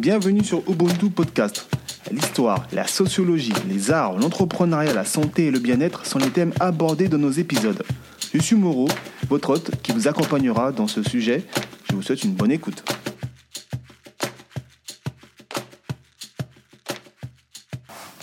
[0.00, 1.68] Bienvenue sur Ubuntu Podcast.
[2.10, 7.06] L'histoire, la sociologie, les arts, l'entrepreneuriat, la santé et le bien-être sont les thèmes abordés
[7.06, 7.82] dans nos épisodes.
[8.32, 8.88] Je suis Moreau,
[9.28, 11.44] votre hôte qui vous accompagnera dans ce sujet.
[11.90, 12.82] Je vous souhaite une bonne écoute.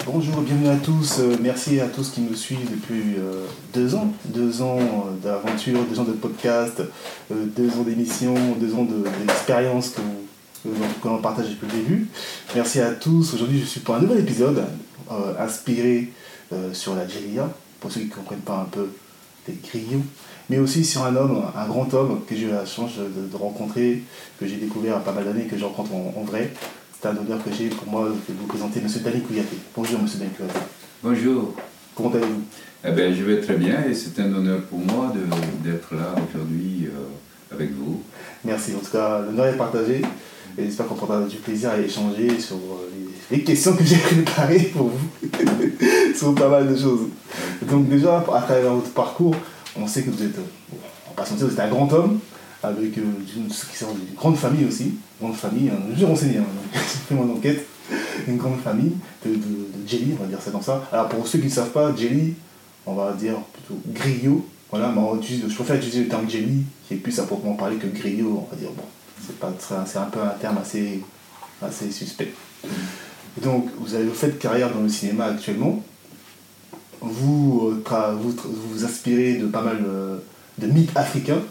[0.08, 1.20] Bonjour, bienvenue à tous.
[1.20, 4.12] Euh, merci à tous qui nous suivent depuis euh, deux ans.
[4.26, 6.82] Deux ans euh, d'aventure, deux ans de podcast,
[7.30, 8.88] deux ans d'émission, deux ans
[9.28, 10.02] d'expérience que,
[11.02, 12.08] que l'on partage depuis le début.
[12.56, 13.34] Merci à tous.
[13.34, 14.66] Aujourd'hui, je suis pour un nouvel épisode
[15.40, 16.12] inspiré
[16.74, 17.50] sur la Djelia,
[17.80, 18.90] pour ceux qui ne comprennent pas un peu
[19.48, 20.04] les grillons,
[20.50, 24.04] mais aussi sur un homme, un grand homme que j'ai eu la chance de, rencontrer,
[24.40, 26.52] que j'ai découvert à pas mal d'années, que je rencontre en vrai.
[27.00, 28.88] C'est un honneur que j'ai pour moi de vous présenter M.
[29.04, 29.58] Dali Kouyaté.
[29.76, 30.08] Bonjour M.
[30.18, 30.60] Dali Kouyaté.
[31.04, 31.54] Bonjour.
[31.96, 32.44] Comment allez-vous?
[32.84, 35.14] Eh ben, Je vais très bien et c'est un honneur pour moi
[35.64, 38.02] d'être là aujourd'hui euh, avec vous.
[38.46, 38.74] Merci.
[38.76, 40.02] En tout cas, l'honneur est partagé
[40.58, 42.90] j'espère qu'on prendra du plaisir à échanger sur euh,
[43.32, 45.10] les, questions que j'ai préparées pour vous,
[46.16, 47.08] sur pas mal de choses.
[47.70, 49.36] Donc déjà, à travers votre parcours,
[49.76, 50.38] on sait que vous êtes,
[51.12, 52.20] on va sentir, vous êtes un grand homme,
[52.64, 53.02] avec euh,
[53.36, 57.32] une, qui grande famille aussi, grande famille, hein, je vais renseigner, hein, j'ai fait mon
[57.32, 57.66] enquête,
[58.28, 58.94] une grande famille
[59.26, 60.84] de, de, jelly, on va dire ça comme ça.
[60.92, 62.34] Alors pour ceux qui ne savent pas, jelly,
[62.86, 66.98] on va dire plutôt griot, voilà, mais je préfère utiliser le terme jelly, qui est
[66.98, 68.84] plus à proprement parler que griot, on va dire, bon,
[69.20, 71.04] c'est un peu un terme assez,
[71.62, 72.34] assez suspect.
[73.42, 75.84] donc, vous avez fait carrière dans le cinéma actuellement.
[77.00, 78.36] Vous, euh, vous,
[78.72, 80.18] vous, inspirez de pas mal euh,
[80.58, 81.42] de mythes africains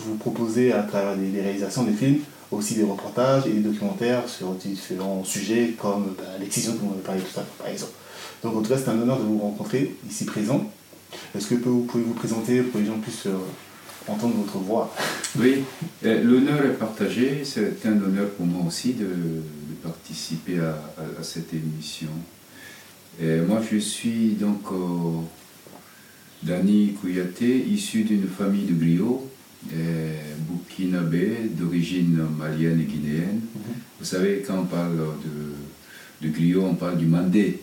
[0.00, 2.18] vous proposez à travers les, réalisations des films,
[2.50, 7.02] aussi des reportages et des documentaires sur différents sujets comme bah, l'excision dont on avait
[7.02, 7.92] parlé tout à l'heure, par exemple.
[8.42, 10.70] Donc en tout cas, c'est un honneur de vous rencontrer ici présent.
[11.34, 13.38] Est-ce que vous pouvez vous présenter pour que les gens puissent euh,
[14.08, 14.94] entendre votre voix
[15.38, 15.64] Oui,
[16.04, 17.42] euh, l'honneur est partagé.
[17.44, 19.06] C'est un honneur pour moi aussi de,
[19.82, 22.08] participer à, cette émission.
[23.20, 25.20] Et moi, je suis donc euh,
[26.42, 29.30] Dani Kouyaté, issu d'une famille de griots
[30.48, 33.40] burkinabé d'origine malienne et guinéenne.
[33.54, 33.74] Mhm.
[33.98, 37.60] Vous savez, quand on parle de, de griot, on parle du mandé.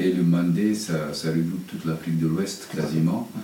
[0.00, 3.28] Et le mandé, ça, ça regroupe toute l'Afrique de l'Ouest quasiment.
[3.34, 3.42] Mhm.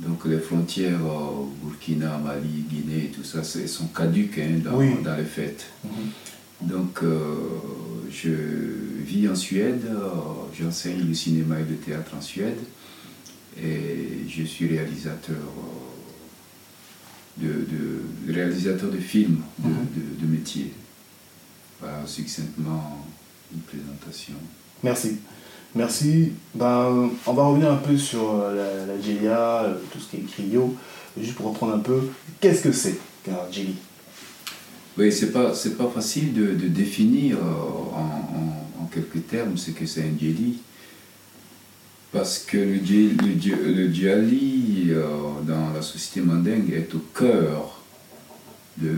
[0.00, 5.24] Donc les frontières euh, Burkina, Mali, Guinée, tout ça, sont caduques hein, dans, dans, les
[5.24, 5.66] fêtes.
[5.84, 6.68] Mhm.
[6.68, 7.34] Donc euh,
[8.10, 8.30] je
[9.04, 10.08] vis en Suède, euh,
[10.56, 12.58] j'enseigne le cinéma et le théâtre en Suède
[13.60, 15.36] et je suis réalisateur
[17.36, 17.66] de,
[18.28, 20.30] réalisateur de films de, mhm.
[20.30, 20.72] métier.
[21.80, 23.04] Voilà, succinctement
[23.52, 24.34] une présentation.
[24.82, 25.18] Merci.
[25.74, 26.32] Merci.
[26.54, 30.20] Ben, on va revenir un peu sur euh, la, la euh, tout ce qui est
[30.20, 30.74] Cryo,
[31.20, 32.00] juste pour reprendre un peu,
[32.40, 33.76] qu'est-ce que c'est qu'un Jelly
[34.96, 37.96] Oui, c'est pas, pas facile de, définir euh,
[38.80, 40.60] en, quelques termes ce que c'est un Jelly.
[42.10, 42.78] Parce que le,
[43.76, 43.88] le,
[45.46, 47.82] dans la société mandingue est au cœur
[48.78, 48.94] de,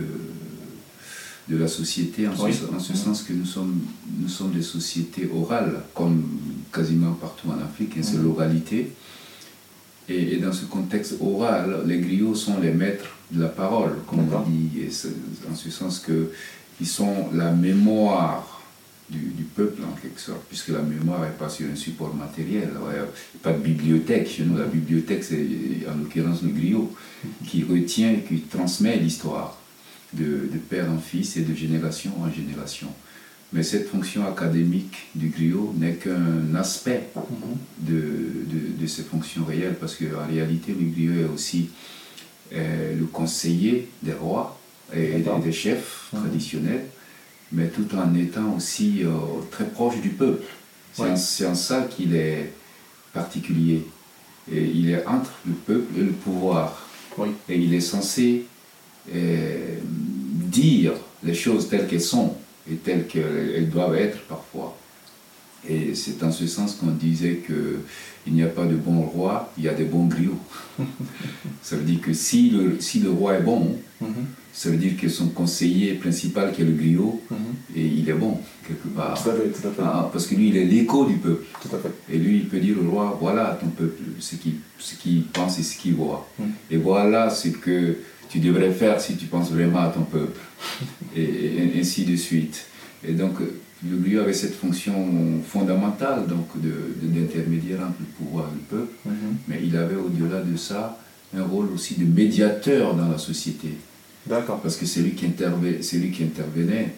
[1.50, 2.34] de la société, en,
[2.78, 3.80] ce, sens que nous sommes,
[4.20, 6.22] nous sommes des sociétés orales, comme
[6.72, 8.92] quasiment partout en Afrique, hein, c'est l'oralité.
[10.08, 14.48] Et, dans ce contexte oral, les griots sont les maîtres de la parole, comme on
[14.48, 14.70] dit,
[15.50, 18.62] en ce sens qu'ils sont la mémoire
[19.08, 22.70] du, peuple en quelque sorte, puisque la mémoire n'est pas sur un support matériel.
[23.42, 24.28] Pas de bibliothèque.
[24.28, 25.46] Chez nous, la bibliothèque, c'est
[25.92, 26.94] en l'occurrence le griot,
[27.44, 29.59] qui retient et qui transmet l'histoire
[30.12, 32.88] de, de, père en fils et de génération en génération.
[33.52, 37.08] Mais cette fonction académique du griot n'est qu'un aspect
[37.78, 41.70] de, de, de, ces fonctions réelles, parce qu'en réalité, le griot est aussi
[42.52, 44.60] euh, le conseiller des rois
[44.94, 46.84] et des, chefs traditionnels
[47.52, 49.10] mais tout en étant aussi euh,
[49.50, 50.44] très proche du peuple.
[50.92, 52.52] C'est en, ça qu'il est
[53.12, 53.86] particulier.
[54.50, 56.86] Et il est entre le peuple et le pouvoir.
[57.48, 58.46] Et il est censé
[59.08, 62.34] dire les choses telles qu'elles sont
[62.70, 64.76] et telles qu'elles doivent être parfois.
[65.68, 69.64] Et c'est en ce sens qu'on disait qu'il n'y a pas de bon roi, il
[69.64, 70.38] y a des bons griots.
[71.62, 74.08] ça veut dire que si le, si le roi est bon, mhm.
[74.54, 77.36] ça veut dire que son conseiller principal, qui est le griot, mhm.
[77.76, 79.22] et il est bon, quelque part.
[79.22, 79.82] Tout à fait, tout à fait.
[79.84, 81.44] Ah, parce que lui, il est l'écho du peuple.
[81.60, 82.14] Tout à fait.
[82.14, 84.54] Et lui, il peut dire au roi, voilà ton peuple, ce qu'il
[84.98, 86.26] qui pense et ce qu'il voit.
[86.38, 86.52] Mhm.
[86.70, 87.96] Et voilà ce que
[88.30, 90.40] tu devrais faire si tu penses vraiment à ton peuple.
[91.16, 92.66] et, et ainsi de suite.
[93.06, 93.34] Et donc,
[93.88, 94.94] le griot avait cette fonction
[95.46, 96.48] fondamentale donc
[97.02, 99.36] d'intermédiaire entre le pouvoir et le peuple, mhm.
[99.48, 100.98] mais il avait au-delà de ça
[101.36, 103.68] un rôle aussi de médiateur dans la société.
[104.26, 104.60] D'accord.
[104.60, 106.94] Parce que c'est lui, qui intervenait, lui qui intervenait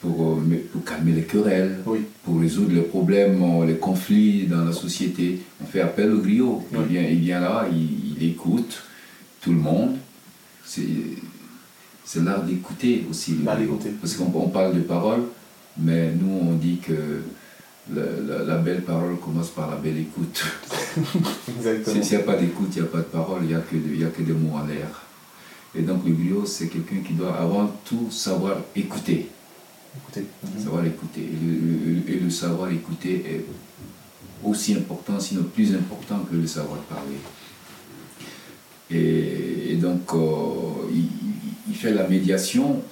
[0.00, 2.00] pour, euh, pour calmer les querelles, Oui.
[2.24, 5.40] pour résoudre les problèmes, euh, les conflits dans la société.
[5.60, 6.64] On fait appel au griot.
[6.72, 6.78] Oui.
[6.82, 8.82] Il, vient, il vient là, il, il écoute
[9.40, 9.96] tout le monde.
[10.64, 13.36] C'est l'art d'écouter aussi.
[13.44, 13.90] L'art d'écouter.
[14.00, 15.22] Parce qu'on on parle de parole,
[15.78, 17.22] mais nous on dit que
[17.92, 20.44] la, la- la belle parole commence par la belle écoute.
[21.56, 22.02] Exactement.
[22.02, 23.76] S'il n'y a pas d'écoute, il n'y a pas de parole, il n'y a, que
[23.76, 25.02] de- il y a que des mots en l'air.
[25.74, 29.28] Et donc le griot, c'est quelqu'un qui doit avant tout savoir écouter.
[29.96, 30.26] Écoutez.
[30.56, 30.62] Mhm.
[30.64, 31.20] Savoir écouter.
[31.22, 33.44] Et le, le- et le savoir écouter est
[34.44, 37.16] aussi important, sinon plus important que le savoir parler.
[38.92, 40.18] Et, et donc, euh,
[40.92, 41.06] il,
[41.68, 42.82] il fait la médiation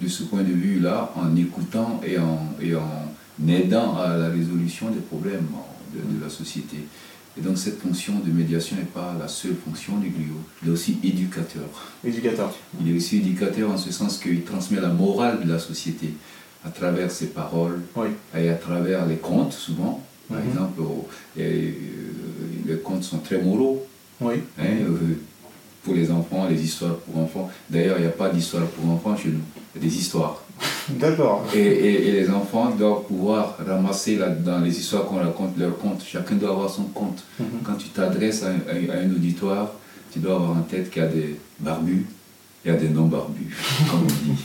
[0.00, 2.88] de ce point de vue-là en écoutant et en, et en
[3.48, 5.46] aidant à la résolution des problèmes
[5.94, 6.78] de, de la société.
[7.38, 10.40] Et donc cette fonction de médiation n'est pas la seule fonction du griot.
[10.62, 11.68] Il est aussi éducateur.
[12.04, 12.54] Éducateur.
[12.80, 16.14] Il est aussi éducateur en ce sens qu'il transmet la morale de la société
[16.64, 18.08] à travers ses paroles Oui.
[18.34, 20.02] et à travers les contes souvent.
[20.30, 20.48] Par Mhm.
[20.50, 20.80] exemple,
[21.38, 21.70] euh,
[22.66, 23.86] les contes sont très moraux
[24.20, 24.34] Oui.
[24.58, 25.18] hein, euh,
[25.82, 27.50] pour les enfants, les histoires pour enfants.
[27.70, 29.40] D'ailleurs, il n'y a pas d'histoire pour enfants chez nous,
[29.74, 30.42] il y a des histoires.
[30.88, 31.44] D'accord.
[31.54, 35.76] Et, et- et les enfants doivent pouvoir ramasser là, dans les histoires qu'on raconte leurs
[35.78, 36.02] contes.
[36.06, 37.22] Chacun doit avoir son conte.
[37.38, 37.46] Mhm.
[37.62, 39.70] Quand tu t'adresses à, un- à un auditoire,
[40.12, 42.06] tu dois avoir en tête qu'il y a des barbus,
[42.64, 43.54] il y a des non-barbus,
[43.90, 44.42] comme on dit.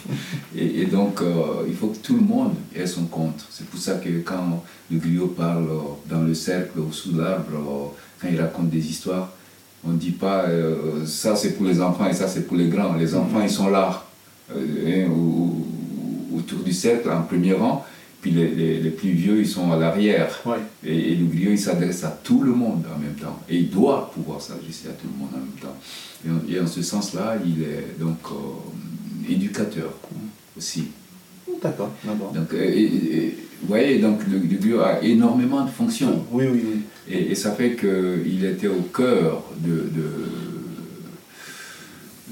[0.56, 3.46] Et, et donc, euh, il faut que tout le monde ait son compte.
[3.50, 5.80] C'est pour ça que quand le griot parle euh,
[6.14, 9.32] dans le cercle ou sous l'arbre, quand il raconte des histoires,
[9.86, 12.68] on ne dit pas euh, ça c'est pour les enfants et ça c'est pour les
[12.70, 12.94] grands.
[12.96, 14.06] Les enfants, ils sont là,
[14.56, 15.16] euh, hein, au-
[16.36, 17.84] au- autour du cercle, en premier rang,
[18.22, 20.40] puis les, les- les plus vieux, ils sont à l'arrière.
[20.46, 20.58] Ouais.
[20.86, 23.40] Et, et le griot, il s'adresse à tout le monde en même temps.
[23.50, 25.78] Et il doit pouvoir s'adresser à tout le monde en même temps.
[26.26, 29.92] Et en, et en ce sens-là, il est donc euh, éducateur
[30.58, 30.86] aussi.
[31.62, 31.90] D'accord.
[32.04, 32.32] D'accord.
[32.34, 36.26] Donc, et- vous voyez, donc le, le griot a énormément de fonctions.
[36.32, 36.80] Oui, oui, oui.
[37.10, 40.06] Et, et ça fait qu'il était au cœur de, de,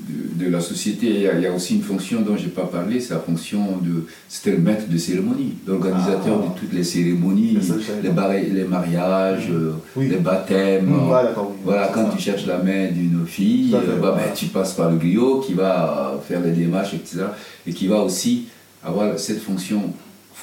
[0.08, 1.08] de, de la société.
[1.08, 3.14] Il y, a, il y a aussi une fonction dont je n'ai pas parlé, c'est
[3.14, 4.06] la fonction de...
[4.28, 6.54] C'était le maître de cérémonie, l'organisateur Ah.
[6.54, 7.58] de toutes les cérémonies,
[8.04, 10.08] les, barri- les mariages, euh, Oui.
[10.08, 10.86] les baptêmes.
[10.88, 11.58] Mmh, d'accord, oui.
[11.66, 12.16] Voilà, C'est quand ça.
[12.16, 14.24] tu cherches la main d'une fille, fait, euh, bah, ouais.
[14.28, 17.26] ben, tu passes par le griot qui va euh, faire les démarches, etc.
[17.68, 18.46] Et qui va aussi
[18.84, 19.94] avoir cette fonction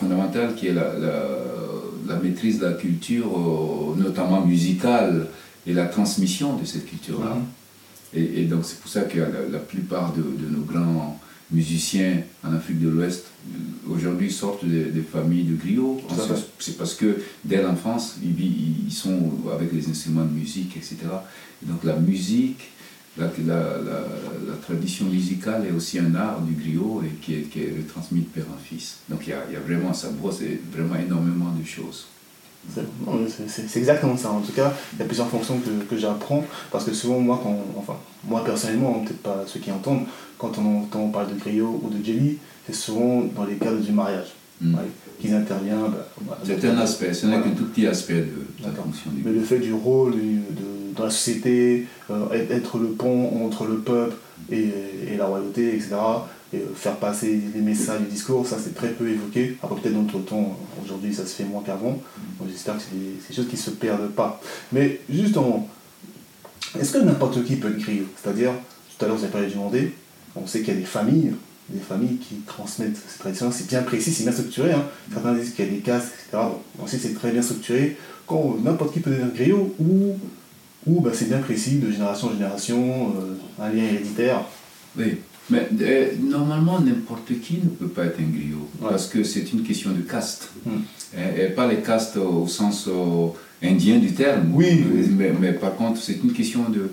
[0.00, 1.44] fondamentale qui est la, la-
[2.08, 5.26] la maîtrise de la culture, euh, notamment musicale,
[5.66, 7.34] et la transmission de cette culture-là.
[7.34, 7.44] Mhm.
[8.20, 11.18] Et, et donc c'est pour ça que la, la plupart de, de nos grands
[11.50, 12.14] musiciens
[12.44, 16.00] en Afrique de l'Ouest euh, aujourd'hui sortent des, des familles de griots.
[16.60, 17.08] C'est parce que
[17.44, 19.18] dès l'enfance, ils, ils sont
[19.52, 20.96] avec les instruments de musique, etc.
[21.62, 22.60] Et donc la musique,
[23.18, 27.60] la, la, la- tradition musicale est aussi un art du griot et qui est, qui
[27.60, 28.98] est retransmis de père en fils.
[29.08, 30.40] Donc il y a, il y a vraiment, ça brosse
[30.72, 32.06] vraiment énormément de choses.
[33.48, 34.30] C'est exactement ça.
[34.30, 37.40] En tout cas, il y a plusieurs fonctions que, que j'apprends parce que souvent, moi,
[37.42, 37.94] quand, enfin,
[38.26, 40.06] moi personnellement, peut-être pas ceux qui entendent,
[40.38, 43.92] quand on entend parler de griot ou de jelly, c'est souvent dans les cadres du
[43.92, 44.34] mariage.
[44.60, 44.74] Mm.
[44.74, 44.80] Ouais,
[45.20, 45.78] qu'ils interviennent.
[45.92, 47.50] bah, bah, C'est un aspect, ce n'est voilà.
[47.50, 50.36] qu'un tout petit aspect de, de la fonction du Mais le fait du rôle du-
[50.38, 50.65] de,
[50.96, 54.16] dans la société, euh, être- le pont entre le peuple
[54.50, 55.96] et, la royauté, etc.,
[56.52, 59.56] et euh, faire passer les messages, les discours, ça c'est très peu évoqué.
[59.62, 61.98] Après peut-être dans notre temps, aujourd'hui ça se fait moins qu'avant.
[62.48, 64.40] J'espère que c'est des, choses qui ne se perdent pas.
[64.72, 65.68] Mais justement,
[66.78, 68.52] est-ce que n'importe qui peut griot C'est-à-dire,
[68.96, 69.92] tout à l'heure vous avez parlé du Mandé,
[70.36, 71.32] on sait qu'il y a des familles,
[71.68, 74.72] des familles qui transmettent ces traditions, c'est bien précis, c'est bien structuré.
[74.72, 74.84] Hein.
[75.12, 76.44] Certains disent qu'il y a des castes, etc.
[76.44, 77.96] Bon, on sait que c'est très bien structuré.
[78.26, 80.16] Quand n'importe qui peut devenir griot, ou,
[80.86, 84.42] ou bah, c'est bien précis, de génération en génération, euh, un lien héréditaire.
[84.98, 85.16] Oui,
[85.50, 88.88] mais euh, normalement, n'importe qui ne peut pas être un griot, Ouais.
[88.90, 90.50] parce que c'est une question de caste.
[90.64, 90.80] Hmm.
[91.16, 93.28] Et, et pas les castes au sens euh,
[93.62, 94.84] indien du terme, Oui,
[95.16, 96.90] mais, mais, par contre, c'est une question de,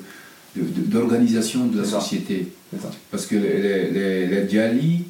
[0.55, 1.99] de- de- d'organisation de, la ça.
[1.99, 2.51] société.
[2.81, 2.89] Ça.
[3.11, 5.03] Parce que les, les, les, Djali,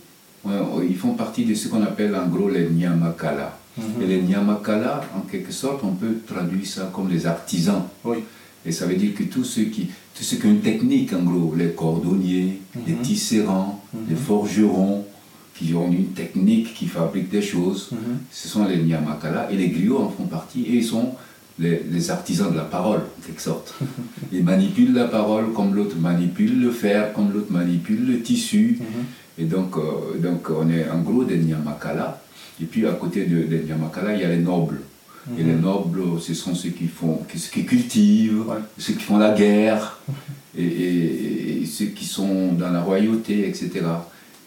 [0.48, 3.58] euh, ils font partie de ce qu'on appelle en gros les Nyamakala.
[3.78, 4.02] Mhm.
[4.04, 7.84] Et les Nyamakala, en quelque sorte, on peut traduire ça comme les artisans.
[8.04, 8.18] Oui.
[8.66, 11.24] Et ça veut dire que tous ceux qui, tous ceux qui ont une technique, en
[11.24, 13.02] gros, les cordonniers, les Mhm.
[13.02, 14.00] tisserands, Mhm.
[14.10, 15.06] les forgerons,
[15.56, 17.98] qui ont une technique, qui fabriquent des choses, Mhm.
[18.32, 19.50] ce sont les Nyamakala.
[19.52, 21.10] Et les griots en font partie et ils sont
[21.60, 23.76] les, les artisans de la parole, en quelque sorte.
[24.32, 28.80] Ils manipulent la parole comme l'autre manipule le fer, comme l'autre manipule le tissu.
[29.38, 32.22] Et donc, euh, donc on est en gros des Nyamakala.
[32.62, 34.80] Et puis à côté de- des Nyamakala, il y a les nobles.
[35.40, 38.58] Et les nobles, ce sont ceux qui font, qui, qui cultivent, Ouais.
[38.78, 40.00] ceux qui font la guerre,
[40.58, 43.72] et, et- et ceux qui sont dans la royauté, etc.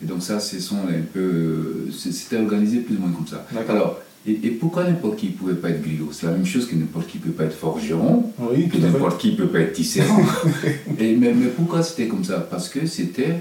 [0.03, 3.47] Et donc ça, ce sont un peu, c'était organisé plus ou moins comme ça.
[3.69, 6.09] Alors, et, pourquoi n'importe qui ne pouvait pas être griot?
[6.13, 8.33] C'est la même chose que n'importe qui ne peut pas être forgeron,
[8.71, 10.21] que n'importe qui ne peut pas être tisserand.
[10.99, 12.41] et, mais, mais pourquoi c'était comme ça?
[12.41, 13.37] Parce que c'était,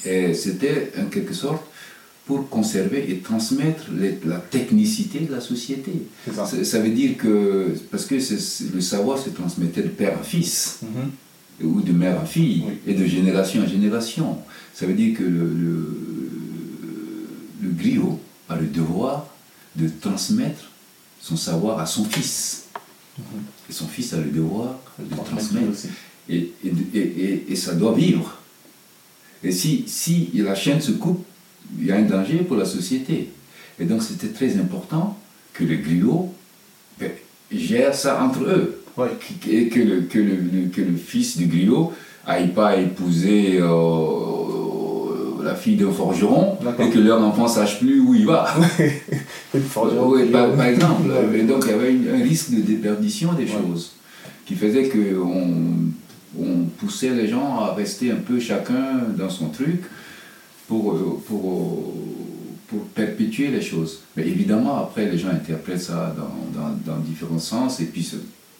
[0.00, 1.62] c'était en quelque sorte
[2.26, 3.84] pour conserver et transmettre
[4.24, 5.92] la technicité de la société.
[6.34, 6.46] Ça.
[6.46, 6.78] ça.
[6.80, 11.68] veut dire que, parce que le savoir se transmettait de père à fils, mhm.
[11.68, 14.38] ou de mère à fille, et de génération en génération.
[14.72, 15.44] Ça veut dire que le,
[17.62, 19.26] le, griot a le devoir
[19.76, 20.70] de transmettre
[21.20, 22.64] son savoir à son fils.
[23.18, 23.24] Mhm.
[23.68, 25.78] Et son fils a le devoir de transmettre.
[26.30, 28.38] Et, et, et, et, ça doit vivre.
[29.42, 31.22] Et si, si la chaîne se coupe,
[31.78, 33.30] il y a un danger pour la société.
[33.78, 35.18] Et donc c'était très important
[35.52, 36.32] que les griots
[36.98, 37.10] ben,
[37.50, 38.80] gèrent ça entre eux.
[39.48, 41.92] Et que le, que, le, que le fils du griot
[42.26, 48.14] aille pas épouser euh, la fille d'un forgeron et que leur enfant sache plus où
[48.14, 48.44] il va.
[49.74, 51.10] par, par, exemple.
[51.34, 53.92] Et donc il y avait un risque de déperdition des choses
[54.46, 55.90] qui faisait qu'on
[56.38, 59.82] on poussait les gens à rester un peu chacun dans son truc
[60.68, 64.00] pour, euh, pour, euh, pour perpétuer les choses.
[64.16, 68.10] Mais évidemment, après, les gens interprètent ça dans, dans, dans différents sens, et puis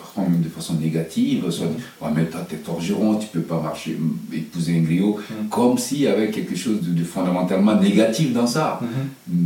[0.04, 1.76] parfois même de façon négative, soit mmh.
[2.02, 3.96] oh, mais t'es forgeron, tu peux pas marcher,
[4.32, 5.48] épouser un griot, mmh.
[5.48, 8.80] comme s'il y avait quelque chose de, fondamentalement négatif dans ça.
[8.82, 8.86] Mmh.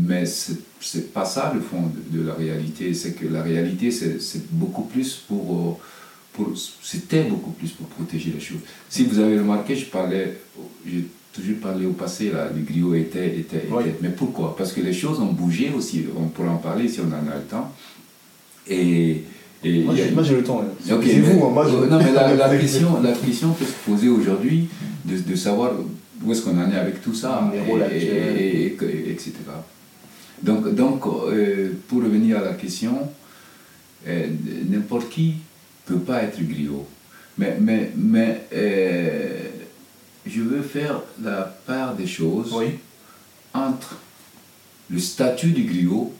[0.06, 4.82] Mais c'est pas ça le fond de, la réalité, c'est que la réalité, c'est beaucoup
[4.82, 5.80] plus pour...
[6.32, 8.60] pour c'était beaucoup plus pour protéger les choses.
[8.88, 10.38] Si vous avez remarqué, je parlais,
[11.32, 13.68] toujours parlé au passé, là, le griot était, était,
[14.00, 14.56] Mais pourquoi?
[14.56, 17.36] Parce que les choses ont bougé aussi, on pourrait en parler si on en a
[17.36, 17.72] le temps.
[18.66, 19.22] Et,
[19.64, 20.64] et moi, j'ai le temps.
[20.84, 24.68] C'est vous, hein, moi, Non, mais la, la, question, la question peut se poser aujourd'hui
[25.04, 25.72] de, de, savoir
[26.24, 27.50] où est-ce qu'on en est avec tout ça,
[27.92, 29.32] et, etc.
[30.42, 33.08] Donc, donc euh, pour revenir à la question,
[34.06, 34.26] euh,
[34.68, 35.34] n'importe qui
[35.88, 36.86] ne peut pas être griot.
[37.36, 39.47] Mais, mais, mais euh,
[40.28, 42.54] je veux faire la part des choses
[43.54, 43.96] entre
[44.90, 46.12] le statut du griot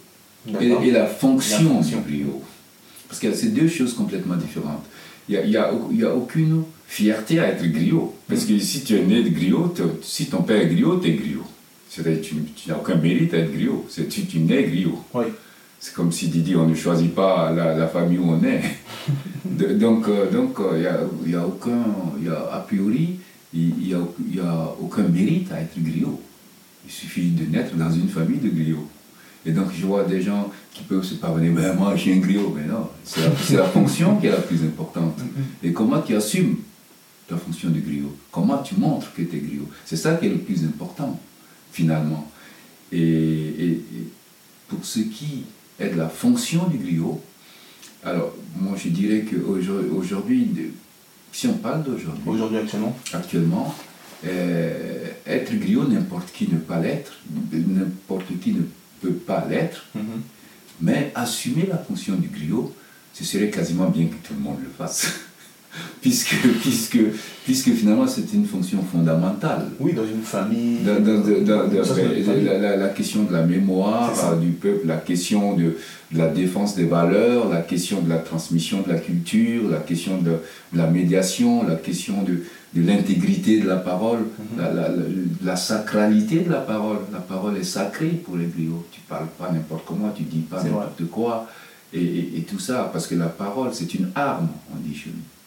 [0.61, 2.43] et, la, fonction du griot.
[3.09, 4.85] Parce que c'est deux choses complètement différentes.
[5.29, 8.15] Il n'y a, y a, aucune fierté à être griot.
[8.29, 11.13] Parce que si tu es né de griot, si ton père est griot, tu es
[11.13, 11.45] griot.
[11.89, 13.87] C'est-à-dire tu, tu n'as aucun mérite à être griot.
[13.89, 15.03] C'est tu, tu nais griot.
[15.81, 18.63] C'est comme si Didi, on ne choisit pas la, famille où on est.
[19.75, 21.85] donc, euh, donc il euh, n'y a, a, aucun,
[22.21, 23.21] y a, a priori,
[23.55, 26.21] il n'y a, a, aucun mérite à être griot.
[26.85, 28.89] Il suffit de naître dans une famille de griots.
[29.47, 32.19] Et donc je vois des gens qui peuvent se parvenir, ben moi je suis un
[32.19, 35.19] griot, mais non, c'est la, fonction qui est la plus importante.
[35.63, 36.57] Et comment tu assumes
[37.27, 38.15] ta fonction de griot?
[38.31, 39.69] Comment tu montres que tu es griot?
[39.85, 41.19] C'est ça qui est le plus important,
[41.73, 42.31] finalement.
[42.93, 43.81] Et,
[44.69, 45.45] pour ce qui
[45.81, 47.23] est de la fonction du griot,
[48.05, 50.49] alors moi je dirais qu'aujourd'hui,
[51.33, 52.23] si on parle d'aujourd'hui.
[52.27, 53.75] Aujourd'hui, actuellement Actuellement,
[54.27, 57.13] euh, être griot, n'importe qui ne pas l'être,
[57.53, 58.63] n'importe qui ne
[59.01, 60.23] peut pas l'être, mhm.
[60.81, 62.75] mais assumer la fonction du griot,
[63.13, 65.13] ce serait quasiment bien que tout le monde le fasse.
[66.01, 66.99] puisque, puisque,
[67.45, 69.67] puisque finalement c'est une fonction fondamentale.
[69.81, 70.79] Oui, dans une famille.
[70.85, 70.95] Dans,
[72.79, 75.77] la, question de la mémoire du peuple, la question de,
[76.15, 80.37] la défense des valeurs, la question de la transmission de la culture, la question de,
[80.75, 82.45] la médiation, la question de,
[82.75, 84.65] de l'intégrité de la parole, mhm.
[85.45, 86.99] la, sacralité de la parole.
[87.13, 88.87] La parole est sacrée pour les griots.
[88.91, 91.47] Tu parles pas n'importe comment, tu dis pas n'importe quoi.
[91.93, 95.38] Et, et, tout ça, parce que la parole, c'est une arme, on dit chez nous.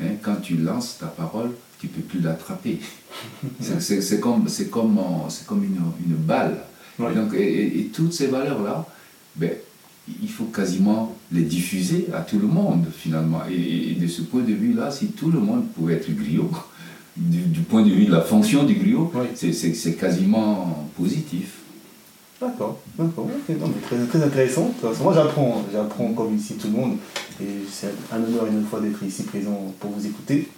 [0.00, 2.78] Hein, quand tu lances ta parole, tu ne peux plus l'attraper.
[3.60, 4.98] c'est comme, comme,
[5.46, 6.64] comme une, une balle.
[6.98, 8.86] Et, donc, et, toutes ces valeurs-là,
[9.36, 9.50] ben,
[10.22, 13.42] il faut quasiment les diffuser à tout le monde finalement.
[13.50, 16.50] Et, de ce point de vue-là, si tout le monde pouvait être griot,
[17.16, 21.58] du, point de vue de la fonction du griot, c'est quasiment positif.
[22.40, 24.74] D'accord, d'accord, très, très intéressant.
[25.02, 26.96] Moi j'apprends, j'apprends comme ici tout le monde,
[27.40, 30.48] et c'est un honneur une fois d'être ici présent pour vous écouter,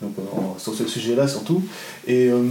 [0.00, 0.22] donc euh,
[0.58, 1.62] sur ce sujet-là surtout.
[2.06, 2.42] Et euh,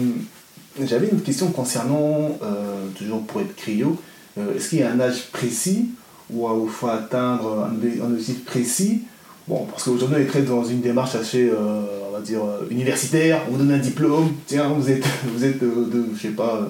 [0.84, 3.98] j'avais une question concernant, euh, toujours pour être cryo,
[4.38, 5.88] est-ce qu'il y a un âge précis
[6.30, 9.04] où il faut atteindre un, objectif précis?
[9.48, 13.54] Bon, parce qu'aujourd'hui on est très dans une démarche assez, on va dire, universitaire, on
[13.54, 16.70] vous donne un diplôme, tiens, vous êtes, vous êtes de, je sais pas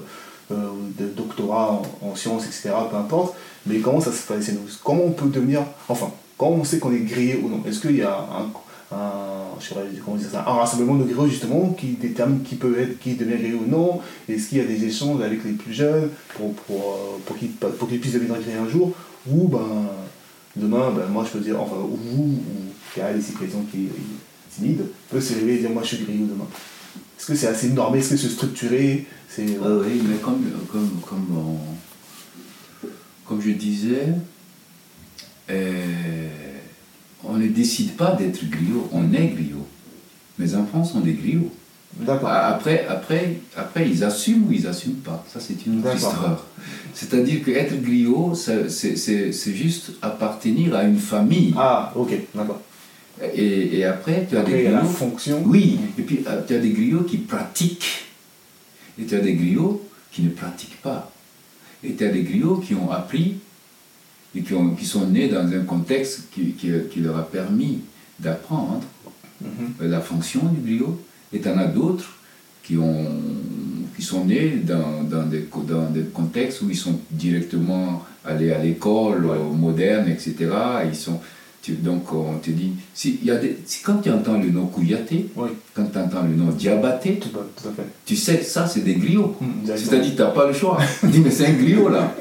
[0.51, 3.35] de doctorat en, sciences, etc., peu importe,
[3.65, 4.51] mais comment ça se passe
[4.83, 7.63] Comment on peut devenir, enfin, comment on sait qu'on est grillé ou non.
[7.65, 8.51] Est-ce qu'il y a un,
[9.59, 12.79] je sais pas comment dire ça, un rassemblement de griots justement qui détermine qui peut
[12.79, 13.99] être, qui devient griot ou non,
[14.29, 17.19] est-ce qu'il y a des échanges avec les plus jeunes pour, pour, euh,
[17.77, 18.93] pour qu'ils puissent devenir griots un jour,
[19.29, 19.89] ou ben,
[20.55, 22.39] demain, ben, moi je peux dire, enfin, ou vous, ou
[22.95, 26.25] Kael, ici présent qui est timide, peut se réveiller et dire moi je suis griot
[26.25, 26.47] demain.
[27.17, 29.07] Est-ce que c'est assez normé, est-ce que c'est structuré?
[29.37, 32.87] Ah oui, mais comme, comme, comme, on-
[33.27, 34.13] comme je disais,
[35.49, 36.27] euh,
[37.23, 39.65] on ne décide pas d'être griot, on est griot.
[40.37, 41.51] Mes enfants sont des griots.
[41.97, 42.29] D'accord.
[42.29, 45.23] Après, après, après, ils assument ou ils n'assument pas.
[45.31, 46.45] Ça, c'est une autre histoire.
[46.93, 51.53] C'est-à-dire qu'être griot, c'est, juste appartenir à une famille.
[51.57, 52.61] Ah, ok, d'accord.
[53.33, 54.91] Et, et après, tu as Après, des il y a la griots.
[54.91, 55.41] fonction.
[55.45, 58.03] Oui, et puis euh, tu as des griots qui pratiquent.
[58.99, 61.11] Et tu as des griots qui ne pratiquent pas.
[61.81, 63.35] Et tu as des griots qui ont appris
[64.35, 67.79] et qui, ont, qui sont nés dans un contexte qui, qui- qui leur a permis
[68.19, 68.81] d'apprendre
[69.41, 69.89] Mhm.
[69.89, 70.97] la fonction du griot.
[71.33, 72.09] Et tu en as d'autres
[72.63, 73.05] qui, ont,
[73.95, 78.51] qui sont nés dans, dans, des, co- dans des contextes où ils sont directement allés
[78.53, 79.35] à l'école Ouais.
[79.37, 80.35] euh, moderne, etc.
[80.87, 81.19] Ils sont,
[81.61, 84.49] tu- donc on te dit, si, il y a des, si quand tu entends le
[84.51, 87.87] nom Kouyaté, Oui, quand tu entends le nom Diabaté, tout, à- tout à fait.
[88.05, 89.35] tu sais que ça c'est des griots.
[89.41, 89.47] Mhm.
[89.75, 90.77] C'est-à-dire que tu n'as pas le choix.
[91.01, 92.15] Tu dis mais c'est un griot là.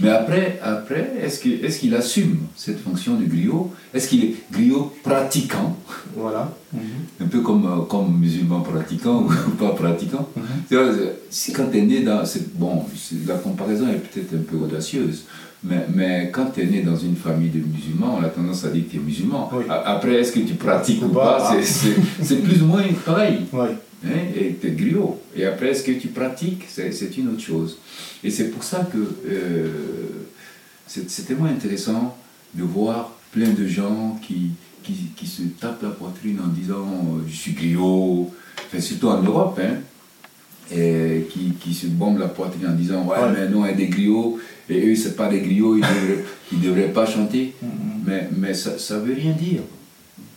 [0.00, 3.72] Mais après, après est-ce qu'il est qu'il assume cette fonction de griot?
[3.92, 5.76] Est-ce qu'il est griot pratiquant?
[6.16, 6.52] Voilà.
[7.20, 9.28] Un peu comme, comme musulman pratiquant ou
[9.58, 10.28] pas pratiquant.
[10.70, 12.22] Vois, c'est- Si quand tu es né dans...
[12.54, 12.84] Bon,
[13.26, 15.24] la comparaison est peut-être un peu audacieuse,
[15.64, 18.68] mais, mais quand tu es né dans une famille de musulmans, on a tendance à
[18.68, 19.50] dire que tu es musulman.
[19.52, 19.64] Oui.
[19.68, 21.56] Après, est-ce que tu pratiques Ou pas, ah.
[22.22, 23.46] c'est plus ou moins pareil.
[23.52, 23.68] Oui.
[24.04, 25.20] Hein, et tu es griot.
[25.36, 26.64] Et après, est-ce que tu pratiques?
[26.68, 27.78] C'est une autre chose.
[28.24, 29.68] Et c'est pour ça que euh,
[30.86, 32.16] c'est tellement intéressant
[32.54, 34.50] de voir plein de gens qui,
[34.82, 38.30] qui, qui se tapent la poitrine en disant euh, je suis griot,
[38.66, 39.76] enfin, surtout en Europe, hein,
[40.74, 43.32] et qui, qui se bombent la poitrine en disant ouais, Ouais.
[43.36, 44.38] mais non, il y a des griots,
[44.68, 47.54] et eux, c'est pas des griots, ils devraient, ils devraient pas chanter.
[47.62, 47.68] Mhm.
[48.06, 49.60] Mais, mais ça ne veut rien dire.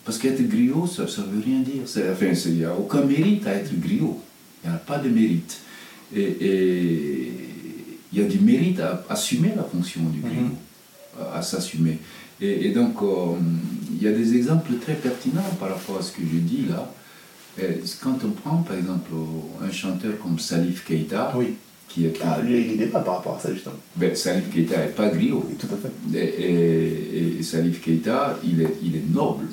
[0.04, 1.82] Parce qu'être griot, ça ne veut rien dire.
[1.84, 4.20] Enfin, il n'y a aucun mérite à être griot.
[4.64, 5.58] Il n'y a pas de mérite.
[6.14, 7.28] Et
[8.12, 10.54] il y a du mérite à assumer la fonction du griot, Mhm.
[11.20, 11.98] à, à s'assumer.
[12.40, 13.36] Et, et donc, euh,
[13.92, 16.92] il y a des exemples très pertinents par rapport à ce que je dis là.
[17.58, 19.10] Et quand on prend, par exemple,
[19.62, 21.54] un chanteur comme Salif Keita, Oui.
[21.88, 22.14] qui est...
[22.24, 23.74] Ah, lui, il est pas par rapport à ça, justement.
[23.96, 25.44] Ben, Salif Keita n'est pas griot.
[25.48, 26.18] Oui, tout à fait.
[26.18, 29.44] Et, et- et Salif Keita, il est, il est noble.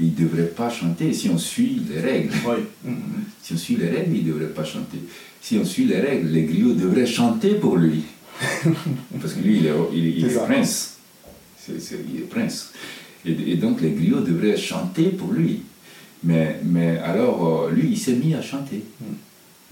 [0.00, 2.30] Il ne devrait pas chanter si on suit les règles.
[2.46, 2.90] Oui.
[3.42, 4.98] Si on suit les règles, il ne devrait pas chanter.
[5.40, 8.02] Si on suit les règles, les griots devraient chanter pour lui.
[9.20, 10.98] Parce que lui, il est, il il prince.
[11.68, 11.74] Il
[12.18, 12.72] est prince.
[13.26, 15.62] Et, et donc les griots devraient chanter pour lui.
[16.22, 18.84] Mais, mais alors, euh, lui, il s'est mis à chanter.
[19.00, 19.04] Mm.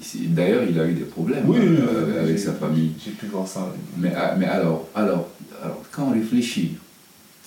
[0.03, 2.93] S'est- D'ailleurs, il a eu des problèmes Oui, euh, avec sa famille.
[3.05, 3.71] J'ai pu voir ça.
[3.73, 3.81] oui.
[3.99, 5.29] Mais, ah, mais alors, alors,
[5.63, 6.73] alors, quand on réfléchit,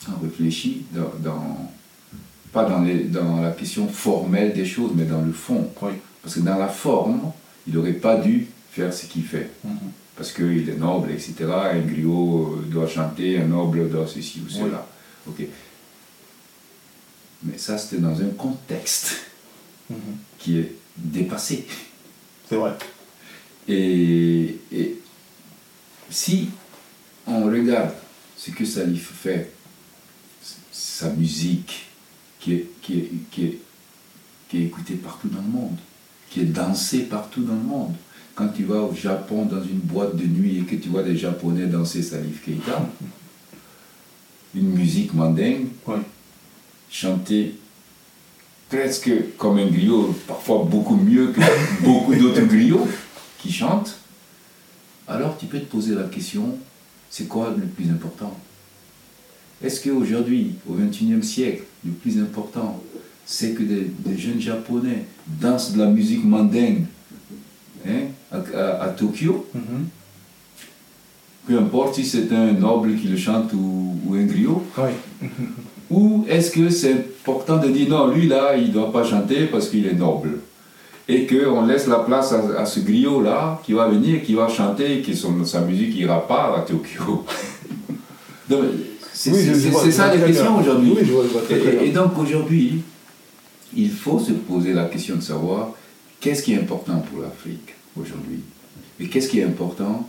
[0.05, 1.71] quand on réfléchit dans, dans-
[2.51, 5.69] pas dans, les- dans la question formelle des choses, mais dans le fond.
[5.81, 5.91] Oui.
[6.21, 7.31] Parce que dans la forme,
[7.67, 9.49] il n'aurait pas dû faire ce qu'il fait.
[9.63, 9.77] Mhm.
[10.15, 11.33] Parce qu'il est noble, etc.
[11.49, 14.85] Un griot euh, doit chanter, un noble doit ceci ou cela.
[15.27, 15.41] Ok.
[17.43, 19.15] Mais ça, c'était dans un contexte
[19.89, 19.97] Mhm.
[20.37, 21.65] qui est dépassé.
[22.47, 22.71] C'est vrai.
[23.67, 24.99] Et, et
[26.09, 26.49] si
[27.25, 27.91] on regarde
[28.37, 29.51] ce que Salif fait,
[30.71, 31.87] sa musique
[32.41, 33.57] qui est, qui est, qui est,
[34.49, 35.77] qui est écoutée partout dans le monde,
[36.29, 37.93] qui est dansée partout dans le monde.
[38.35, 41.15] Quand tu vas au Japon dans une boîte de nuit et que tu vois des
[41.17, 42.89] Japonais danser Salif Keita,
[44.55, 45.97] une musique mandingue, Oui.
[46.89, 47.55] chanter
[48.69, 51.41] presque comme un griot, parfois beaucoup mieux que
[51.83, 52.87] beaucoup d'autres griots
[53.39, 53.97] qui chantent,
[55.07, 56.57] alors tu peux te poser la question,
[57.09, 58.35] c'est quoi le plus important?
[59.63, 62.81] Est-ce qu'aujourd'hui, au XXIe siècle, le plus important,
[63.25, 66.83] c'est que des, des jeunes Japonais dansent de la musique mandingue
[67.87, 69.45] hein, à, à- à Tokyo?
[69.53, 69.85] Mhm.
[71.47, 74.91] peu importe si c'est un noble qui le chante ou, ou un griot, Oui.
[75.89, 79.45] ou est-ce que c'est important de dire non, lui là, il ne doit pas chanter
[79.47, 80.39] parce qu'il est noble
[81.09, 84.99] Et qu'on laisse la place à, à ce griot-là qui va venir, qui va chanter,
[84.99, 87.25] et que son, sa musique ira pas à Tokyo.
[88.49, 88.63] Donc,
[89.21, 90.93] c'est Oui, ça la question aujourd'hui.
[90.95, 92.81] Oui, Et- donc aujourd'hui,
[93.75, 95.73] il faut se poser la question de savoir
[96.19, 98.39] qu'est-ce qui est important pour l'Afrique aujourd'hui
[98.99, 100.07] et qu'est-ce qui est important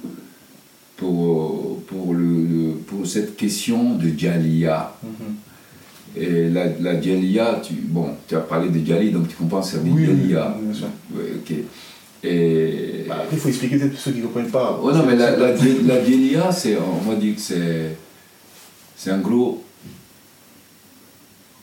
[0.96, 4.94] pour, pour, le, pour cette question de Djalia?
[5.03, 5.35] Mhm.
[6.14, 9.92] Et la, la tu, bon, tu as parlé de djali, donc tu comprends, c'est Oui,
[9.96, 10.55] oui, djelia.
[10.61, 10.88] bien sûr.
[11.14, 11.57] Ouais, ok.
[12.25, 13.05] Et.
[13.09, 14.79] Bah, après, il faut expliquer peut-être pour ceux qui ne comprennent pas.
[14.83, 17.96] Oh non, mais la, la, c'est, on va dire que c'est,
[19.02, 19.64] c'est en gros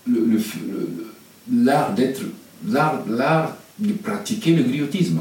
[0.08, 2.22] le- le- le- l'art d'être,
[2.68, 3.02] l'art,
[3.78, 5.20] de pratiquer le griotisme.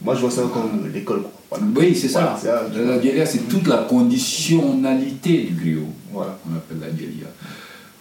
[0.00, 1.24] Moi, je vois ça comme l'école.
[1.50, 1.64] Voilà.
[1.76, 2.38] Oui, c'est ça.
[2.42, 3.02] Voilà, la vois.
[3.02, 5.88] djelia, c'est toute la conditionnalité du griot.
[6.12, 6.38] Voilà.
[6.50, 7.26] on appelle la djelia.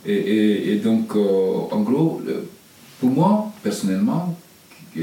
[0.06, 2.22] Et, et- et donc, euh, en gros,
[3.02, 4.38] pour moi, personnellement,
[4.94, 5.02] qui,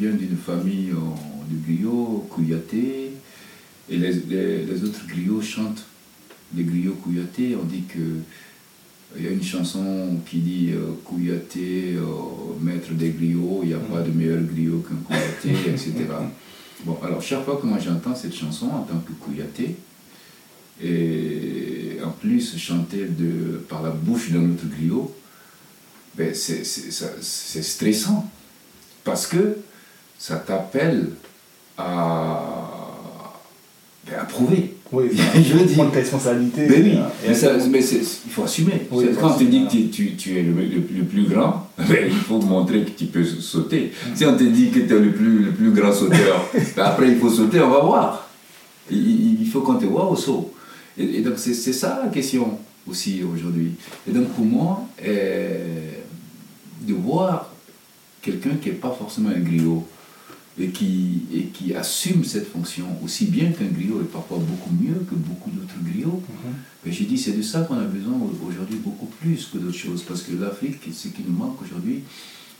[0.00, 3.10] viens d'une famille euh, de griots, couillatés,
[3.90, 5.84] et les, les- les autres griots chantent
[6.54, 8.20] les griots couillatés, on dit que
[9.16, 12.02] il y a une chanson qui dit euh, Couillaté, euh,
[12.60, 15.94] maître des griots, il n'y a pas de meilleur griot qu'un couillaté, etc.
[16.84, 19.76] Bon, alors chaque fois que moi j'entends cette chanson en tant que couillaté,
[20.82, 25.14] et en plus chanter de, par la bouche d'un autre griot,
[26.16, 28.30] ben c'est, stressant.
[29.04, 29.58] Parce que
[30.18, 31.10] ça t'appelle
[31.78, 32.92] à,
[34.06, 34.75] ben, à prouver.
[34.92, 35.76] Oui, Je veux dire-.
[36.68, 38.82] Mais oui, euh, mais ça- mais c'est- il faut assumer.
[38.90, 39.66] Oui, Quand on te dit assumer.
[39.66, 42.90] que tu, tu- tu es le, le- le plus grand, ben, il faut montrer que
[42.90, 43.92] tu peux sauter.
[44.14, 46.44] Si on te dit que tu es le plus, le plus grand sauteur,
[46.76, 48.28] ben, après il faut sauter, on va voir.
[48.90, 50.52] Il, il- il faut qu'on te voit au saut.
[50.96, 53.72] Et, et donc c'est c'est ça la question aussi aujourd'hui.
[54.08, 55.90] Et donc pour moi, euh,
[56.82, 57.50] de voir
[58.22, 59.86] quelqu'un qui n'est pas forcément un griot
[60.58, 64.94] et qui, et qui assume cette fonction aussi bien qu'un griot et parfois beaucoup mieux
[65.08, 66.22] que beaucoup d'autres griots,
[66.84, 69.76] ben, j'ai dit c'est de ça qu'on a besoin au- aujourd'hui beaucoup plus que d'autres
[69.76, 72.00] choses parce que l'Afrique, ce qui nous manque aujourd'hui,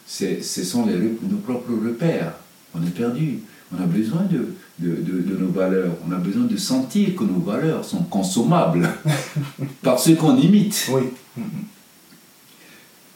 [0.07, 2.35] c'est- ce sont les, nos propres repères.
[2.75, 3.39] On est perdu.
[3.77, 5.95] On a besoin de, de, de- de nos valeurs.
[6.07, 8.89] On a besoin de sentir que nos valeurs sont consommables
[9.83, 10.89] par ceux qu'on imite.
[10.93, 11.03] Oui.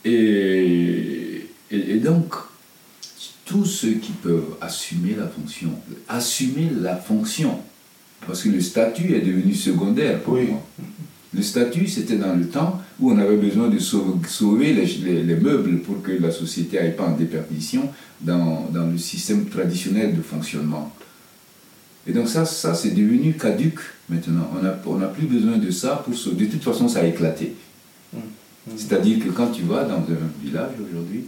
[0.04, 2.34] Et, et, et donc,
[3.50, 5.70] tous ceux qui peuvent assumer la fonction,
[6.08, 7.58] assumer la fonction,
[8.26, 10.46] parce que le statut est devenu secondaire pour Oui.
[10.50, 10.62] moi.
[11.34, 15.34] Le statut, c'était dans le temps où on avait besoin de sauver, les, les- les
[15.36, 17.88] meubles pour que la société n'aille pas en déperdition
[18.20, 20.92] dans, dans le système traditionnel de fonctionnement.
[22.06, 24.48] Et donc ça, ça c'est devenu caduque maintenant.
[24.56, 26.46] On n'a on plus besoin de ça pour sauver.
[26.46, 27.54] De toute façon, ça a éclaté.
[28.76, 31.24] C'est-à-dire que quand tu vas dans un village aujourd'hui,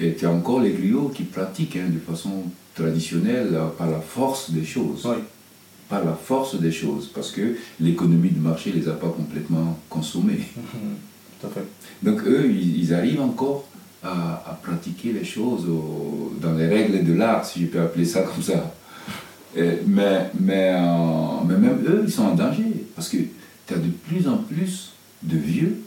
[0.00, 4.00] et tu as encore les griots qui pratiquent hein, de façon traditionnelle euh, par la
[4.00, 5.02] force des choses.
[5.06, 5.16] Oui.
[5.88, 9.78] Par la force des choses, parce que l'économie de marché ne les a pas complètement
[9.90, 10.40] consommés.
[10.56, 10.94] Mhm.
[11.40, 11.64] Tout à fait.
[12.02, 13.68] Donc eux, ils, ils arrivent encore
[14.02, 18.04] à, à pratiquer les choses au- dans les règles de l'art, si je peux appeler
[18.06, 18.74] ça comme ça.
[19.54, 23.18] Et- mais, mais, euh, mais même eux, ils sont en danger, parce que
[23.66, 25.82] tu as de plus en plus de vieux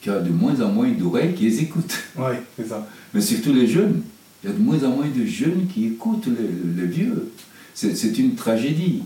[0.00, 1.98] qui ont de moins en moins d'oreilles qui les écoutent.
[2.18, 2.86] Oui, c'est ça.
[3.14, 4.02] Mais surtout les jeunes.
[4.42, 7.30] Il y a de moins en moins de jeunes qui écoutent les, les vieux.
[7.74, 9.02] C'est une tragédie.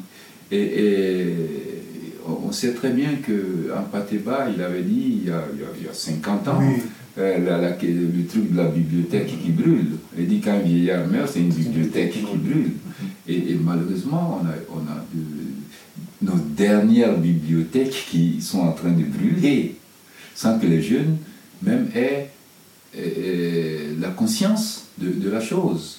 [0.52, 1.34] Et, et
[2.46, 5.66] on sait très bien qu'en Pateba, il avait dit, il y a, il y a-
[5.80, 6.82] il y a 50 ans, Oui.
[7.18, 9.92] euh, la- la- le truc de la bibliothèque qui brûle.
[10.18, 12.70] Il dit qu'un vieillard meurt, c'est une bibliothèque qui brûle.
[13.28, 18.92] Et, et malheureusement, on a, on a de- nos dernières bibliothèques qui sont en train
[18.92, 19.74] de brûler,
[20.34, 21.16] sans que les jeunes
[21.62, 22.30] même aient
[23.98, 25.98] la conscience de, de la chose,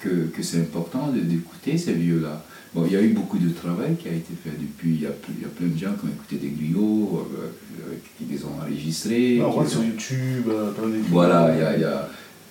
[0.00, 2.44] que, que c'est important d'écouter ces vieux-là.
[2.74, 5.06] Bon, il y a eu beaucoup de travail qui a été fait depuis, il y
[5.06, 7.46] a, ple- il y a plein de gens qui ont écouté des griots, euh,
[7.88, 9.36] euh, qui les ont enregistrés.
[9.36, 12.08] Les sur ont- YouTube, euh, plein de voilà, il y a, il y, a,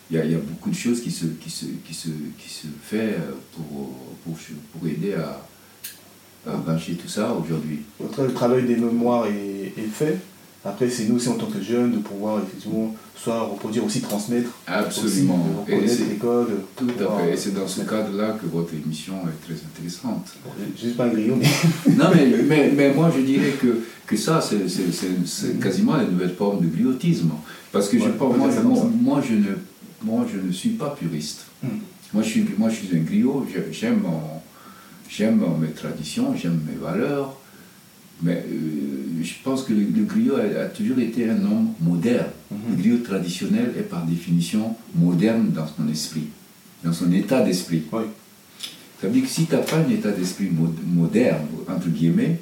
[0.09, 2.07] il y, a, il y a beaucoup de choses qui se, qui se, qui se,
[2.39, 3.17] qui se fait
[3.53, 3.89] pour,
[4.23, 4.37] pour,
[4.71, 5.41] pour aider à,
[6.49, 7.81] à brancher tout ça aujourd'hui.
[7.99, 10.17] Le travail des mémoires est, est fait.
[10.65, 14.49] Après, c'est nous aussi en tant que jeunes de pouvoir effectivement soit reproduire, aussi transmettre.
[14.65, 15.45] Absolument.
[15.67, 16.61] Aussi, reconnaître les codes.
[16.75, 17.33] tout pouvoir, à fait.
[17.33, 20.27] Et c'est dans ce cadre-là que votre émission est très intéressante.
[20.43, 24.15] Bon, suis pas un grillon, mais Non, mais, mais, mais moi je dirais que, que
[24.15, 27.31] ça, c'est quasiment la nouvelle forme de griotisme.
[27.71, 29.55] Parce que je pense, moi, moi, moi, je ne,
[30.01, 31.45] moi je ne suis pas puriste.
[31.61, 31.79] Hmm.
[32.13, 33.45] Moi, je suis, moi je suis un griot,
[35.09, 37.35] j'aime mes traditions, j'aime mes valeurs.
[38.23, 42.27] Mais euh, je pense que le, le griot a, a toujours été un homme moderne.
[42.51, 42.81] Le Mhm.
[42.81, 46.27] griot traditionnel est par définition moderne dans son esprit,
[46.83, 47.83] dans son état d'esprit.
[47.91, 48.03] Oui.
[49.01, 52.39] Ça veut dire que si tu n'as pas un état d'esprit mo- moderne, entre guillemets,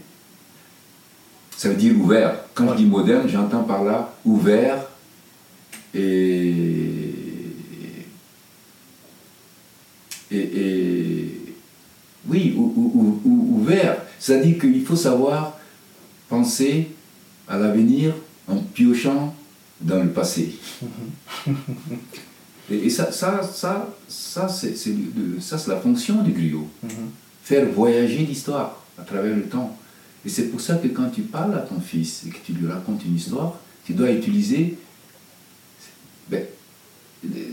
[1.58, 2.36] ça veut dire ouvert.
[2.54, 4.78] Quand je dis moderne, j'entends par là ouvert
[5.96, 6.54] et.
[10.32, 10.38] Et.
[10.38, 11.38] et-
[12.28, 13.98] oui, ou- ou- ou- ou- ouvert.
[14.20, 15.58] C'est-à-dire qu'il faut savoir
[16.32, 16.88] penser
[17.48, 18.14] à l'avenir
[18.48, 19.36] en piochant
[19.82, 20.56] dans le passé.
[22.72, 26.68] et, ça, ça, ça, ça c'est la fonction du griot.
[27.44, 29.78] Faire voyager l'histoire à travers le temps.
[30.26, 32.68] Et c'est pour ça que quand tu parles à ton fils et que tu lui
[32.68, 34.78] racontes une histoire, tu dois utiliser
[36.30, 36.46] ben,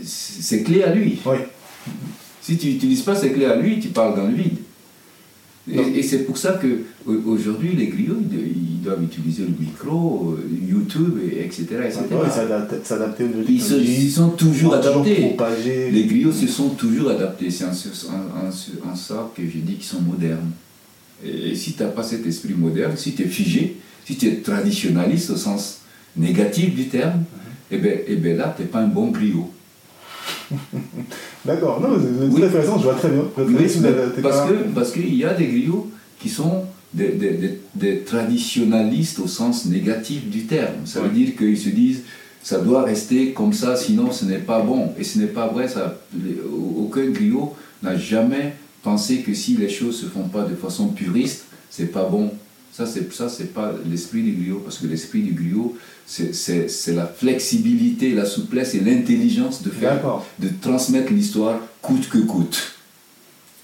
[0.05, 1.19] ses clés à lui.
[2.41, 4.59] Si tu n'utilises pas ses clés à lui, tu parles dans le vide.
[5.71, 11.43] Et, c'est pour ça qu'aujourd'hui, les griots, ils, doivent utiliser le micro, euh, YouTube, et
[11.43, 11.65] etc.
[11.83, 12.01] etc.
[12.83, 15.35] s'adapter aux ils, se, ils sont toujours adaptés.
[15.91, 17.51] les griots se sont toujours adaptés.
[17.51, 20.51] C'est en, en, ça que je dis qu'ils sont modernes.
[21.25, 24.35] Et, si tu n'as pas cet esprit moderne, si tu es figé, si tu es
[24.37, 25.81] traditionnaliste au sens
[26.15, 27.25] négatif du terme, mhm.
[27.71, 29.51] eh bien eh ben là, tu n'es pas un bon griot.
[31.45, 33.23] D'accord, non, c'est très intéressant, je vois très bien.
[34.21, 39.27] parce que parce qu'il y a des griots qui sont des, des, des, traditionnalistes au
[39.27, 40.85] sens négatif du terme.
[40.85, 42.03] Ça veut dire qu'ils se disent
[42.41, 44.93] ça doit rester comme ça, sinon ce n'est pas bon.
[44.97, 45.99] Et ce n'est pas vrai, ça,
[46.77, 50.87] aucun griot n'a jamais pensé que si les choses ne se font pas de façon
[50.87, 52.31] puriste, c'est pas bon.
[52.71, 57.05] Ça, c'est ça, c'est pas l'esprit du griot, parce que l'esprit du griot, c'est la
[57.07, 60.01] flexibilité, la souplesse et l'intelligence de faire,
[60.39, 62.75] de transmettre l'histoire coûte que coûte.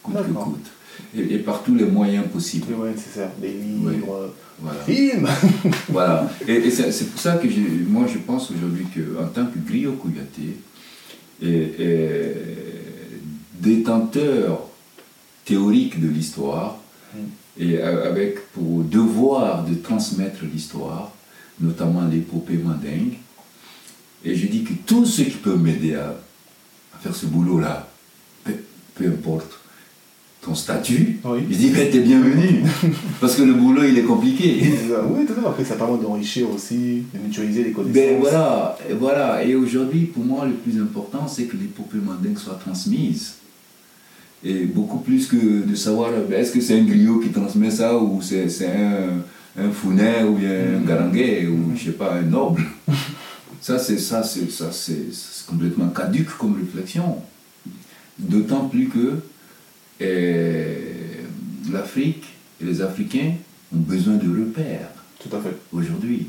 [0.03, 0.67] Coûte que coûte.
[1.15, 2.67] Et, par tous les moyens possibles.
[2.69, 4.79] Les moyens nécessaires, des livres, voilà.
[4.85, 5.27] films.
[5.89, 6.29] voilà.
[6.47, 7.47] Et, c'est pour ça que
[7.87, 10.57] moi je pense aujourd'hui qu'en tant que griot couillaté,
[11.41, 12.33] et,
[13.59, 14.67] détenteur
[15.45, 16.79] théorique de l'histoire,
[17.13, 17.19] mm
[17.57, 21.11] et avec pour devoir de transmettre l'histoire,
[21.59, 23.17] notamment l'épopée mandingue.
[24.23, 26.15] Et je dis que tous ceux qui peuvent m'aider à,
[26.99, 27.87] faire ce boulot-là,
[28.43, 29.59] peu, importe
[30.41, 32.63] ton statut, je dis ben, t'es bienvenu.
[33.21, 34.61] parce que le boulot il est compliqué.
[35.09, 35.47] oui, tout à fait.
[35.47, 37.95] Après, ça permet d'enrichir aussi, de mutualiser les connaissances.
[37.95, 39.43] Ben voilà, et voilà.
[39.43, 43.35] Et aujourd'hui, pour moi, le plus important, c'est que l'épopée mandingue soit transmise
[44.45, 47.97] et beaucoup plus que de savoir ben, est-ce que c'est un griot qui transmet ça
[47.97, 49.23] ou c'est un,
[49.57, 50.85] un founet ou bien un mm.
[50.85, 52.63] garanguet ou je sais pas un noble.
[53.61, 55.09] ça c'est ça c'est ça c'est
[55.47, 57.17] complètement caduque comme réflexion.
[58.19, 59.19] D'autant plus que
[59.99, 60.77] eh,
[61.71, 62.25] l'Afrique
[62.61, 63.33] et les Africains
[63.73, 64.91] ont besoin de repères.
[65.19, 65.57] Tout à fait.
[65.73, 66.27] Aujourd'hui.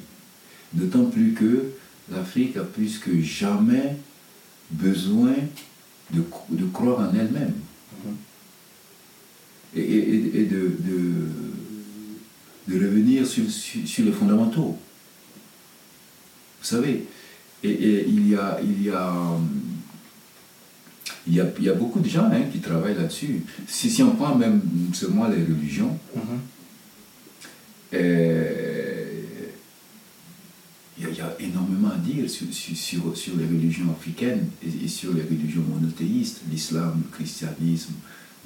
[0.72, 1.64] D'autant plus que
[2.10, 3.96] l'Afrique a plus que jamais
[4.70, 5.34] besoin
[6.12, 7.52] de, de croire en elle-même
[9.74, 10.76] et, de,
[12.68, 14.76] de, revenir sur, sur, les fondamentaux.
[16.60, 17.04] Vous savez,
[17.62, 19.38] et, il, y a, il, y a,
[21.26, 23.42] il, y a, il y a beaucoup de gens hein, qui travaillent là-dessus.
[23.66, 25.98] Si, si on prend même seulement les religions,
[27.92, 28.65] il, y a,
[31.48, 37.02] énormément à dire sur, sur, sur, les religions africaines et, sur les religions monothéistes, l'islam,
[37.04, 37.94] le christianisme,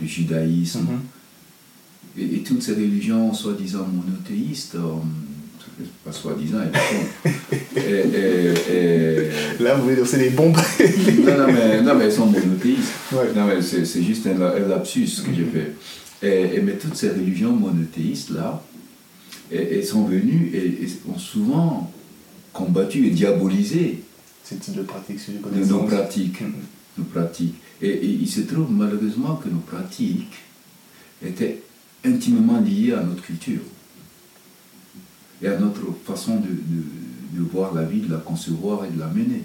[0.00, 0.80] le judaïsme.
[0.80, 1.20] Mm-hmm
[2.18, 4.98] et, toutes ces religions soi-disant monothéistes, euh,
[6.04, 6.58] pas soi-disant,
[9.60, 10.56] Là, vous voulez dire c'est les bombes
[11.24, 12.92] non, non, mais, non, mais elles sont monothéistes.
[13.12, 15.74] Non, mais c'est juste un, lapsus que j'ai fait.
[16.22, 18.62] Et, mais toutes ces religions monothéistes-là,
[19.52, 21.92] elles sont venues et, ont souvent
[22.60, 24.02] combattu et diabolisé
[24.44, 25.20] ces types de pratiques,
[25.68, 26.42] nos pratiques.
[26.98, 27.54] Nos pratiques.
[27.80, 30.34] Et, il se trouve malheureusement que nos pratiques
[31.24, 31.62] étaient
[32.04, 33.60] intimement lié à notre culture
[35.42, 39.06] et à notre façon de, de, voir la vie, de la concevoir et de la
[39.06, 39.44] mener.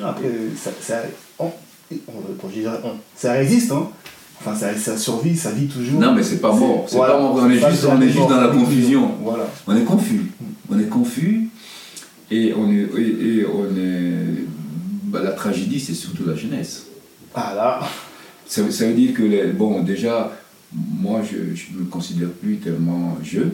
[0.00, 1.02] Après, ça, ça,
[3.16, 3.88] ça résiste, hein
[4.44, 6.00] Enfin, ça, ça, survit, ça vit toujours.
[6.00, 6.84] Non, mais c'est pas mort.
[6.88, 7.36] C'est pas mort.
[7.36, 9.12] On est, juste, on est juste dans la confusion.
[9.22, 9.44] Voilà.
[9.68, 10.32] On est confus.
[10.68, 11.48] On est confus
[12.32, 12.88] et on est.
[12.98, 14.46] Et, on est
[15.04, 16.86] bah, la tragédie, c'est surtout la jeunesse.
[17.34, 17.80] Ah là
[18.46, 20.32] ça, ça veut dire que, les, bon, déjà,
[20.74, 23.52] moi, je ne me considère plus tellement jeune.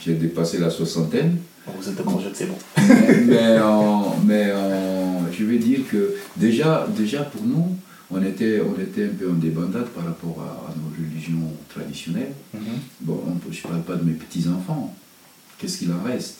[0.00, 1.38] J'ai dépassé la soixantaine.
[1.78, 2.56] Vous êtes encore jeune, c'est bon.
[3.26, 3.58] mais,
[4.26, 4.52] mais,
[5.30, 7.76] je vais dire que déjà, déjà pour nous,
[8.10, 12.32] on était, on était un peu en débandade par rapport à, nos religions traditionnelles.
[12.54, 12.60] Mhm.
[13.02, 14.94] Bon, je ne parle pas de mes petits-enfants.
[15.58, 16.38] Qu'est-ce qu'il en reste?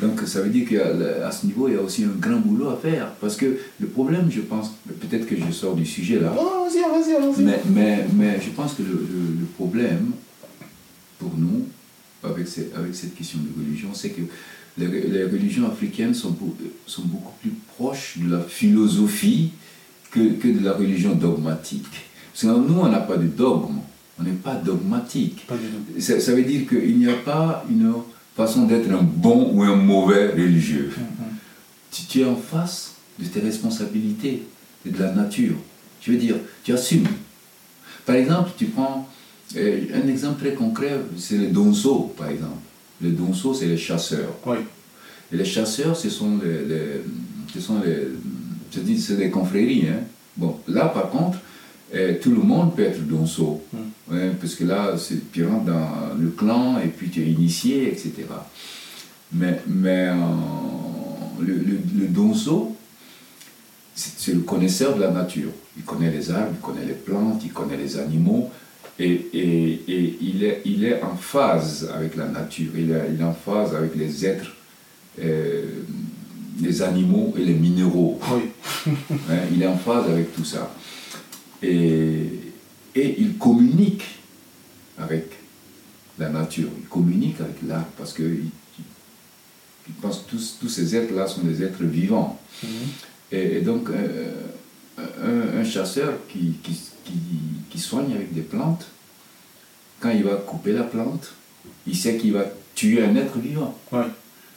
[0.00, 2.76] Donc ça veut dire qu'à ce niveau, il y a aussi un grand boulot à
[2.76, 3.12] faire.
[3.20, 6.32] Parce que le problème, je pense, peut-être que je sors du sujet là.
[6.38, 7.42] Oh, vas-y, vas-y, vas-y.
[7.42, 10.12] Mais, mais, mais, je pense que le, le, problème,
[11.18, 11.66] pour nous,
[12.22, 14.22] avec, avec cette question de religion, c'est que
[14.78, 16.36] les, les, religions africaines sont,
[16.86, 19.50] sont beaucoup plus proches de la philosophie
[20.12, 21.86] que, que de la religion dogmatique.
[22.32, 23.78] Parce que nous, on n'a pas de dogme.
[24.20, 25.44] On n'est pas dogmatique.
[25.46, 25.56] Pas.
[25.98, 27.92] Ça, ça veut dire qu'il n'y a pas une
[28.46, 30.90] façon d'être un bon ou un mauvais religieux.
[31.90, 34.42] tu, tu es en face de tes responsabilités
[34.86, 35.56] et de la nature.
[36.00, 37.06] Je veux dire, tu assumes.
[38.06, 39.08] Par exemple, tu prends
[39.56, 42.58] euh, un exemple très concret, c'est les donceaux, par exemple.
[43.00, 44.34] Les donceaux, c'est les chasseurs.
[44.46, 44.56] Oui.
[45.32, 47.02] Et les chasseurs, ce sont les, les-
[47.52, 48.08] ce sont les,
[48.74, 49.86] je dis, c'est des confréries.
[49.88, 50.00] Hein.
[50.36, 51.38] Bon, là, par contre,
[51.94, 53.62] euh, tout le monde peut être donceau.
[53.72, 54.14] Mm.
[54.14, 57.88] Ouais, parce que là, c'est, tu rentres dans le clan et puis tu es initié,
[57.88, 58.12] etc.
[59.32, 60.14] Mais, mais euh,
[61.40, 61.78] le, le,
[63.94, 65.50] c'est, le connaisseur de la nature.
[65.76, 68.50] Il connaît les arbres, il connaît les plantes, il connaît les animaux.
[68.98, 73.20] Et, et, et il, est, il est en phase avec la nature, il est, il
[73.20, 74.56] est en phase avec les êtres,
[75.22, 75.64] euh,
[76.60, 78.18] les animaux et les minéraux.
[78.32, 78.50] Oui.
[79.52, 80.70] Il est en phase avec tout ça.
[81.62, 82.30] Et,
[82.94, 84.04] et il communique
[84.98, 85.24] avec
[86.18, 88.50] la nature, il communique avec l'arbre parce que il,
[89.88, 92.38] il pense que tous, tous ces êtres-là sont des êtres vivants.
[92.62, 92.68] Mhm.
[93.32, 94.32] Et, et donc, euh,
[94.98, 96.72] un, un chasseur qui, qui,
[97.04, 97.12] qui,
[97.70, 98.86] qui soigne avec des plantes,
[100.00, 101.32] quand il va couper la plante,
[101.86, 102.44] il sait qu'il va
[102.74, 103.76] tuer un être vivant.
[103.92, 104.04] Ouais.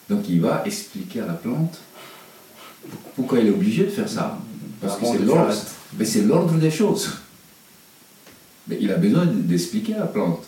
[0.10, 1.80] Donc, il va expliquer à la plante
[3.16, 4.40] pourquoi il est obligé de faire ça.
[4.82, 5.56] Parce que c'est faire-
[5.98, 7.10] mais c'est l'ordre des choses.
[8.68, 10.44] Mais il a besoin de- d'expliquer à la plante.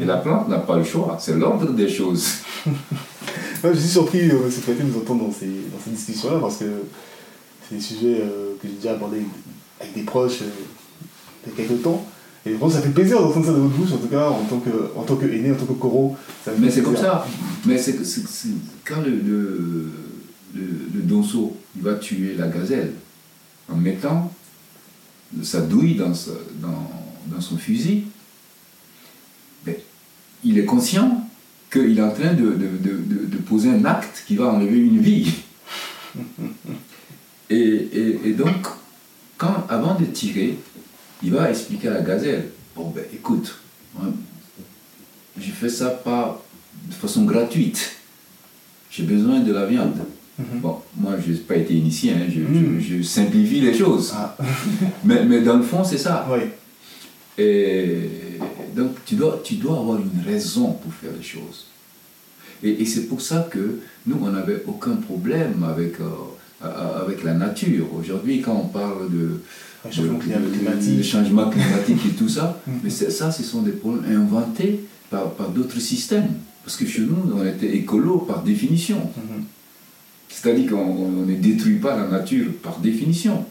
[0.00, 2.28] Et la plante n'a pas le choix, c'est l'ordre des choses.
[3.64, 6.64] Je suis surpris, euh, ce de nous entendre dans ces, dans ces discussions-là parce que
[7.68, 9.22] c'est des sujets euh, que j'ai déjà abordés
[9.80, 10.50] avec des proches euh,
[11.46, 12.04] il y a quelques temps.
[12.44, 14.58] Et vraiment, ça fait plaisir d'entendre ça de votre bouche, en tout cas, en tant
[14.58, 16.14] que, en tant que aîné, en tant que coro.
[16.44, 17.26] ça me fait Mais c'est comme ça.
[17.64, 18.02] Mais c'est que-
[18.84, 19.90] quand le, le,
[20.54, 20.62] le,
[20.94, 22.92] le donceau il va tuer la gazelle
[23.72, 24.30] en mettant
[25.42, 28.04] sa douille dans, son fusil,
[29.64, 29.74] ben,
[30.44, 31.28] il est conscient
[31.72, 34.78] qu'il est en train de, de, de, de- de poser un acte qui va enlever
[34.78, 35.32] une vie.
[37.50, 38.66] Et, donc,
[39.68, 40.56] avant de tirer,
[41.22, 43.54] il va expliquer à la gazelle, bon ben écoute,
[44.00, 44.12] hein,
[45.38, 46.42] je fais ça pas
[46.88, 47.96] de façon gratuite.
[48.90, 49.98] J'ai besoin de la viande.
[50.38, 50.60] Mhm.
[50.60, 52.80] Bon, moi, je n'ai pas été initié, hein, je, Mm.
[52.80, 54.12] je- je simplifie les choses.
[54.16, 54.36] Ah,
[55.04, 56.26] Mais, mais dans le fond, c'est ça.
[56.30, 56.40] oui.
[57.38, 57.98] Et
[58.76, 61.66] donc, tu dois, tu dois avoir une raison pour faire les choses.
[62.62, 66.66] Et, et c'est pour ça que nous, on n'avait aucun problème avec, euh,
[67.04, 67.86] avec la nature.
[67.98, 69.40] Aujourd'hui, quand on parle de,
[69.90, 71.04] climatique.
[71.04, 72.74] changement climatique et tout ça, Mhm.
[72.84, 76.28] mais ça, ce sont des problèmes inventés par, par d'autres systèmes.
[76.64, 79.00] Parce que chez nous, on était écolo par définition.
[80.34, 83.44] C'est-à-dire qu'on on ne détruit pas la nature par définition.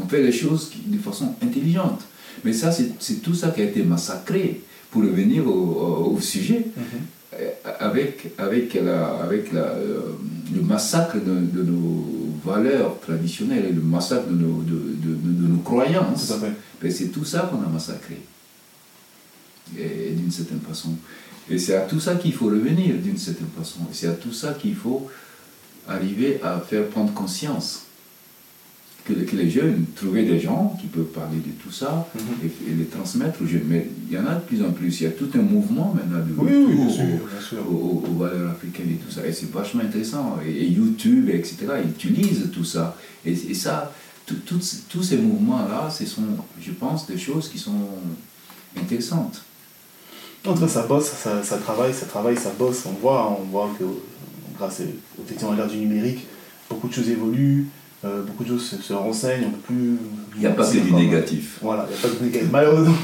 [0.00, 2.02] On fait les choses de façon intelligente.
[2.44, 4.60] Mais ça, c'est tout ça qui a été massacré
[4.90, 6.82] pour revenir au, sujet, Mhm.
[7.34, 10.00] euh, avec, avec, la- avec la, euh,
[10.54, 12.04] le massacre de, de nos
[12.44, 16.32] valeurs traditionnelles et le massacre de nos, de, de- nos croyances.
[16.80, 18.18] Ben, c'est tout ça qu'on a massacré.
[19.78, 20.90] Et d'une certaine façon.
[21.50, 23.80] Et c'est à tout ça qu'il faut revenir d'une certaine façon.
[23.90, 25.08] Et c'est à tout ça qu'il faut
[25.88, 27.82] arriver à faire prendre conscience.
[29.04, 32.20] Que, que les jeunes, trouver des gens qui peuvent parler de tout ça Mhm.
[32.44, 33.62] et, et les transmettre aux jeunes.
[33.66, 35.00] Mais il y en a de plus en plus.
[35.00, 37.58] Il y a tout un mouvement maintenant de Oui, oui, bien sûr, au- bien sûr.
[37.70, 39.26] aux, aux- aux valeurs africaines et tout ça.
[39.26, 40.36] Et c'est vachement intéressant.
[40.46, 42.98] Et, et YouTube, etc., ils utilisent tout ça.
[43.24, 43.90] Et, et ça,
[44.26, 44.36] tout-
[44.90, 46.22] tous ces mouvements-là, ce sont,
[46.60, 47.80] je pense, des choses qui sont
[48.78, 49.42] intéressantes.
[50.46, 52.84] En tout cas, ça bosse, ça, ça travaille, ça travaille, ça bosse.
[52.86, 53.84] On voit, on voit que
[54.58, 56.26] grâce à l'ère du numérique,
[56.68, 57.66] beaucoup de choses évoluent,
[58.04, 59.96] euh, beaucoup de choses se, se renseignent, on peut plus...
[60.36, 61.58] Il n'y a pas que du négatif.
[61.62, 62.94] Voilà, il n'y a pas de négatif, malheureusement.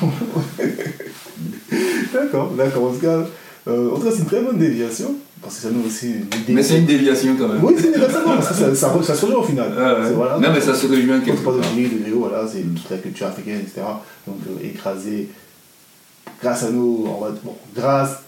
[2.13, 2.85] d'accord, d'accord.
[2.85, 3.27] En tout cas,
[3.69, 6.55] euh, en tout cas, c'est une très bonne déviation, parce que ça nous aussi une.
[6.55, 7.65] Mais c'est une déviation quand même.
[7.65, 9.73] Oui, c'est une déviation, parce que ça, ça, ça se rejoint au final.
[9.77, 10.07] Ah ouais.
[10.09, 10.39] C'est- voilà.
[10.39, 11.73] Non, mais ça se rejoint Quand quelque on parle de part.
[11.75, 13.81] Guinée, de Gréo, voilà, c'est toute la culture africaine, etc.
[14.27, 15.29] Donc euh, écrasé
[16.41, 18.19] grâce à nous, on va, bon, grâce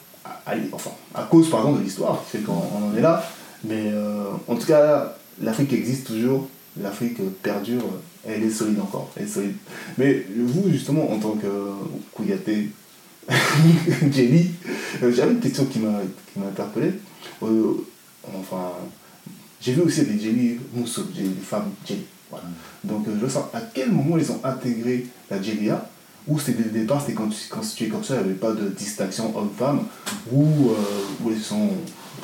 [0.47, 3.25] à, enfin, à cause pardon, de l'histoire, fait qu'on on en est là.
[3.65, 6.49] Mais euh, en tout cas, l'Afrique existe toujours,
[6.81, 7.85] l'Afrique perdure,
[8.27, 9.57] elle est solide encore, elle est solide.
[9.99, 11.47] Mais vous, justement, en tant que
[12.13, 12.71] Kouyaté,
[14.13, 14.51] Jelly,
[15.03, 15.99] euh, j'avais une question qui m'a
[16.47, 16.93] interpellé.
[17.43, 17.73] Euh,
[18.35, 18.73] enfin,
[19.61, 22.07] j'ai vu aussi des Jelly Mousso, j'ai des femmes Jelly.
[22.31, 22.47] Voilà.
[22.85, 25.89] Donc euh, je veux savoir à quel moment ils ont intégré la Jelia
[26.29, 28.69] ou c'était le départ, c'était quand tu- constitué comme ça, il n'y avait pas de
[28.69, 29.81] distinction homme-femme,
[30.33, 30.75] ou euh,
[31.25, 31.71] où elles sont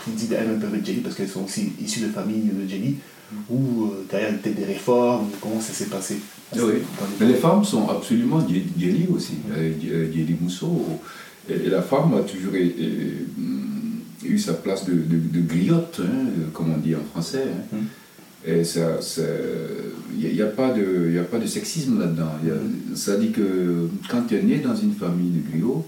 [0.07, 2.96] dit elles-mêmes peuvent être Jelly parce qu'elles sont aussi issues de familles de Jelly,
[3.48, 6.16] ou euh, derrière il y a peut-être des réformes, comment ça s'est passé?
[6.55, 6.61] Oui.
[6.74, 6.82] les-
[7.26, 9.34] Mais les femmes sont absolument Djeli aussi.
[9.57, 9.72] Euh,
[10.12, 10.84] Djeli Mousso.
[11.48, 16.72] Et et la femme a toujours eu sa place de, de- de griotte, hein, comme
[16.72, 17.44] on dit en français.
[17.48, 17.76] hein.
[17.76, 17.84] Mm.
[18.45, 18.99] Et ça,
[20.18, 22.32] il n'y a, pas de, y a pas de sexisme là-dedans.
[22.95, 25.86] Ça dit que quand tu es né dans une famille de griots,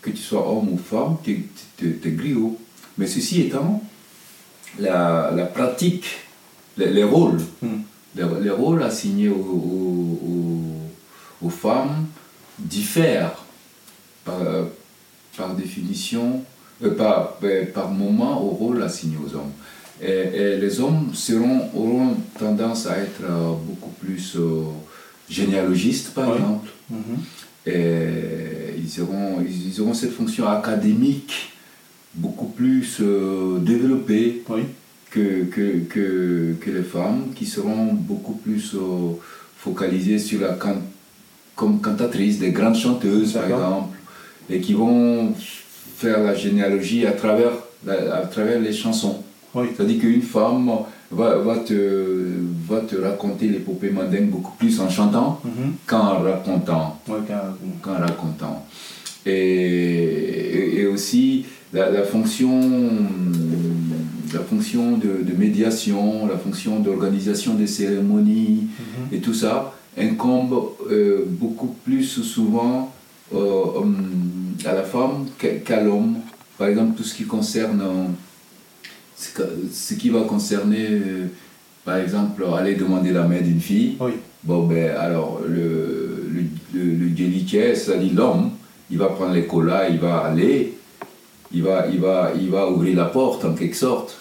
[0.00, 1.48] que tu sois homme ou femme, tu
[1.80, 2.58] es, griot.
[2.98, 3.82] Mais ceci étant,
[4.78, 6.06] la, la pratique,
[6.76, 7.82] les, rôles, hmm.
[8.16, 10.80] les, rôles assignés aux,
[11.40, 12.06] aux, femmes
[12.58, 13.44] diffèrent
[14.24, 14.40] par,
[15.36, 16.42] par définition,
[16.82, 17.38] euh, par,
[17.72, 19.52] par moment au rôle assigné aux hommes.
[20.02, 24.64] Et, les hommes seront, auront tendance à être euh, beaucoup plus euh,
[25.28, 26.68] généalogistes, par exemple.
[26.92, 27.70] Mm-hmm.
[27.70, 31.52] Et ils auront, ils auront cette fonction académique
[32.14, 34.42] beaucoup plus euh, développée
[35.10, 38.74] que, que, que, que, les femmes, qui seront beaucoup plus
[39.56, 40.58] focalisées sur la
[41.54, 43.98] comme cantatrices, des grandes chanteuses, par exemple,
[44.50, 45.32] et qui vont
[45.96, 47.52] faire la généalogie à travers,
[47.86, 49.22] à travers les chansons.
[49.54, 50.70] C'est-à-dire qu'une femme
[51.10, 51.74] va, va, te,
[52.68, 55.74] va te raconter l'épopée mandingue beaucoup plus en chantant mhm.
[55.86, 57.00] qu'en racontant.
[57.82, 58.66] qu'en racontant.
[59.26, 62.60] Et, et, aussi la, la, fonction,
[64.32, 69.16] la fonction de, de médiation, la fonction d'organisation des cérémonies mhm.
[69.16, 72.92] et tout ça incombe euh, beaucoup plus souvent
[73.34, 73.68] euh,
[74.64, 76.16] à la femme qu'à l'homme.
[76.58, 77.82] Par exemple, tout ce qui concerne
[79.72, 81.26] ce qui va concerner, euh,
[81.84, 83.96] par exemple, aller demander la main d'une fille,
[84.44, 86.28] bon, ben, alors, le,
[86.74, 88.52] le, le, c'est-à-dire l'homme,
[88.90, 90.74] il va prendre les colas, il va aller,
[91.52, 94.18] il va, il, va, il va ouvrir la porte en quelque sorte.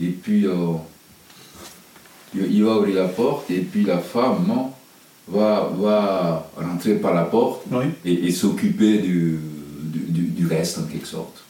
[0.00, 0.74] Et puis, euh,
[2.34, 4.70] il va ouvrir la porte, et puis la femme
[5.28, 7.64] va, va rentrer par la porte
[8.04, 9.38] et, s'occuper du,
[9.82, 11.45] du, du, reste en quelque sorte.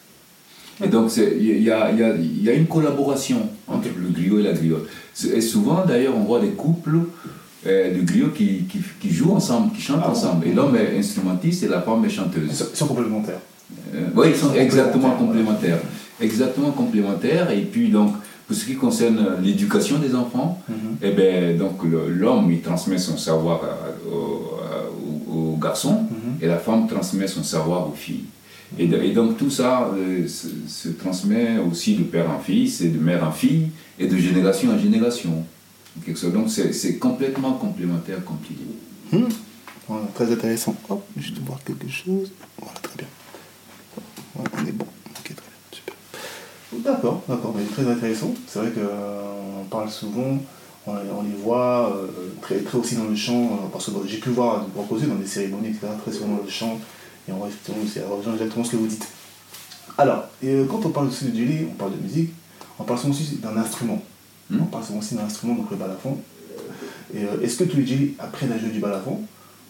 [0.85, 4.43] Et donc, il y a, y, a, y a, une collaboration entre le griot et
[4.43, 4.87] la griotte.
[5.33, 6.99] Et souvent, d'ailleurs, on voit des couples
[7.67, 10.47] euh, de griots qui, qui, qui, jouent ensemble, qui chantent ah ensemble.
[10.47, 12.51] Et l'homme est instrumentiste et la femme est chanteuse.
[12.73, 13.41] Ils sont complémentaires.
[13.95, 15.79] Euh, oui, ils sont exactement complémentaires.
[16.21, 17.51] Exactement complémentaires.
[17.51, 18.13] Et puis, donc,
[18.47, 21.07] pour ce qui concerne l'éducation des enfants, mm -hmm.
[21.07, 21.77] eh ben, donc
[22.21, 23.61] l'homme, il transmet son savoir
[24.13, 26.43] aux, garçons mhm.
[26.43, 28.27] et la femme transmet son savoir aux filles.
[28.79, 33.27] Et, donc tout ça euh, se, transmet aussi de père en fils et de mère
[33.27, 35.45] en fille et de génération en génération.
[35.97, 38.65] Donc c'est complètement complémentaire, compliqué.
[39.13, 39.29] Hmm.
[40.15, 40.75] très intéressant.
[40.89, 42.33] Hop, juste voir quelque chose.
[42.61, 43.07] Voilà, très bien.
[44.37, 44.85] on est bon.
[44.85, 45.95] Ok, très bien, super.
[46.85, 48.35] D'accord, d'accord, très intéressant.
[48.47, 50.39] C'est vrai qu'on euh, parle souvent,
[50.87, 50.93] on,
[51.23, 52.09] les voit euh,
[52.43, 55.69] très, très aussi dans le chant, parce que j'ai pu voir proposer dans des cérémonies,
[55.69, 56.79] etc., très souvent dans le chant
[57.29, 59.07] et on rejoint exactement ce que vous dites.
[59.99, 62.31] Alors, euh, quand on parle aussi de Julie, on parle de musique,
[62.79, 64.03] on parle aussi d'un instrument.
[64.51, 64.61] Hmm?
[64.63, 66.19] On parle aussi d'un instrument, donc le balafon.
[67.15, 69.21] Euh, est-ce que tous les Julie apprennent à jouer du balafon?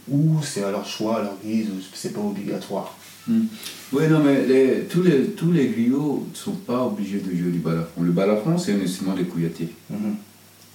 [0.08, 2.96] Ou c'est à leur choix, à leur guise, ou c'est pas obligatoire?
[3.28, 3.44] Hmm.
[3.92, 7.58] Oui, non, mais tous, les, tous les griots ne sont pas obligés de jouer du
[7.58, 8.02] balafon.
[8.02, 10.16] Le balafon, c'est un instrument de couillaté, mhm.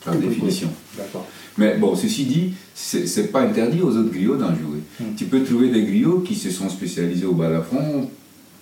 [0.03, 0.69] par définition.
[0.97, 1.25] D'accord.
[1.58, 4.80] Mais bon, ceci dit, c'est pas interdit aux autres griots d'en jouer.
[4.99, 5.16] Hmm.
[5.16, 8.10] Tu peux trouver des griots qui se sont spécialisés au balafon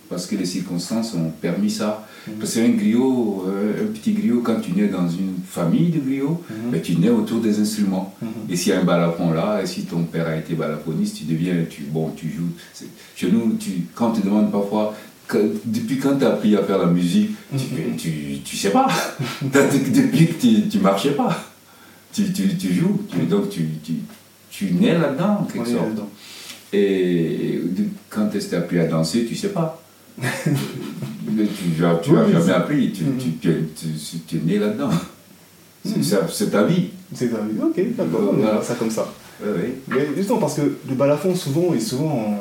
[0.10, 2.08] parce que les circonstances ont permis ça.
[2.28, 2.32] Hmm.
[2.40, 6.00] Parce que un griot, euh, un petit griot, quand tu nais dans une famille de
[6.00, 6.72] griots, hmm.
[6.72, 8.16] ben, tu nais autour des instruments.
[8.50, 11.26] Et s'il y a un balafon là, et si ton père a été balafoniste, tu
[11.26, 12.88] deviens, tu, bon, tu joues.
[13.16, 14.96] Chez nous, tu, quand tu demandes parfois
[15.64, 18.88] depuis quand tu as appris à faire la musique, tu, tu, sais pas.
[19.44, 21.49] depuis que tu, tu marchais pas
[22.14, 22.99] tu, tu, tu joues,
[23.30, 23.93] donc tu, tu,
[24.49, 25.99] tu nais là-dedans en quelque sorte.
[26.72, 27.62] Et
[28.10, 29.82] quand est-ce que tu as appris à danser, tu sais pas.
[30.22, 34.89] tu n'as tu jamais appris, tu, tu, tu, tu, es né là-dedans.
[35.84, 36.89] C'est ta vie.
[37.14, 39.12] C'est ta vie, ok, d'accord, on va ça comme ça.
[39.41, 39.74] oui.
[39.88, 42.39] Mais justement, parce que le balafon, souvent, est souvent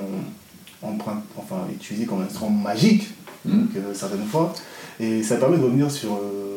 [0.83, 3.09] enfin, utilisé comme un instrument magique,
[3.45, 3.51] hmm.
[3.51, 4.53] donc, euh, certaines fois,
[5.01, 6.48] et ça permet de revenir sur euh,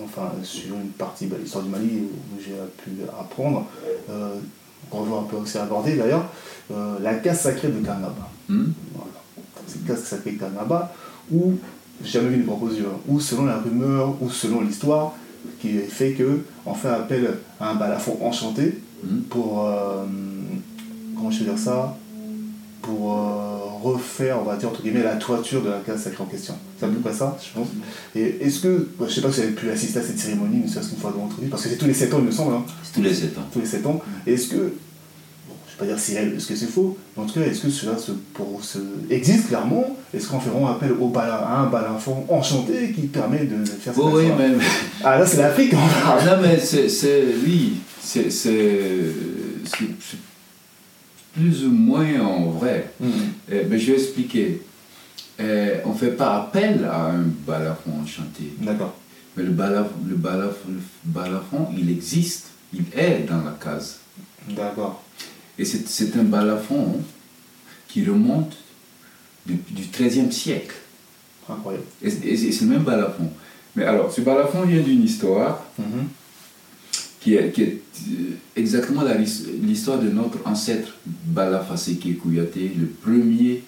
[0.00, 3.66] enfin sur une partie, bah, l'histoire du Mali où j'ai pu apprendre,
[4.10, 4.36] euh,
[4.90, 6.26] qu'on va un peu aussi aborder d'ailleurs,
[6.70, 8.28] euh, la casse sacrée de Kanaba.
[8.48, 8.66] Hmm.
[8.94, 9.10] Voilà.
[9.66, 10.94] Cette casse sacrée de Kanaba,
[11.30, 11.54] où,
[12.02, 15.14] j'ai jamais vu une proposition, où selon la rumeur, ou selon l'histoire,
[15.60, 19.20] qui fait que on fait appel à un balafon enchanté hmm.
[19.28, 20.04] pour, euh,
[21.16, 21.96] comment je vais dire ça,
[22.82, 26.26] pour euh, refaire, on va dire, entre guillemets, la toiture de la case sacrée en
[26.26, 26.54] question.
[26.78, 27.68] C'est à peu près ça, je pense.
[28.14, 30.58] Et est-ce que, je je sais pas si vous avez pu assister à cette cérémonie,
[30.58, 32.26] une seule qu'une fois dans votre vie, parce que c'est tous les 7 ans, il
[32.26, 32.54] me semble.
[32.54, 32.64] Hein.
[32.82, 33.42] C'est tous les 7 ans.
[33.52, 34.00] Tous les 7 ans.
[34.26, 37.38] Est-ce que, bon, je sais pas dire si est-ce que c'est faux, mais en tout
[37.40, 38.78] cas, est-ce que cela se, pour, se,
[39.08, 39.96] existe clairement?
[40.12, 43.94] Est-ce qu'on fait vraiment appel au bal, à un balafon enchanté qui permet de faire
[43.94, 44.50] ça Oui, oui, mais.
[45.04, 46.24] Ah là, c'est l'Afrique, on parle.
[46.26, 47.24] Non, mais c'est.
[47.46, 48.28] Oui, c'est
[51.34, 52.92] plus ou moins en vrai.
[53.00, 53.10] Mhm.
[53.50, 54.62] Eh, mais je vais expliquer.
[55.38, 58.52] Eh, on ne fait pas appel à un balafon enchanté.
[58.60, 58.94] D'accord.
[59.36, 62.48] Mais le balafon, le, balafon, le balafon, il existe.
[62.74, 63.98] Il est dans la case.
[64.48, 65.02] D'accord.
[65.58, 67.00] Et c'est un balafon
[67.88, 68.56] qui remonte
[69.46, 70.74] du, du 13e siècle.
[71.48, 71.84] Incroyable.
[72.02, 73.28] Et, c'est- et c'est c'est le même balafon.
[73.74, 76.08] Mais alors, ce balafon vient d'une histoire Mhm.
[77.22, 77.78] Qui est, qui est,
[78.10, 79.02] euh, exactement
[79.62, 83.62] l'histoire de notre ancêtre Balafaseke Kouyaté, le premier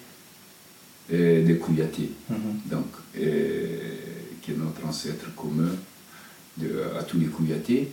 [1.13, 2.37] euh, des Kouyaté, Mhm.
[2.69, 2.87] donc,
[3.19, 3.77] euh,
[4.41, 5.69] qui est notre ancêtre commun
[6.57, 7.89] de, à tous les Kouyatés.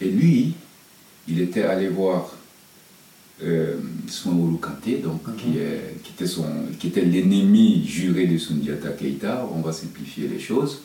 [0.00, 0.52] Et lui,
[1.28, 2.32] il était allé voir
[3.42, 3.76] euh,
[4.60, 5.36] Kanté, donc, Mhm.
[5.36, 10.28] qui, est, qui était, son- qui était l'ennemi juré de Sundiata Keita, on va simplifier
[10.28, 10.82] les choses.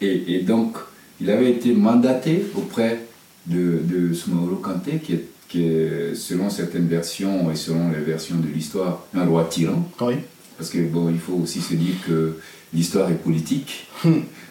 [0.00, 0.76] Et, et donc,
[1.20, 3.00] il avait été mandaté auprès
[3.46, 8.36] de, de Soumaoro Kanté, qui est, qui est, selon certaines versions et selon les versions
[8.36, 9.88] de l'histoire, un roi tyran.
[10.00, 10.14] Oui.
[10.56, 12.34] Parce que bon, il faut aussi se dire que
[12.72, 13.86] l'histoire est politique.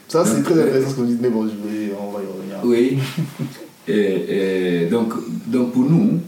[0.07, 2.19] Ça, c'est très euh, intéressant ce que vous dites, mais bon, je vais, on va
[2.23, 2.57] y revenir.
[2.63, 2.97] Oui.
[3.87, 5.13] et, et donc,
[5.47, 6.19] donc pour nous,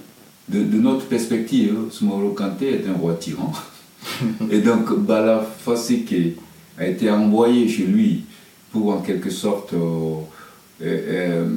[0.49, 3.53] de, de notre perspective, Soumaoro Kanté est un roi tyran.
[4.51, 6.37] et donc Bala Faseke
[6.77, 8.23] a été envoyé chez lui
[8.71, 9.77] pour en quelque sorte euh,
[10.81, 10.85] euh,
[11.45, 11.49] euh,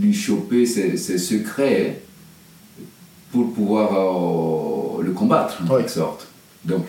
[0.00, 2.02] lui choper ses, ses secrets
[3.32, 5.80] pour pouvoir le combattre en Oui.
[5.82, 6.28] quelque sorte.
[6.64, 6.84] Donc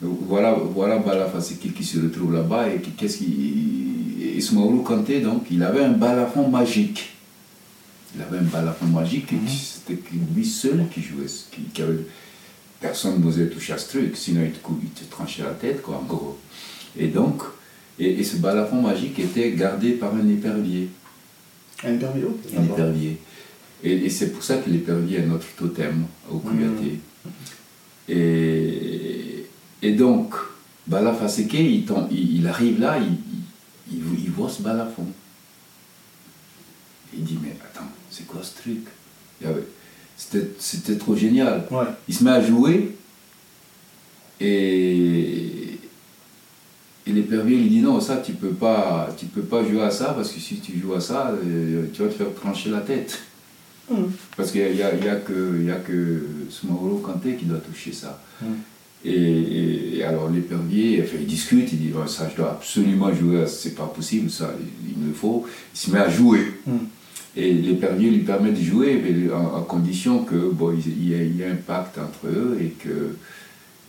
[0.00, 5.62] voilà, voilà Bala Faseke qui se retrouve là-bas et qu'est-ce qui Soumaoro Kanté donc il
[5.62, 7.10] avait un balafon magique.
[8.14, 9.48] Il avait un balafon magique et Mhm.
[9.48, 9.98] c'était
[10.34, 12.06] lui seul qui jouait, qui, qui avait
[12.80, 15.96] personne n'osait toucher à ce truc, sinon il te, il te tranchait la tête, quoi,
[15.96, 16.36] en gros.
[16.98, 17.42] Et donc,
[17.98, 20.88] et, et ce balafon magique était gardé par un épervier.
[21.84, 23.18] Un interview Un épervier.
[23.84, 27.00] Et, et c'est pour ça que l'épervier est notre totem au Kouyaté.
[28.08, 29.46] Et,
[29.82, 30.34] et donc,
[30.86, 33.16] Bala Faseke, il, il, il arrive là, il,
[33.92, 35.06] il, voit ce balafon.
[37.14, 38.86] Il dit, mais attends, c'est quoi ce truc?
[40.16, 41.66] C'était c'était trop génial.
[41.70, 41.84] Ouais.
[42.08, 42.96] Il se met à jouer
[44.40, 45.52] et,
[47.06, 50.06] et l'épervier lui dit non, ça tu peux pas, tu peux pas jouer à ça
[50.16, 53.20] parce que si tu joues à ça, euh, tu vas te faire trancher la tête.
[53.90, 54.10] Mhm.
[54.36, 57.44] Parce qu'il n'y a, il y a que, il y a que Soumaoro Kanté qui
[57.44, 58.20] doit toucher ça.
[58.42, 58.48] Mhm.
[59.04, 63.42] Et, et- et alors l'épervier, enfin, il discute, il dit ça je dois absolument jouer,
[63.42, 64.52] à- c'est pas possible, ça
[64.88, 65.46] il, me le faut.
[65.74, 66.40] Il se met à jouer.
[66.66, 66.78] Mhm.
[67.38, 71.26] Et l'épervier lui permet de jouer, mais en, en condition que bon, il y, ait,
[71.26, 73.14] il y ait un pacte entre eux et que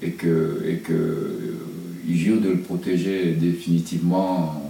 [0.03, 1.57] et que et que euh,
[2.07, 4.63] il jure de le protéger définitivement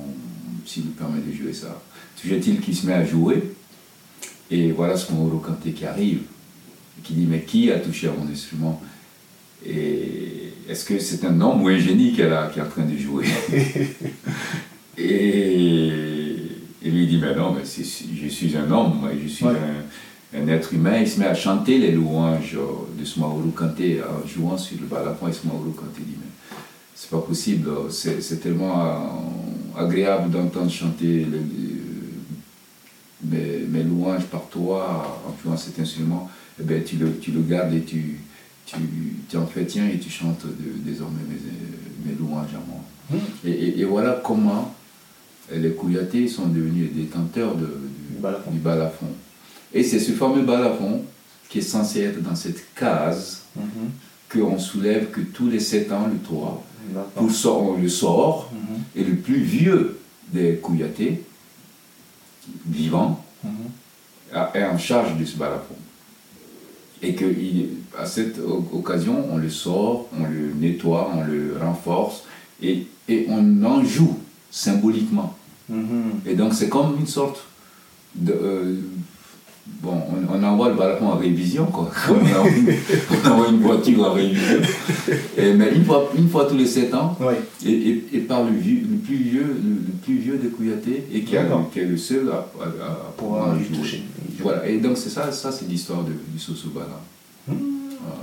[0.66, 1.82] s'il lui permet de jouer ça.
[2.20, 3.44] Toujours est-il qu'il se met à jouer.
[4.50, 6.22] Et voilà ce Mauro Kanté qui arrive.
[7.04, 8.82] Qui dit mais qui a touché à mon instrument?
[9.66, 12.98] Et est-ce que c'est un homme ou un génie qui est qui en train de
[12.98, 13.26] jouer?
[14.98, 16.34] Et,
[16.84, 19.54] et lui dit mais non mais je suis un homme moi, je suis Ouais.
[20.36, 20.98] un, un être humain.
[21.02, 22.58] Il se met à chanter les louanges
[23.00, 26.27] de Soumaoro Kanté en jouant sur le balafon et Soumaoro Kanté dit mais
[27.00, 31.78] c'est pas possible c'est tellement euh, agréable d'entendre chanter les-
[33.24, 36.30] mes, mes louanges par toi en jouant cet instrument
[36.60, 38.20] eh ben, tu, le, tu le gardes et tu,
[38.66, 38.76] tu,
[39.30, 43.20] tu entretiens et tu chantes de- désormais mes, mes louanges à moi Mhm.
[43.46, 44.76] et, et- et voilà comment
[45.54, 48.52] les Kouyatés sont devenus les détenteurs de- du, Du balafon.
[48.52, 49.06] du balafon.
[49.74, 51.04] Et c'est ce fameux balafon
[51.48, 53.64] qui est censé être dans cette case Mhm.
[54.32, 56.64] Qu'on soulève que tous les sept ans, le 3.
[56.94, 57.10] D'accord.
[57.16, 58.78] Pour ça, on le sort, Mhm.
[58.96, 59.98] et le plus vieux
[60.34, 61.24] des Kouyatés,
[62.66, 63.52] vivant, Mhm.
[64.54, 65.76] est en charge de ce balafon.
[67.02, 72.24] Et qu'à cette o- occasion, on le sort, on le nettoie, on le renforce,
[72.62, 74.18] et, et on en joue
[74.50, 75.36] symboliquement.
[75.70, 76.22] Mhm.
[76.26, 77.44] Et donc c'est comme une sorte
[78.16, 78.34] de...
[78.34, 78.76] euh,
[79.82, 79.94] bon,
[80.32, 81.90] on, on envoie le balafon en révision, quoi.
[82.10, 82.52] on, envoie,
[83.26, 84.58] on envoie une voiture en révision.
[85.38, 87.40] Et, mais une fois, une fois tous les sept ans, Ouais.
[87.66, 91.22] et, et, et par le, vieux, le plus vieux, le, plus vieux des Kouyatés, et
[91.22, 91.70] qui, a- D'accord.
[91.72, 93.78] qui est le seul à, à, à Pour pouvoir jouer.
[93.78, 94.04] toucher.
[94.42, 97.00] Voilà, et donc c'est ça, ça c'est l'histoire de- du Sosobala.
[97.48, 97.56] Mhm.
[98.02, 98.22] Voilà.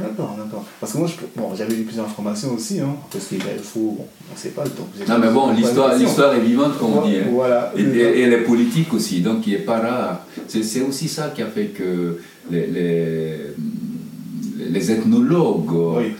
[0.00, 0.64] D'accord, d'accord.
[0.80, 3.94] Parce que moi, je- bon, j'avais lu plusieurs informations aussi, hein, parce qu'il est faux,
[3.98, 4.64] bon, on ne sait pas.
[4.64, 7.16] Donc Non mais bon, l'histoire, est vivante comme on dit.
[7.18, 7.28] hein.
[7.32, 7.72] Voilà.
[7.76, 10.26] Et, et- elle est politique aussi, donc il n'est pas rare.
[10.48, 12.18] C'est, aussi ça qui a fait que
[12.50, 13.36] les, les-
[14.70, 16.14] les ethnologues Oui.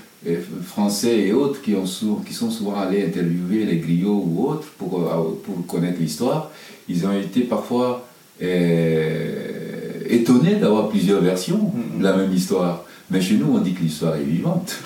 [0.67, 1.85] français et autres qui, ont
[2.27, 6.51] qui sont souvent allés interviewer les griots ou autres pour, euh, pour connaître l'histoire,
[6.89, 8.07] ils ont été parfois
[8.43, 12.85] euh, étonnés d'avoir plusieurs versions de la même histoire.
[13.11, 14.77] Mais chez nous, on dit que l'histoire est vivante.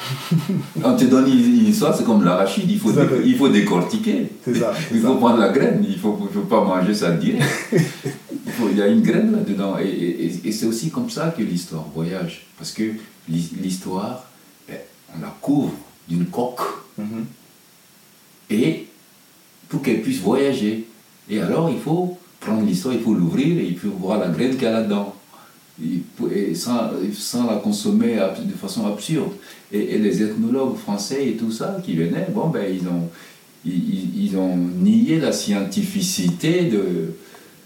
[0.82, 4.28] on te donne une histoire, c'est comme l'arachide, il faut, dé- il faut décortiquer.
[4.46, 4.72] Ça.
[4.92, 5.08] Il ça.
[5.08, 7.44] faut prendre la graine, il ne faut, faut pas manger ça direct.
[7.72, 9.76] Il, faut- il y a une graine là-dedans.
[9.78, 12.46] Et, et- et- et c'est aussi comme ça que l'histoire voyage.
[12.56, 12.84] Parce que
[13.28, 14.24] l'hi- l'histoire,
[14.68, 14.78] ben,
[15.16, 15.72] on la couvre
[16.08, 16.60] d'une coque.
[16.96, 17.26] Mhm.
[18.50, 18.86] Et
[19.68, 20.86] pour qu'elle puisse voyager.
[21.28, 24.52] Et alors, il faut prendre l'histoire, il faut l'ouvrir et il faut voir la graine
[24.54, 25.13] qu'il y a là-dedans.
[25.82, 28.14] Et sans, sans la consommer
[28.46, 29.30] de façon absurde.
[29.72, 33.08] Et, et les ethnologues français et tout ça qui venaient, bon, ben, ils, ont,
[33.66, 37.14] ils, ont nié la scientificité de,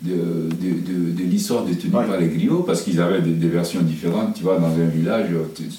[0.01, 2.07] de, de, de- de l'histoire détenue Ouais.
[2.07, 4.33] par les griots parce qu'ils avaient des, des versions différentes.
[4.35, 5.27] Tu vois, dans un village,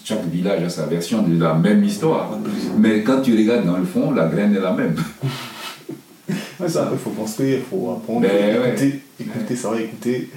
[0.04, 2.38] chaque village a sa version de la même histoire.
[2.78, 4.96] Mais quand tu regardes dans le fond, la graine est la même.
[6.60, 8.70] Ouais, ça, il faut construire, il faut apprendre, Ben, ouais.
[8.72, 10.30] écouter, écouter, ça va écouter.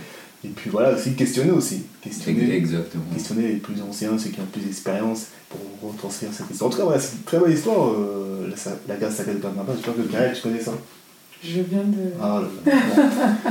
[0.45, 1.85] Et puis voilà, aussi questionner aussi.
[2.03, 3.05] Questionner, Exactement.
[3.15, 6.69] questionner les plus anciens, ceux qui ont plus d'expérience pour retranscrire cette histoire.
[6.69, 9.39] En tout cas, voilà, c'est une très belle histoire, euh, la, la gare sacrée de
[9.39, 9.75] Bernabas.
[9.77, 10.73] J'espère que Gaël, tu connais ça.
[11.45, 12.13] Je viens de.
[12.21, 12.73] Ah là là.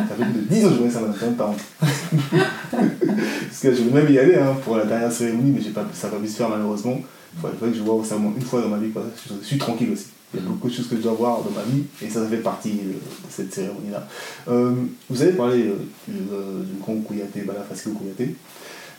[0.09, 1.63] Ça fait plus de 10 ans que je connais ça maintenant, par contre.
[2.71, 5.85] Parce que je voulais même y aller hein, pour la dernière cérémonie, mais j'ai pas,
[5.93, 6.99] ça n'a pas pu se faire malheureusement.
[7.35, 8.91] Il faudrait que je vois au moins une fois dans ma vie.
[8.91, 9.03] Quoi.
[9.27, 10.07] Je, je suis tranquille aussi.
[10.33, 12.21] Il y a beaucoup de choses que je dois voir dans ma vie et ça,
[12.23, 14.07] ça fait partie euh, de cette cérémonie-là.
[14.47, 14.73] Euh,
[15.09, 15.75] vous avez parlé euh,
[16.07, 18.35] du, du grand Kouyaté, Bala Fasilo Kouyaté,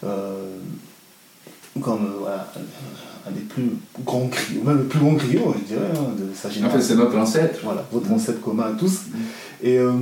[0.04, 0.56] euh,
[1.80, 2.52] comme voilà,
[3.26, 3.70] un, des plus
[4.04, 6.78] grands griots, même le plus grand griot, je dirais, hein, de sa En génération.
[6.78, 7.60] fait, c'est notre ancêtre.
[7.64, 9.04] Voilà, votre ancêtre commun à tous.
[9.62, 9.92] Et euh,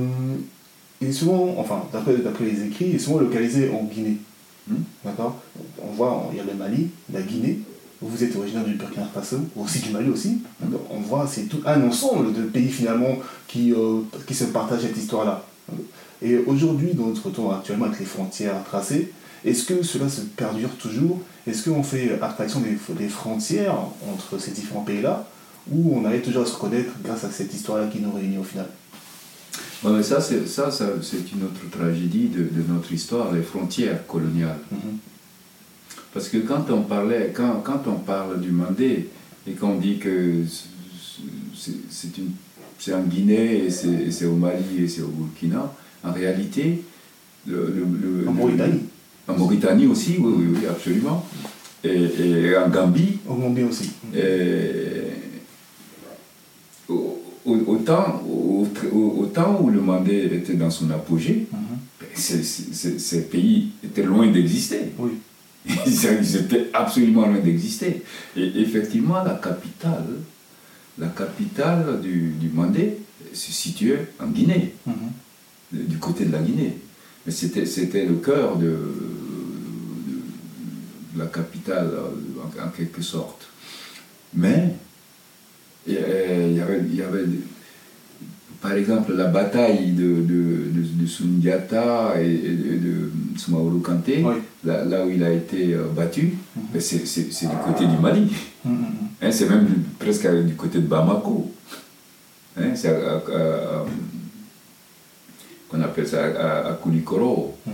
[0.99, 4.17] il est souvent, enfin, d'après d'après les écrits, il est souvent localisé en Guinée.
[4.67, 4.75] Hmm.
[5.05, 5.39] D'accord?
[5.81, 7.59] On voit, il y a le Mali, la Guinée.
[8.01, 10.39] Vous êtes originaire du Burkina Faso, aussi du Mali aussi.
[10.89, 14.97] On voit, c'est tout un ensemble de pays finalement qui, euh, qui se partagent cette
[14.97, 15.43] histoire-là.
[16.21, 19.11] Et aujourd'hui, dans notre temps actuellement, avec les frontières tracées,
[19.45, 21.19] est-ce que cela se perdure toujours?
[21.45, 23.77] Est-ce qu'on fait abstraction des, des frontières
[24.11, 25.27] entre ces différents pays-là?
[25.71, 28.43] Ou on arrive toujours à se reconnaître grâce à cette histoire-là qui nous réunit au
[28.43, 28.67] final?
[29.83, 33.41] Ouais, mais ça, c'est, ça, ça, c'est une autre tragédie de, de notre histoire, les
[33.41, 34.59] frontières coloniales.
[34.71, 34.97] Mhm.
[36.13, 39.07] Parce que quand on, parlait, quand, quand on parle du Mandé
[39.47, 40.43] et qu'on dit que
[42.77, 46.81] c'est, en Guinée et c'est, au Mali et c'est au Burkina, en réalité,
[47.47, 48.79] le, le- le- En Mauritanie,
[49.27, 51.25] en Mauritanie aussi, oui, oui, oui, absolument.
[51.83, 51.89] Et,
[52.49, 53.91] et en Gambie, au Gambie aussi.
[54.15, 55.11] Et
[56.89, 61.59] au, temps, au, au- au temps où le Mandé était dans son apogée, Mhm.
[61.99, 64.81] ben, ces- ces ces pays étaient loin d'exister.
[64.99, 65.11] Oui.
[65.67, 68.03] Ils étaient absolument loin d'exister.
[68.35, 70.05] Et effectivement, la capitale,
[70.97, 72.97] la capitale du, du Mandé
[73.33, 75.87] se situait en Guinée, Mhm.
[75.87, 76.77] du côté de la Guinée.
[77.25, 78.75] Mais c'était, le cœur de,
[81.15, 81.91] la capitale,
[82.39, 83.47] en, en quelque sorte.
[84.33, 84.73] Mais
[85.85, 85.97] il y
[86.61, 87.25] avait, il y avait,
[88.61, 94.35] par exemple, la bataille de, de, de, de Sundiata et, et de, Soumaoro Kanté, Oui.
[94.63, 96.63] là, là où il a été euh, battu, Mhm.
[96.73, 96.99] ben c'est,
[97.47, 98.31] du côté du Mali.
[98.63, 98.85] Mhm, mhm.
[99.21, 101.51] Hein, c'est même presque du côté de Bamako.
[102.57, 103.21] Hein, c'est à-
[105.69, 107.73] qu'on appelle ça à, à Koulikoro, Mhm.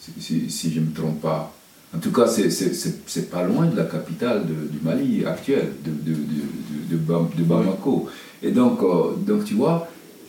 [0.00, 1.54] si, si- si je ne me trompe pas.
[1.94, 6.16] En tout cas, c'est- pas loin de la capitale du Mali actuel, de, de, de,
[6.16, 8.08] de- de Bam- de Bamako.
[8.42, 9.86] Et donc, euh, donc, tu vois,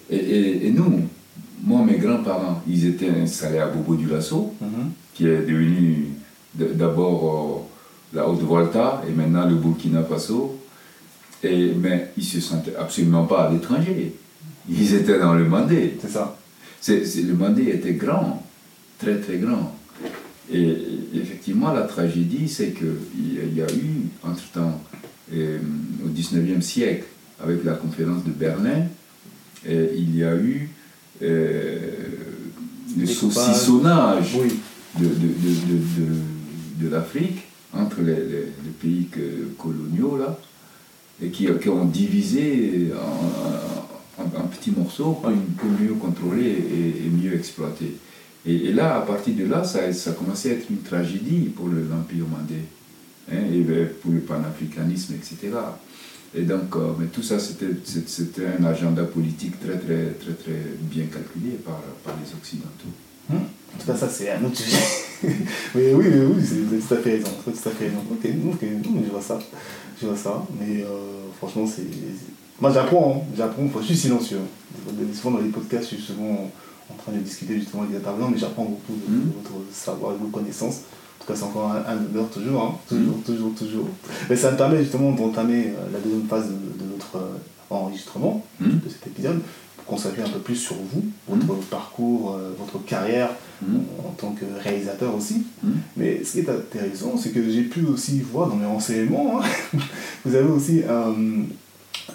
[0.10, 1.02] et, et- et nous,
[1.64, 4.92] moi, mes grands-parents, ils étaient installés à Bobo du Lasso, Mhm.
[5.14, 6.08] qui est devenu
[6.56, 7.68] d'abord
[8.14, 10.60] euh, la Haute-Volta et maintenant le Burkina Faso.
[11.44, 14.14] Et, mais ils ne se sentaient absolument pas à l'étranger.
[14.70, 15.98] Ils étaient dans le Mandé.
[16.02, 16.38] C'est ça.
[16.80, 18.46] C'est- le Mandé était grand,
[19.00, 19.76] très très grand.
[20.52, 20.76] Et,
[21.16, 24.82] effectivement, la tragédie, c'est qu'il y, a- il y a eu, entre-temps,
[25.34, 25.58] euh,
[26.06, 27.06] au 19e siècle,
[27.44, 28.86] avec la conférence de Berlin,
[29.68, 30.70] euh, il y a eu
[31.22, 31.78] euh,
[32.98, 34.60] le saucissonnage Oui.
[35.00, 37.44] de, de, l'Afrique
[37.74, 40.38] entre les, les- les pays que- coloniaux là,
[41.22, 47.10] et qui, qui ont divisé en, en- en petits morceaux pour, mieux contrôler et, et
[47.10, 47.98] mieux exploiter.
[48.46, 51.50] Et, et là, à partir de là, ça, ça a commencé à être une tragédie
[51.56, 52.60] pour le- l'Empire mandé,
[53.32, 53.62] hein, et
[54.02, 55.38] pour le panafricanisme, etc.
[56.36, 57.68] Et donc, euh, mais tout ça, c'était
[58.60, 62.90] un agenda politique très, très, très, très bien calculé par, par les Occidentaux.
[63.30, 63.38] Mhm.
[63.38, 64.78] En tout cas, ça, c'est un autre sujet.
[65.76, 67.30] mais oui, oui, oui, vous avez tout à fait raison.
[67.44, 67.98] Tout à fait raison.
[68.12, 68.68] Ok, ok,
[69.06, 69.40] je vois ça.
[70.02, 70.44] Je vois ça.
[70.60, 70.88] Mais euh,
[71.38, 71.86] franchement, c'est.
[72.60, 73.24] Moi, j'apprends.
[73.26, 73.34] Hein.
[73.38, 73.70] J'apprends.
[73.82, 74.40] Je suis silencieux.
[75.14, 76.52] Souvent, dans les podcasts, je suis souvent
[76.90, 79.32] en train de discuter justement avec les intervenants, mais j'apprends beaucoup de, Mhm.
[79.44, 80.82] votre savoir et de vos connaissances.
[81.24, 82.76] En tout cas, c'est encore un, un honneur toujours, hein.
[82.90, 83.88] toujours, toujours, toujours.
[84.30, 87.38] Mais ça me permet justement d'entamer euh, la deuxième phase de, de notre euh,
[87.70, 88.80] enregistrement Mhm.
[88.84, 89.40] de cet épisode
[89.78, 93.30] pour consacrer un peu plus sur vous, votre parcours, euh, votre carrière
[93.62, 93.78] Mhm.
[94.04, 95.44] en, en tant que réalisateur aussi.
[95.64, 95.74] Mhm.
[95.96, 99.46] Mais ce qui est intéressant, c'est que j'ai pu aussi voir dans mes renseignements, hein,
[100.26, 101.14] vous avez aussi euh,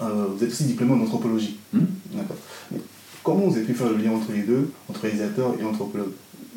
[0.01, 1.57] vous êtes aussi diplômé en anthropologie.
[1.73, 1.87] Mhm.
[2.13, 2.37] D'accord.
[2.73, 2.79] Mais
[3.25, 6.13] comment vous avez pu faire le lien entre les deux, entre réalisateur et anthropologue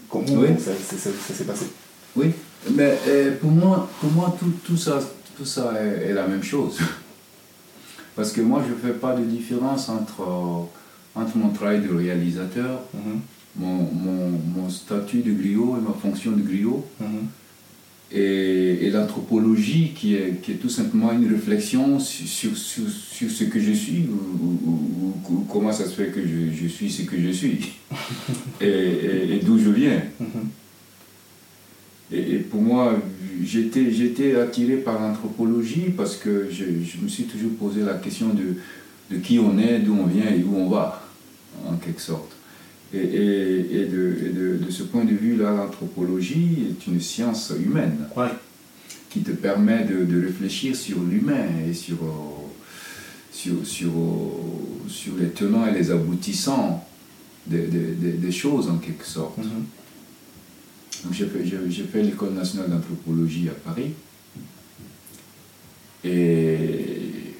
[0.10, 0.50] Comment Oui.
[0.60, 1.68] ça, ça- ça- ça s'est passé?
[2.16, 2.32] Oui,
[2.76, 5.00] mais euh, pour moi, pour moi tout, tout ça,
[5.38, 6.78] tout ça est, est la même chose.
[8.16, 10.68] Parce que moi, je ne fais pas de différence entre,
[11.16, 13.20] entre mon travail de réalisateur, Mhm,
[13.58, 17.28] mon, mon, mon statut de griot et ma fonction de griot, mhm,
[18.14, 23.44] et, et l'anthropologie qui est, qui est tout simplement une réflexion sur, sur, sur, ce
[23.46, 27.16] que je suis, ou, ou- comment ça se fait que je, je suis ce que
[27.22, 27.74] je suis,
[28.62, 30.02] et, et- et d'où je viens.
[30.20, 30.48] mhm.
[32.12, 32.94] Et, et pour moi,
[33.44, 38.30] j'étais, j'étais attiré par l'anthropologie parce que je, je me suis toujours posé la question
[38.30, 38.56] de,
[39.16, 41.08] de qui on est, d'où on vient et où on va,
[41.68, 42.32] en quelque sorte.
[42.94, 47.54] Et, et- et de, et de- de ce point de vue-là, l'anthropologie est une science
[47.58, 48.28] humaine Ouais.
[49.10, 52.48] qui te permet de, de réfléchir sur l'humain et sur, euh,
[53.32, 56.86] sur, sur, euh, sur les tenants et les aboutissants
[57.48, 59.38] des, des- des- des choses, en quelque sorte.
[59.38, 59.46] Mhm.
[59.46, 59.54] Donc
[61.12, 63.92] j'ai fait, l'école nationale d'anthropologie à Paris.
[66.04, 67.36] Et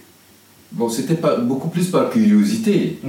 [0.72, 3.00] bon, c'était beaucoup plus par curiosité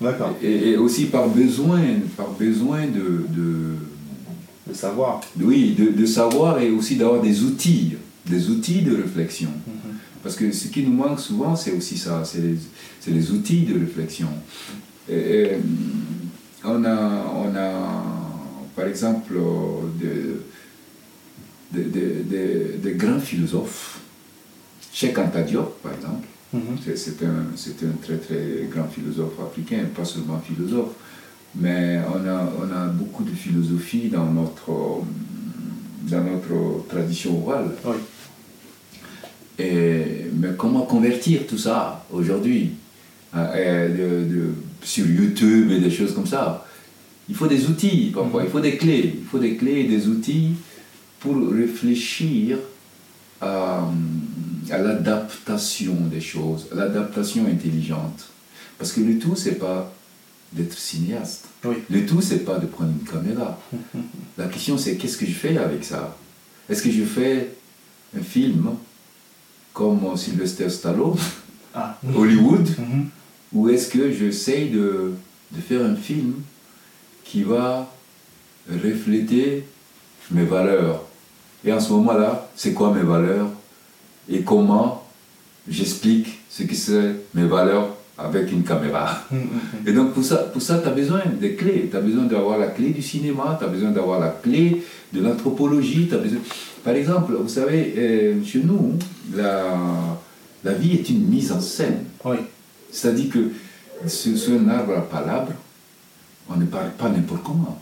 [0.00, 0.36] D'accord.
[0.42, 1.80] et, et aussi par besoin,
[2.16, 5.20] par besoin de, de, savoir.
[5.40, 7.94] oui, de, de savoir et aussi d'avoir des outils,
[8.26, 9.50] des outils de réflexion.
[9.66, 9.92] Mhm.
[10.22, 12.56] Parce que ce qui nous manque souvent, c'est aussi ça, c'est les,
[13.12, 14.28] les outils de réflexion.
[15.08, 15.48] Et, et,
[16.64, 18.11] on, a, on a,
[18.76, 20.36] par exemple, euh, des
[21.72, 23.98] de, de- de- de grands philosophes.
[24.92, 26.76] Cheikh Anta Diop, par exemple, Mhm.
[26.84, 27.46] c'est c'est un,
[28.02, 30.92] très très grand philosophe africain, pas seulement philosophe,
[31.54, 34.70] mais on a, on a beaucoup de philosophie dans notre,
[36.10, 37.70] dans notre tradition orale.
[37.86, 37.96] Oui.
[39.58, 42.72] Et, mais comment convertir tout ça aujourd'hui
[43.32, 43.46] hein,
[44.82, 46.61] sur YouTube et des choses comme ça?
[47.32, 50.06] Il faut des outils parfois, il faut des clés, il faut des clés et des
[50.06, 50.50] outils
[51.18, 52.58] pour réfléchir
[53.40, 53.88] à,
[54.70, 58.28] à l'adaptation des choses, à l'adaptation intelligente.
[58.78, 59.92] Parce que le tout, c'est pas
[60.52, 61.46] d'être cinéaste.
[61.64, 61.76] Oui.
[61.88, 63.58] Le tout, c'est pas de prendre une caméra.
[64.38, 66.14] La question, c'est qu'est-ce que je fais avec ça?
[66.68, 67.54] Est-ce que je fais
[68.14, 68.72] un film
[69.72, 71.16] comme Sylvester Stallone,
[71.74, 71.98] Ah.
[72.14, 73.06] Hollywood, Mhm.
[73.54, 75.12] ou est-ce que j'essaye de,
[75.52, 76.34] de faire un film
[77.24, 77.88] qui va
[78.70, 79.64] refléter
[80.30, 81.02] mes valeurs
[81.64, 83.48] Et en ce moment-là, c'est quoi mes valeurs
[84.30, 85.06] Et comment
[85.68, 89.88] j'explique ce que c'est mes valeurs avec une caméra Mhm, mhm.
[89.88, 91.88] et donc pour ça, pour ça tu as besoin des clés.
[91.90, 95.20] Tu as besoin d'avoir la clé du cinéma, tu as besoin d'avoir la clé de
[95.20, 96.04] l'anthropologie.
[96.04, 96.40] besoin...
[96.84, 98.98] Par exemple, vous savez, euh, chez nous,
[99.34, 99.76] la,
[100.64, 102.04] la vie est une mise en scène.
[102.24, 102.36] Oui.
[102.90, 103.38] C'est-à-dire que
[104.08, 105.52] sur, un arbre à palabre,
[106.54, 107.78] on ne parle pas n'importe comment.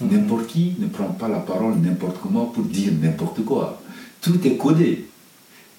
[0.00, 0.08] Mhm.
[0.10, 3.80] N'importe qui ne prend pas la parole n'importe comment pour dire n'importe quoi.
[4.20, 5.06] Tout est codé.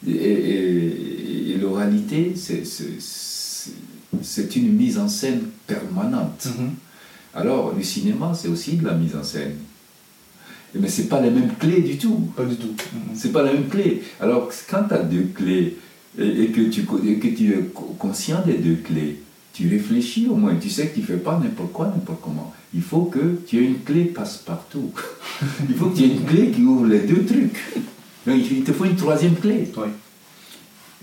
[0.08, 2.64] Et, et- et l'oralité, c'est-
[4.56, 6.48] une mise en scène permanente.
[6.58, 6.70] Mhm.
[7.34, 9.56] Alors, le cinéma, c'est aussi de la mise en scène.
[10.80, 12.30] Mais ce n'est pas les mêmes clés du tout.
[12.36, 12.68] Pas du tout.
[12.93, 13.16] Mhm.
[13.16, 14.02] C'est pas la même clé.
[14.22, 15.78] Alors, quand tu as deux clés
[16.20, 19.20] et, et que, tu, que tu es co- conscient des deux clés,
[19.56, 20.53] tu réfléchis au moins.
[20.56, 22.53] Tu sais que tu ne fais pas n'importe quoi, n'importe comment.
[22.74, 24.91] Il faut que tu aies une clé passe-partout.
[25.70, 27.58] Il faut que tu aies une clé qui ouvre les deux trucs.
[28.28, 29.72] Donc, il te faut une troisième clé.
[29.78, 29.88] Oui.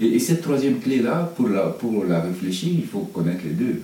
[0.01, 3.81] Et, et cette troisième clé-là, pour la, pour la réfléchir, il faut connaître les deux.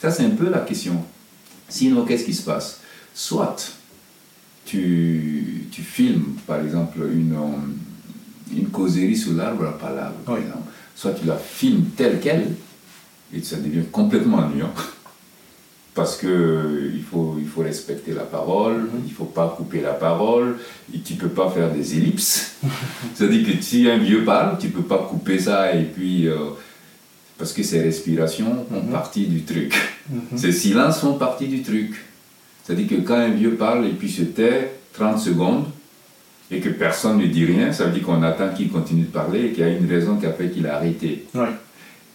[0.00, 1.04] Ça, c'est un peu la question.
[1.68, 2.80] Sinon, qu'est-ce qui se passe?
[3.12, 3.72] Soit
[4.64, 7.36] tu, tu filmes, par exemple, une,
[8.56, 10.70] une causerie sous l'arbre à palabre, par exemple.
[10.94, 12.54] soit tu la filmes telle qu'elle,
[13.34, 14.72] et ça devient complètement ennuyant.
[15.94, 18.88] Parce que il faut, il faut respecter la parole, Mhm.
[19.06, 20.56] il ne faut pas couper la parole,
[20.94, 22.56] et tu ne peux pas faire des ellipses.
[23.14, 26.28] C'est-à-dire que si un vieux parle, tu ne peux pas couper ça et puis.
[26.28, 26.36] euh,
[27.38, 28.92] parce que ces respirations font Mhm.
[28.92, 29.74] partie du truc.
[30.10, 30.36] Mhm.
[30.36, 31.94] Ces silences font partie du truc.
[32.62, 35.64] C'est-à-dire que quand un vieux parle et puis se tait 30 secondes,
[36.50, 39.46] et que personne ne dit rien, ça veut dire qu'on attend qu'il continue de parler
[39.46, 41.24] et qu'il y a une raison qui a fait qu'il a arrêté.
[41.34, 41.48] Ouais.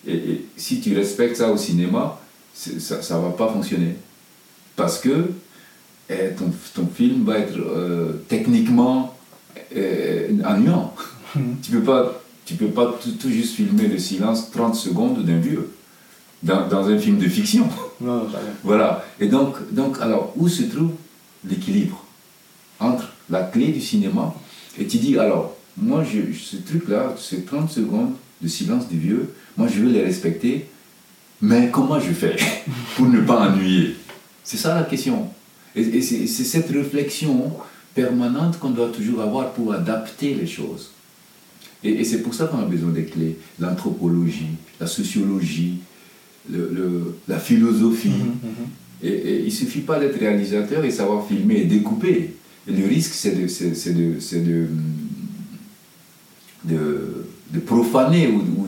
[0.08, 2.20] Et, si tu respectes ça au cinéma,
[2.54, 3.96] ça ne va pas fonctionner.
[4.76, 5.30] Parce que
[6.10, 9.16] eh, ton, ton, film va être euh, techniquement
[9.76, 10.94] euh, ennuyant.
[11.62, 15.40] Tu ne peux pas, tu peux pas tout, juste filmer le silence 30 secondes d'un
[15.40, 15.70] vieux.
[16.44, 17.68] Dans, dans, un film de fiction.
[18.02, 18.28] Non,
[18.64, 19.06] voilà.
[19.22, 20.92] Et donc, donc, alors, où se trouve
[21.48, 22.06] l'équilibre
[22.80, 24.36] entre la clé du cinéma
[24.78, 29.34] et tu dis, alors, moi, je, ce truc-là, ces 30 secondes de silence du vieux,
[29.58, 30.66] moi, je veux les respecter,
[31.42, 32.36] mais comment je fais
[32.96, 33.96] pour ne pas ennuyer?
[34.44, 35.30] C'est ça la question.
[35.76, 37.52] Et, c'est cette réflexion
[37.94, 40.92] permanente qu'on doit toujours avoir pour adapter les choses.
[41.84, 43.38] Et, c'est pour ça qu'on a besoin des clés.
[43.60, 45.80] L'anthropologie, la sociologie,
[46.50, 48.10] le, la philosophie.
[48.10, 49.08] Mm-hmm, mm-hmm.
[49.08, 52.36] Et, il ne suffit pas d'être réalisateur et savoir filmer et découper.
[52.68, 54.68] le risque, c'est de, de, de,
[56.64, 58.68] de, de, profaner ou, ou,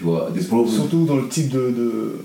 [0.00, 0.30] tu vois,
[0.66, 2.16] Surtout dans le type de, de,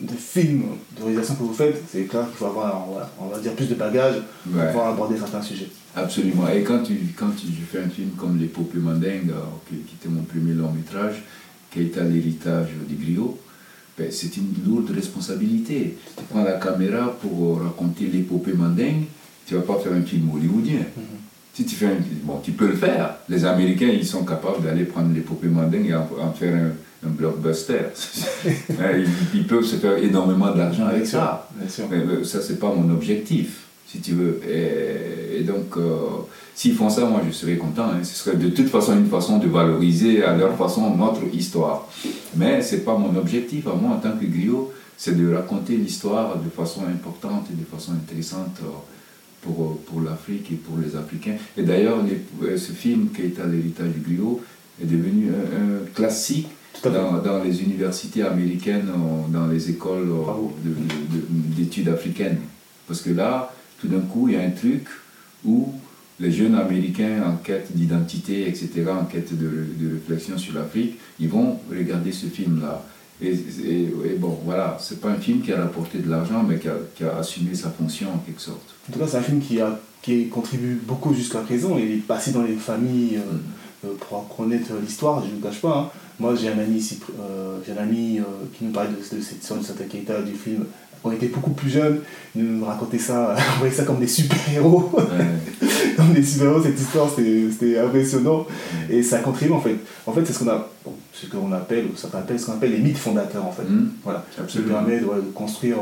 [0.00, 0.64] de, film,
[0.98, 2.84] de réalisation que vous faites, c'est clair qu'il faut avoir,
[3.20, 5.68] on va dire, plus de bagages pour pouvoir aborder certains sujets.
[5.94, 6.48] Absolument.
[6.48, 9.32] Et quand tu, quand tu fais un film comme L'épopée mandingue,
[9.68, 11.22] qui, était mon premier long métrage,
[11.70, 13.38] qui est à l'héritage du griot,
[13.96, 15.98] ben, c'est une lourde responsabilité.
[16.16, 19.04] Tu prends la caméra pour raconter l'épopée mandingue,
[19.46, 20.80] tu ne vas pas faire un film hollywoodien.
[20.80, 21.04] Mhm.
[21.54, 23.18] Si tu fais un, bon, tu peux le faire.
[23.28, 26.72] Les Américains, ils sont capables d'aller prendre l'épopée mandingue et en faire un,
[27.04, 27.82] un blockbuster.
[28.80, 31.48] Hein, ils, peuvent se faire énormément d'argent avec ça.
[31.58, 34.40] Mais euh, ça, c'est pas mon objectif, si tu veux.
[34.48, 35.98] Et, donc, euh,
[36.54, 37.84] s'ils font ça, moi, je serais content.
[37.84, 38.02] Hein.
[38.02, 41.88] Ce serait de toute façon une façon de valoriser à leur façon notre histoire.
[42.36, 46.38] Mais c'est pas mon objectif, à moi, en tant que griot, c'est de raconter l'histoire
[46.38, 48.68] de façon importante et de façon intéressante euh,
[49.42, 51.36] pour, pour l'Afrique et pour les Africains.
[51.56, 51.98] Et d'ailleurs,
[52.56, 54.40] ce film qui est à l'héritage du griot
[54.82, 56.48] est devenu un classique
[56.84, 58.88] dans, les universités américaines,
[59.28, 60.08] dans les écoles
[61.56, 62.38] d'études africaines.
[62.86, 64.86] Parce que là, tout d'un coup, il y a un truc
[65.44, 65.72] où
[66.18, 71.58] les jeunes Américains en quête d'identité, etc., en quête de, réflexion sur l'Afrique, ils vont
[71.70, 72.84] regarder ce film-là.
[73.22, 73.34] Et,
[74.18, 77.54] bon, voilà, c'est pas un film qui a rapporté de l'argent, mais qui a, assumé
[77.54, 78.74] sa fonction en quelque sorte.
[78.88, 81.76] En tout cas, c'est un film qui, a, qui contribue beaucoup jusqu'à présent.
[81.78, 83.40] Il est passé dans les familles euh, mm.
[83.84, 85.76] Euh, pour connaître l'histoire, je ne le cache pas.
[85.76, 86.00] Hein.
[86.20, 88.22] Moi, j'ai un ami ici, euh, j'ai un ami euh,
[88.52, 90.66] qui nous parlait de, cette histoire de Santa Keita, du film.
[91.02, 92.00] On était beaucoup plus jeunes,
[92.36, 94.90] il nous racontait ça, on voyait ça comme des super-héros.
[95.96, 98.46] comme des super-héros, cette histoire, c'était impressionnant.
[98.90, 99.76] Et ça contribue en fait.
[100.06, 100.68] En fait, c'est ce qu'on a,
[101.14, 103.62] ce qu'on appelle, ou ça appelle ce qu'on appelle les mythes fondateurs en fait.
[103.62, 103.88] Mmh.
[104.04, 104.22] Voilà.
[104.36, 105.78] Ça permet de, construire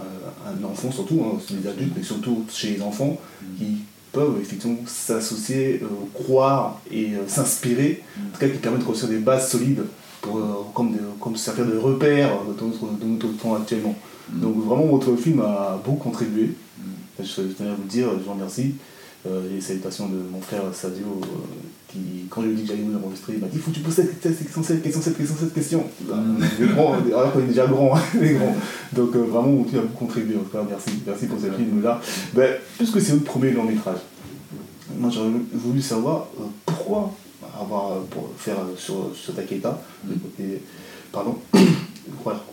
[0.00, 0.02] euh,
[0.48, 3.46] un enfant, surtout, hein, les adultes, mais surtout chez les enfants, mmh.
[3.58, 3.76] qui
[4.16, 9.12] peuvent effectivement s'associer, euh, croire et euh, s'inspirer, en tout cas qui permettent de construire
[9.12, 9.84] des bases solides
[10.22, 10.42] pour, euh,
[10.74, 13.94] comme, de, comme servir de repères de notre, de notre temps actuellement.
[14.32, 14.40] Mm.
[14.40, 16.54] Donc vraiment votre film a beaucoup contribué.
[16.78, 17.22] Mm.
[17.22, 18.74] Je tenais à vous dire, je vous remercie.
[19.52, 21.20] les salutations de mon frère Sadio,
[21.88, 23.70] qui, quand je lui ai dit que j'allais vous enregistrer, il m'a dit il faut
[23.70, 25.84] que tu poses cette question, cette question, cette question, cette question.
[26.08, 26.42] Mm.
[27.08, 28.56] alors qu'on est déjà grand, les grands.
[28.92, 30.36] Donc vraiment, tu as beaucoup contribué.
[30.36, 30.90] En tout cas, merci.
[31.06, 32.00] Merci pour ce film-là.
[32.34, 33.98] Ben, puisque c'est votre premier long métrage,
[34.98, 37.12] moi j'aurais voulu savoir euh, pourquoi
[37.58, 40.12] avoir euh, pour faire euh, sur, sur Taketa, mm.
[41.12, 41.38] pardon,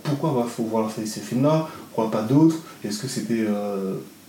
[0.03, 2.57] pourquoi avoir faut voir ces films-là, pourquoi pas d'autres?
[2.83, 3.45] Est-ce que c'était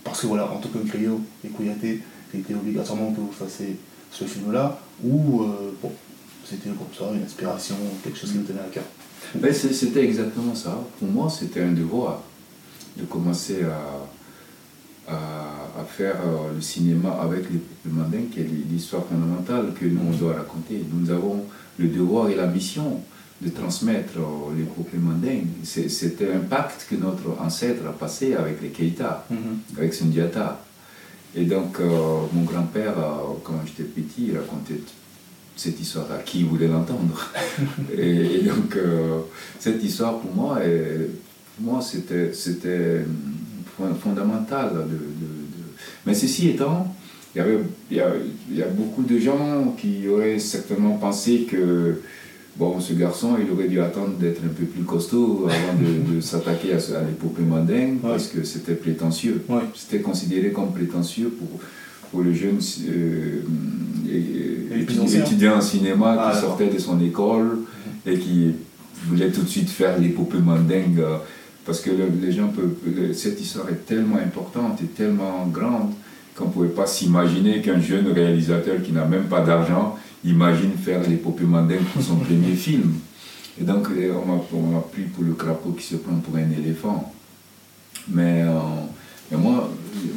[0.03, 2.01] parce que voilà, en tant que griot et Kouyaté,
[2.31, 3.75] c'était obligatoirement que vous fassiez
[4.11, 5.45] ce film-là, ou
[5.81, 5.91] bon,
[6.43, 8.83] c'était comme ça, une inspiration, quelque chose qui vous tenait à cœur
[9.35, 10.79] ben, C'était exactement ça.
[10.99, 12.21] Pour moi, c'était un devoir
[12.97, 14.05] de commencer à
[15.07, 20.15] à, faire euh, le cinéma avec le mandingue, qui est l'histoire fondamentale que nous, on
[20.15, 20.83] doit raconter.
[20.91, 21.45] Nous avons
[21.77, 23.01] le devoir et la mission
[23.41, 25.47] de transmettre euh, les peuples mandingues.
[25.63, 29.77] C'était un pacte que notre ancêtre a passé avec les Keita, mm-hmm.
[29.77, 30.61] avec Sundiata.
[31.35, 32.95] Et donc, euh, mon grand-père,
[33.43, 34.79] quand j'étais petit, il racontait
[35.55, 37.31] cette histoire à qui voulait l'entendre.
[37.97, 38.77] et, donc,
[39.59, 40.59] cette histoire, pour moi,
[41.55, 42.31] pour moi c'était
[44.01, 44.87] fondamental.
[44.89, 44.97] De,
[46.05, 46.93] Mais ceci étant,
[47.35, 47.59] il y, avait,
[47.91, 52.01] il, y a, beaucoup de gens qui auraient certainement pensé que
[52.57, 56.73] bon, ce garçon, il aurait dû attendre d'être un peu plus costaud avant de, s'attaquer
[56.73, 59.43] à, à l'épopée mandingue, parce que c'était prétentieux.
[59.73, 61.59] C'était considéré comme prétentieux pour,
[62.11, 63.41] pour le jeune euh,
[65.23, 67.59] étudiant en cinéma qui ah, sortait de son école
[68.05, 68.53] et qui
[69.07, 71.01] voulait tout de suite faire l'épopée mandingue.
[71.65, 72.75] Parce que le- les gens peuvent.
[73.13, 75.91] cette histoire est tellement importante et tellement grande
[76.35, 79.95] qu'on ne pouvait pas s'imaginer qu'un jeune réalisateur qui n'a même pas d'argent
[80.25, 82.93] imagine faire l'épopée mandingue pour son premier film.
[83.59, 84.13] Et donc, euh,
[84.53, 87.13] on m'a pris pour le crapaud qui se prend pour un éléphant.
[88.09, 88.59] Mais, euh,
[89.31, 89.69] mais moi,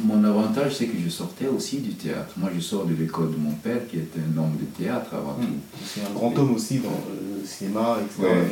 [0.03, 2.33] mon avantage, c'est que je sortais aussi du théâtre.
[2.35, 5.35] Moi, je sors de l'école de mon père, qui était un homme de théâtre avant
[5.35, 5.79] tout.
[5.85, 8.23] C'est un grand homme aussi dans le cinéma, etc.
[8.23, 8.47] Ouais.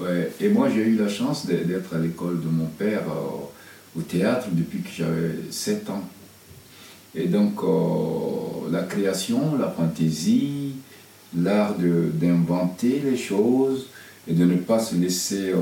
[0.00, 4.02] Ouais, et moi j'ai eu la chance d'être à l'école de mon père euh, au
[4.02, 6.04] théâtre depuis que j'avais 7 ans.
[7.16, 10.67] Et donc euh, la création, la fantaisie,
[11.36, 13.86] l'art de- d'inventer les choses
[14.26, 15.56] et de ne pas se laisser euh,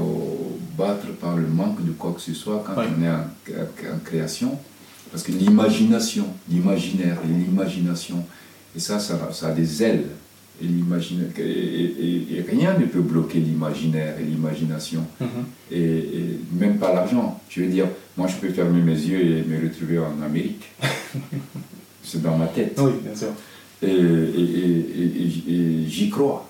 [0.76, 2.86] battre par le manque de quoi que ce soit quand Ouais.
[2.98, 4.58] on est en, en création.
[5.10, 8.24] Parce que l'imagination, l'imaginaire et l'imagination,
[8.76, 10.04] et ça, ça, ça a des ailes.
[10.60, 15.04] Et, et, et- et rien ne peut bloquer l'imaginaire et l'imagination.
[15.20, 15.26] Mhm.
[15.70, 17.40] Et, et même pas l'argent.
[17.50, 17.86] Je veux dire,
[18.16, 20.64] moi je peux fermer mes yeux et me retrouver en Amérique.
[22.02, 22.78] C'est dans ma tête.
[22.80, 23.28] Oui, bien sûr.
[23.82, 25.54] Et, et- et- et-
[25.84, 26.48] et j'y crois.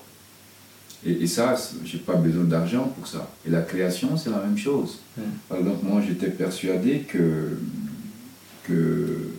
[1.05, 3.29] Et, ça, c'est- j'ai pas besoin d'argent pour ça.
[3.45, 4.99] Et la création, c'est la même chose.
[5.49, 7.57] Alors, donc moi, j'étais persuadé que,
[8.67, 9.29] que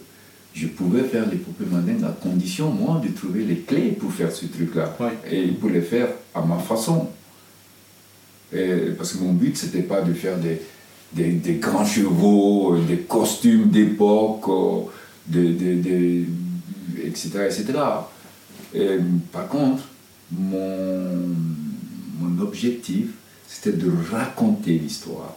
[0.55, 4.47] je pouvais faire l'épopée mandingue à condition, moi, de trouver les clés pour faire ce
[4.47, 4.97] truc-là.
[5.01, 5.13] Ouais.
[5.31, 7.09] Et pour les faire à ma façon.
[8.53, 10.61] Et, parce que mon but, c'était pas de faire des,
[11.13, 14.81] des, des grands chevaux, euh, des costumes d'époque, euh,
[15.27, 16.25] des, des-
[17.05, 17.65] etc., etc.
[18.75, 18.99] Et,
[19.33, 19.85] par contre,
[20.33, 21.27] mon,
[22.21, 23.07] mon objectif,
[23.47, 25.35] c'était de raconter l'histoire.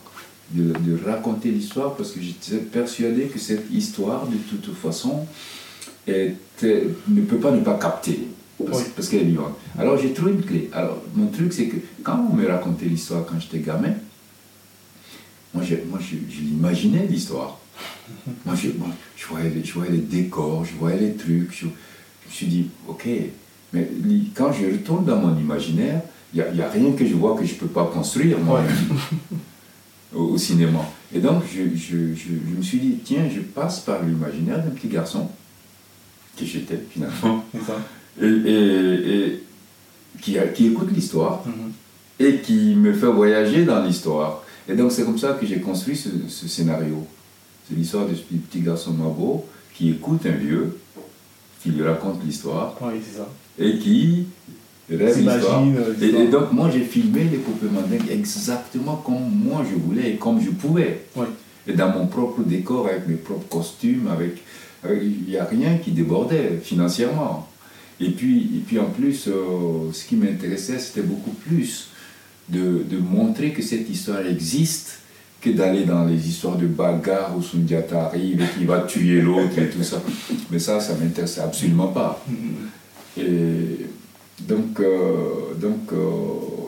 [0.52, 5.26] De, de raconter l'histoire parce que j'étais persuadé que cette histoire, de toute façon,
[6.06, 8.28] était- ne peut pas ne pas capter.
[8.96, 9.58] Parce, qu'elle est vivante.
[9.80, 10.70] Alors j'ai trouvé une clé.
[10.74, 13.94] Alors mon truc, c'est que quand on me racontait l'histoire quand j'étais gamin,
[15.54, 17.58] moi, je, moi, je, je l'imaginais l'histoire.
[18.46, 18.88] Moi, je, moi,
[19.22, 21.52] je, voyais les, je voyais les décors, je voyais les trucs.
[21.52, 23.08] Je, je me suis dit, ok,
[23.74, 23.90] mais
[24.34, 26.02] quand je retourne dans mon imaginaire,
[26.34, 28.64] il n'y a, rien que je vois que je ne peux pas construire, moi,
[30.16, 30.80] au, au cinéma.
[31.14, 34.72] Et donc, je, je, je, je me suis dit, tiens, je passe par l'imaginaire d'un
[34.72, 35.28] petit garçon,
[36.38, 37.44] que j'étais finalement,
[38.22, 39.44] et, et- et
[40.22, 41.72] qui, qui écoute l'histoire Mhm.
[42.20, 44.44] et qui me fait voyager dans l'histoire.
[44.70, 47.06] Et donc c'est comme ça que j'ai construit ce, ce scénario.
[47.72, 50.78] C'est l'histoire de ce petit garçon Mabo qui écoute un vieux,
[51.64, 53.30] qui lui raconte l'histoire Oui, c'est ça.
[53.58, 54.26] et qui
[54.90, 55.64] rêve l'histoire.
[55.64, 60.42] euh, Et, donc moi j'ai filmé l'épopée mandingue exactement comme moi je voulais et comme
[60.42, 61.06] je pouvais.
[61.16, 61.28] Oui.
[61.66, 64.42] Et dans mon propre décor, avec mes propres costumes, avec
[64.84, 67.48] avec- il n'y a rien qui débordait financièrement.
[68.02, 71.88] Et puis, et puis en plus, euh, ce qui m'intéressait, c'était beaucoup plus
[72.50, 74.98] de, de montrer que cette histoire existe
[75.42, 79.58] que d'aller dans les histoires de bagarre où Sundiata arrive et qui va tuer l'autre
[79.58, 80.02] et tout ça.
[80.52, 82.24] Mais ça, ça m'intéressait absolument pas.
[82.30, 83.24] Mhm.
[83.24, 83.88] Et
[84.48, 85.98] donc, euh, donc euh,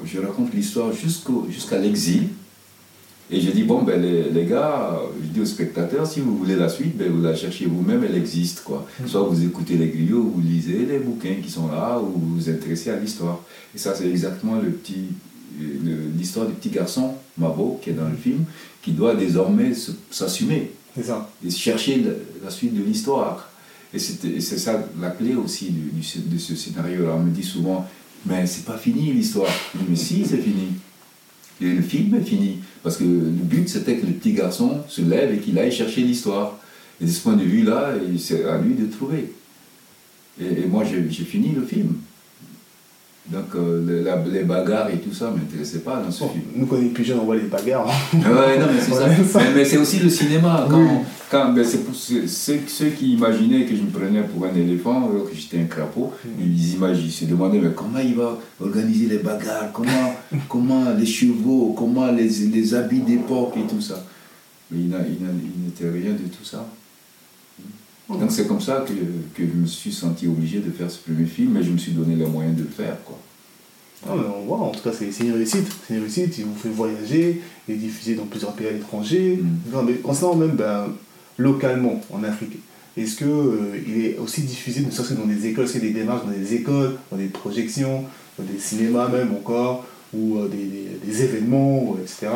[0.05, 2.29] je raconte l'histoire jusqu'à l'exil.
[3.31, 6.55] Et je dis, bon, ben, les, les gars, je dis aux spectateurs, si vous voulez
[6.55, 8.63] la suite, ben, vous la cherchez vous-même, elle existe.
[8.63, 8.85] Quoi.
[9.05, 12.49] Soit vous écoutez les griots, vous lisez les bouquins qui sont là, ou vous vous
[12.49, 13.39] intéressez à l'histoire.
[13.73, 15.05] Et ça, c'est exactement le petit,
[16.17, 18.43] l'histoire du petit garçon, Mabo, qui est dans le film,
[18.81, 19.71] qui doit désormais
[20.11, 23.49] s'assumer et chercher le- la suite de l'histoire.
[23.93, 27.13] Et c'est ça la clé aussi du- du sc- de ce scénario-là.
[27.15, 27.87] On me dit souvent,
[28.25, 29.51] mais c'est pas fini l'histoire.
[29.89, 30.69] Mais si, c'est fini.
[31.61, 32.57] Et le film est fini.
[32.81, 36.01] Parce que le but, c'était que le petit garçon se lève et qu'il aille chercher
[36.01, 36.57] l'histoire.
[37.01, 39.31] Et de ce point de vue-là, c'est à lui de trouver.
[40.41, 41.93] Et, et moi, j'ai fini le film.
[43.25, 46.43] Donc, euh, la- les bagarres et tout ça ne m'intéressait pas dans ce film.
[46.57, 47.87] nous, quand on est plus jeunes, on voit les bagarres.
[47.89, 48.17] hein.
[48.17, 49.07] Ouais, non, mais c'est ça.
[49.07, 49.39] Ouais, ça.
[49.39, 50.67] Mais, mais c'est aussi le cinéma.
[50.69, 50.87] Quand, Oui.
[51.31, 55.09] quand, ben, c'est pour ceux, ceux- qui imaginaient que je me prenais pour un éléphant,
[55.09, 59.05] alors que j'étais un crapaud, ils imaginaient, ils se demandaient mais comment il va organiser
[59.05, 60.15] les bagarres, comment,
[60.49, 64.03] comment les chevaux, comment les, les habits d'époque et tout ça?
[64.69, 66.65] Mais il n'a- il n'a- il n'était rien de tout ça.
[68.09, 71.25] Donc c'est comme ça que, que je me suis senti obligé de faire ce premier
[71.25, 72.97] film, mais je me suis donné les moyens de le faire.
[73.05, 73.17] Quoi.
[74.07, 75.65] Non, mais on voit, en tout cas, c'est une réussite.
[75.87, 79.39] C'est une réussite, il vous fait voyager, il est diffusé dans plusieurs pays à l'étranger.
[79.41, 79.71] Mm.
[79.73, 80.87] Non, mais concernant même ben,
[81.37, 82.57] localement en Afrique,
[82.97, 83.27] est-ce qu'il
[83.87, 85.99] il est aussi diffusé, ne serait-ce que dans des écoles, est-ce qu'il y a des
[86.01, 88.03] démarches dans des écoles, dans des projections,
[88.37, 92.27] dans des cinémas même encore, ou euh, des, des- des événements, etc.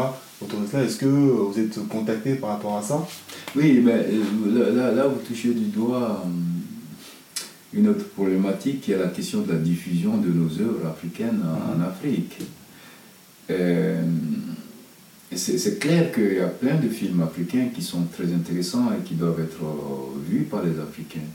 [0.41, 3.07] Autour de cela, est-ce que vous êtes contacté par rapport à ça
[3.55, 7.39] Oui, mais euh, là, là, vous touchez du doigt euh,
[7.73, 11.79] une autre problématique qui est la question de la diffusion de nos œuvres africaines en,
[11.79, 12.38] en Afrique.
[13.49, 14.01] Euh,
[15.35, 19.15] c'est clair qu'il y a plein de films africains qui sont très intéressants et qui
[19.15, 21.27] doivent être euh, vus par les Africains.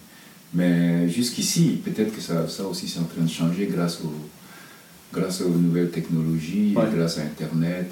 [0.55, 4.13] Mais jusqu'ici, peut-être que ça, ça aussi c'est en train de changer grâce aux,
[5.13, 7.91] grâce aux nouvelles technologies, grâce à Internet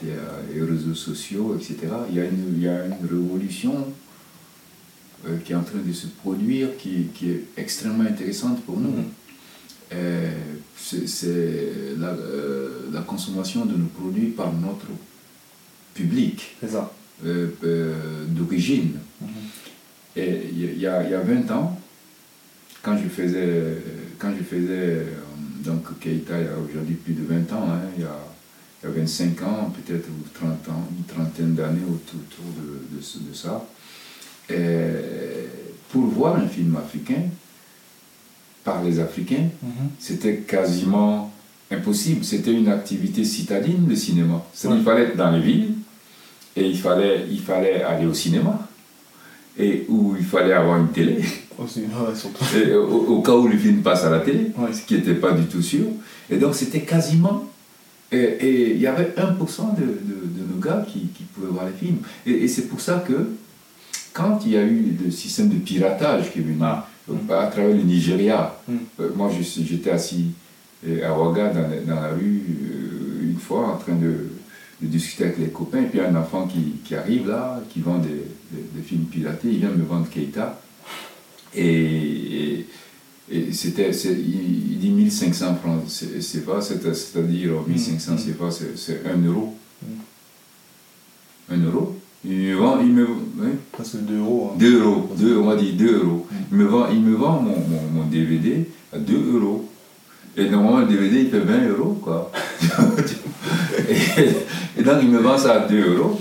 [0.54, 1.76] et, aux réseaux sociaux, etc.
[2.08, 3.86] Il y a une, il y a une révolution
[5.26, 8.90] euh, qui est en train de se produire qui, qui est extrêmement intéressante pour nous.
[8.90, 10.30] Mm-hmm.
[10.76, 14.86] C'est la, euh, la, consommation de nos produits par notre
[15.94, 16.56] public
[17.24, 18.92] euh, d'origine.
[19.22, 19.26] Mm-hmm.
[20.16, 21.78] Et il y, a, y a 20 ans,
[22.82, 23.76] quand je faisais,
[24.18, 24.99] quand je faisais
[26.00, 28.16] Keita, il y a aujourd'hui plus de 20 ans, hein, il, y a,
[28.82, 32.20] il, y a, 25 ans, peut-être, ou 30 ans, une trentaine d'années autour,
[32.56, 33.64] de, de, ça.
[34.48, 35.46] Et
[35.90, 37.22] pour voir un film africain,
[38.64, 39.90] par les Africains, mhm.
[39.98, 41.32] c'était quasiment
[41.70, 42.24] impossible.
[42.24, 44.44] C'était une activité citadine, le cinéma.
[44.64, 45.74] Il fallait être dans les villes,
[46.56, 48.68] et il fallait, il fallait aller au cinéma,
[49.58, 51.20] et où il fallait avoir une télé.
[52.76, 55.62] au, cas où le film passe à la télé, ce qui n'était pas du tout
[55.62, 55.86] sûr.
[56.30, 57.44] Et donc c'était quasiment...
[58.12, 61.98] Et il y avait 1% de, de, nos gars qui, qui, pouvaient voir les films.
[62.26, 63.28] Et, c'est pour ça que
[64.12, 66.88] quand il y a eu le système de piratage qui est venu ah.
[67.30, 68.76] à travers le Nigeria, hmm.
[68.98, 70.32] euh, moi j'étais assis
[70.88, 74.30] euh, à Ouaga dans, dans, la rue euh, une fois en train de,
[74.82, 77.98] de, discuter avec les copains, et puis un enfant qui, qui arrive là, qui vend
[77.98, 80.60] des, des, films piratés, il vient me vendre Keita.
[81.54, 82.66] Et,
[83.30, 89.56] et, c'était, il, dit 1500 francs CFA, c'est-à-dire 1500 CFA, c'est 1 euro.
[91.50, 91.96] 1 euro?
[92.24, 93.52] Il me vend, il me, hein?
[93.72, 94.52] Presque 2 euros.
[94.58, 94.84] 2 hein.
[94.84, 96.26] euros, 2, on va dire 2 euros.
[96.52, 99.68] Il me vend, il me vend mon, mon, mon DVD à 2 euros.
[100.36, 102.30] Et normalement, le DVD, il fait 20 euros, quoi.
[103.88, 106.20] et, et, donc, il me vend ça à 2 euros.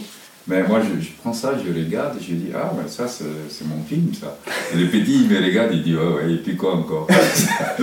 [0.50, 4.12] Mais moi, je, prends ça, je regarde, je dis, ah, ben ça, c'est mon film,
[4.20, 4.40] ça.
[4.74, 7.06] Et le petit, il me regarde, il dit, ouais, ouais, et puis quoi encore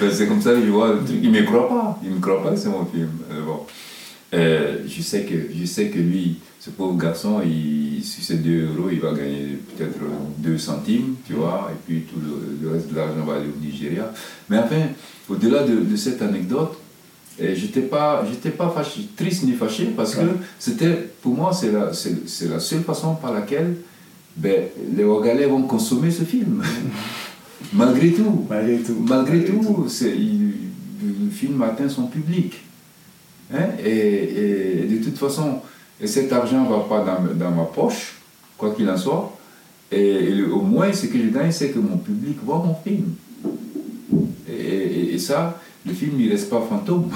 [0.00, 1.18] ben, C'est comme ça que je vois le truc.
[1.22, 3.10] Il ne me croit pas, il ne me croit pas que c'est mon film.
[3.30, 3.66] Euh, bon.
[4.32, 8.88] je, sais que, je sais que lui, ce pauvre garçon, il, sur ces 2 euros,
[8.90, 9.98] il va gagner peut-être
[10.38, 14.10] 2 centimes, tu vois, et puis tout le, reste de l'argent va aller au Nigeria.
[14.48, 14.80] Mais enfin,
[15.28, 16.78] au-delà de, de cette anecdote,
[17.38, 20.26] et j'étais pas, j'étais pas fâché, triste ni fâché parce que
[20.58, 23.76] c'était, pour moi, c'est la, c'est, la seule façon par laquelle
[24.36, 24.64] ben,
[24.94, 26.62] les Ouagalais vont consommer ce film.
[27.72, 28.46] Malgré tout.
[28.48, 29.04] Malgré tout.
[29.08, 32.60] Malgré, tout, C'est, le film atteint son public.
[33.54, 33.68] Hein?
[33.82, 35.60] Et, et, de toute façon,
[36.00, 38.16] et cet argent ne va pas dans, dans, ma poche,
[38.58, 39.36] quoi qu'il en soit.
[39.90, 43.14] Et, au moins, ce que je gagne, c'est que mon public voit mon film.
[44.48, 47.10] Et, et ça, le film ne reste pas fantôme.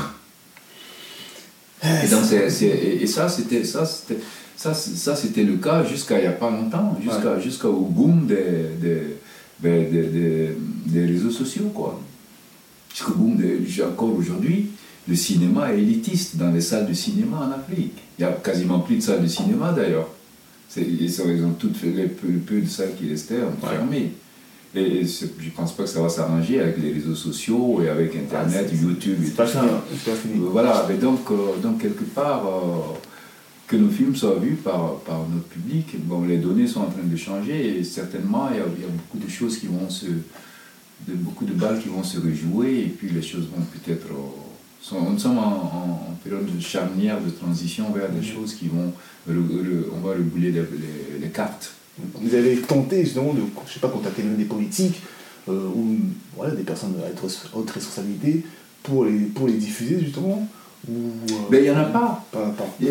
[1.82, 4.18] Et, donc et, ça, c'était ça, c'était
[4.56, 8.34] ça, ça c'était le cas jusqu'à il n'y a pas longtemps, jusqu'à jusqu'au boom des,
[8.80, 10.56] des, des,
[10.86, 11.70] des, réseaux sociaux.
[11.74, 12.00] Quoi.
[12.92, 13.38] Jusqu'au boom
[13.86, 14.70] encore aujourd'hui,
[15.06, 17.98] le cinéma est élitiste dans les salles de cinéma en Afrique.
[18.18, 20.08] Il n'y a quasiment plus de salles de cinéma d'ailleurs.
[20.76, 24.12] Ils ont toutes fait les peu, peu de salles qui restaient fermées.
[24.76, 28.14] Et je ne pense pas que ça va s'arranger avec les réseaux sociaux et avec
[28.14, 29.64] Internet, ah, YouTube et tout ça.
[30.52, 32.98] Voilà, mais donc, euh, donc quelque part, euh,
[33.66, 37.02] que nos films soient vus par, par notre public, bon, les données sont en train
[37.02, 40.06] de changer et certainement il y a, beaucoup de choses qui vont se.
[41.06, 44.06] De, beaucoup de balles qui vont se rejouer et puis les choses vont peut-être.
[44.06, 48.92] Euh, nous sommes en, période de charnière, de transition vers des choses qui vont.
[49.28, 50.62] on va rebouler les,
[51.20, 51.75] les cartes.
[51.98, 55.00] Vous avez tenté justement de, je sais pas, contacter même des politiques
[55.48, 55.96] euh, ou
[56.36, 58.44] voilà, des personnes à haute responsabilité
[58.82, 60.46] pour les, pour les diffuser justement
[60.88, 62.24] ou, euh, Mais il n'y en a pas.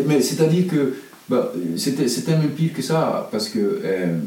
[0.06, 0.96] Mais c'est-à-dire que
[1.28, 4.18] bah, c'était même pire que ça parce que euh,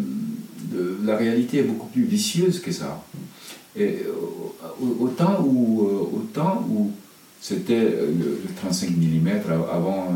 [1.03, 3.03] la réalité est beaucoup plus vicieuse que ça.
[3.77, 3.99] Et,
[4.99, 5.81] autant où,
[6.15, 6.91] autant où
[7.41, 9.27] c'était le, 35 mm
[9.71, 10.07] avant,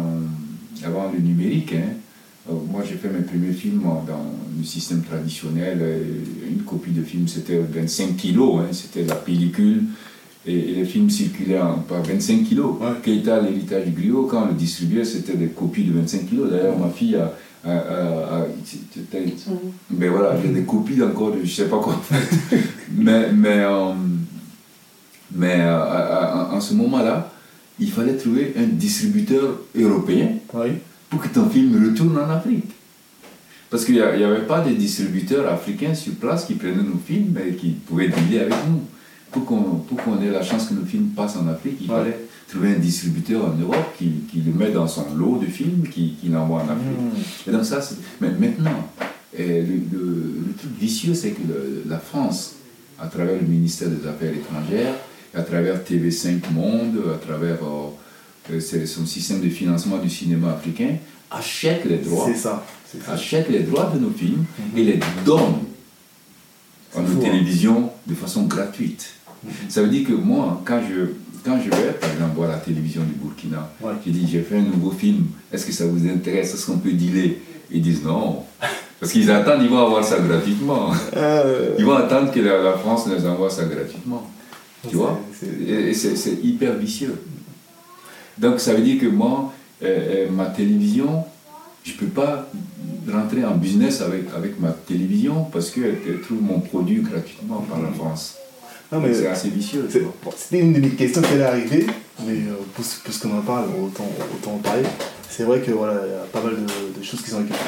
[0.84, 1.96] avant le numérique, hein,
[2.50, 4.26] moi, j'ai fait mes premiers films dans
[4.58, 5.80] le système traditionnel.
[6.50, 8.60] Une copie de film, c'était 25 kilos.
[8.60, 9.84] Hein, c'était la pellicule.
[10.46, 12.76] Et, les films circulaient par 25 kilos.
[12.82, 12.88] Ouais.
[13.02, 16.50] Keita, l'héritage du griot, quand on le distribuait, c'était des copies de 25 kilos.
[16.50, 17.34] D'ailleurs, ma fille a.
[19.90, 21.98] mais voilà, j'ai des copies encore de je sais pas quoi.
[22.92, 23.94] mais mais, euh,
[25.34, 27.32] mais euh, en ce moment-là,
[27.80, 30.32] il fallait trouver un distributeur européen.
[30.54, 30.72] Oui
[31.14, 32.66] pour que ton film retourne en Afrique.
[33.70, 37.54] Parce qu'il n'y avait pas de distributeurs africains sur place qui prenaient nos films et
[37.54, 38.82] qui pouvaient dealer avec nous.
[39.32, 42.18] Pour qu'on ait la chance que nos films passent en Afrique, il fallait
[42.50, 46.16] trouver un distributeur en Europe qui, qui le met dans son lot de films, qui,
[46.20, 47.00] qui l'envoie en Afrique.
[47.46, 47.50] Mmh.
[47.50, 48.90] Et donc ça, c'est- mais maintenant,
[49.38, 52.56] le, le- le truc vicieux, c'est que le- la France,
[53.00, 54.94] à travers le ministère des Affaires étrangères,
[55.36, 57.90] à travers TV5 Monde, à travers euh,
[58.60, 60.96] c'est son système de financement du cinéma africain,
[61.32, 62.66] achète les droits, C'est ça.
[63.06, 63.14] ça.
[63.14, 64.78] achète les droits de nos films Mhm.
[64.80, 65.56] et les donne
[66.96, 67.20] à nos hein.
[67.22, 69.10] télévisions de façon gratuite.
[69.44, 69.52] Mhm.
[69.70, 71.08] Ça veut dire que moi, quand je,
[71.44, 73.94] quand je vais, par exemple, voir la télévision du Burkina, Ouais.
[74.06, 76.54] je dis, j'ai fait un nouveau film, est-ce que ça vous intéresse?
[76.54, 77.38] Est-ce qu'on peut dealer?
[77.72, 78.44] Ils disent non.
[79.00, 80.92] Parce qu'ils attendent, ils vont avoir ça gratuitement.
[81.18, 84.30] Euh, Ils vont attendre que la, la France les envoie ça gratuitement.
[84.90, 85.20] Tu vois?
[85.68, 87.16] Et c'est hyper vicieux.
[88.38, 89.54] Donc ça veut dire que moi,
[89.84, 91.24] euh, euh, ma télévision,
[91.84, 92.48] je ne peux pas
[93.12, 97.82] rentrer en business avec, avec ma télévision parce qu'elle elle trouve mon produit gratuitement par
[97.82, 98.38] la France.
[98.92, 99.90] C'est assez vicieux.
[100.38, 101.88] c'était une de mes questions qui allait arriver,
[102.28, 104.84] mais euh, puisqu'on en parle, autant, autant en parler.
[105.36, 107.60] C'est vrai que voilà, il y a pas mal de, de choses qui sont récupérées.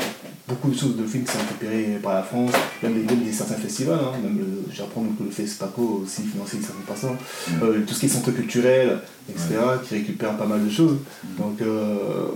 [0.47, 2.51] Beaucoup de choses de films qui sont récupérées par la France,
[2.83, 6.57] même des, même des certains festivals, hein, même le, j'apprends que le FESPACO aussi financé
[6.57, 7.15] d'une certaine façon,
[7.63, 10.97] euh, tout ce qui est centre culturel, etc., qui récupère pas mal de choses.
[11.39, 12.27] Donc, euh,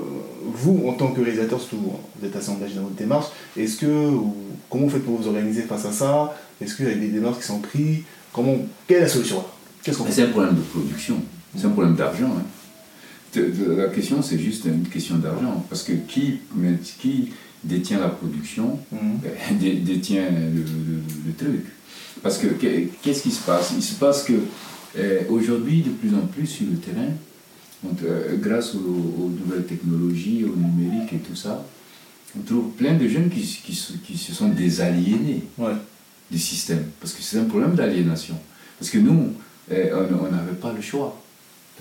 [0.43, 3.85] vous, en tant que réalisateur, surtout, vous êtes assez engagé dans votre démarche, est-ce que,
[3.85, 4.35] ou,
[4.72, 6.34] comment vous faites pour vous organiser face à ça?
[6.60, 7.99] Est-ce qu'il y a des démarches qui sont prises
[8.34, 8.56] comment,
[8.88, 9.43] Quelle est la solution?
[9.84, 10.11] Qu'est-ce qu'on fait?
[10.14, 11.18] c'est un problème de production,
[11.56, 12.26] c'est un problème d'argent.
[12.35, 12.43] hein.
[13.35, 15.65] La question, c'est juste une question d'argent.
[15.69, 16.39] Parce que qui,
[16.99, 17.30] qui
[17.64, 19.19] détient la production Mhm.
[19.23, 21.65] ben, dé- détient le, le- le truc?
[22.23, 23.73] Parce que qu'est- qu'est-ce qui se passe?
[23.76, 24.34] Il se passe que
[24.97, 27.11] euh, aujourd'hui, de plus en plus sur le terrain,
[28.03, 31.65] euh, grâce aux, aux nouvelles technologies, au numérique et tout ça,
[32.38, 35.73] on trouve plein de jeunes qui, qui se- qui se sont désaliénés Ouais.
[36.31, 36.85] du système.
[36.99, 38.35] Parce que c'est un problème d'aliénation.
[38.80, 39.34] Parce que nous,
[39.69, 41.22] on n'avait pas le choix.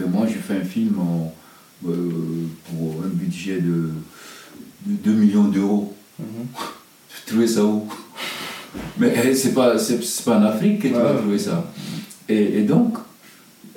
[0.00, 1.37] Moi, je fais un film en- euh,
[1.82, 3.90] pour un budget de,
[4.86, 5.94] de 2 millions d'euros.
[6.18, 6.46] Mhm.
[7.26, 7.86] Trouvais ça où?
[8.98, 9.76] Mais eh, c'est pas,
[10.24, 11.70] pas en Afrique que tu vas trouver ça.
[12.28, 12.96] Et, et donc,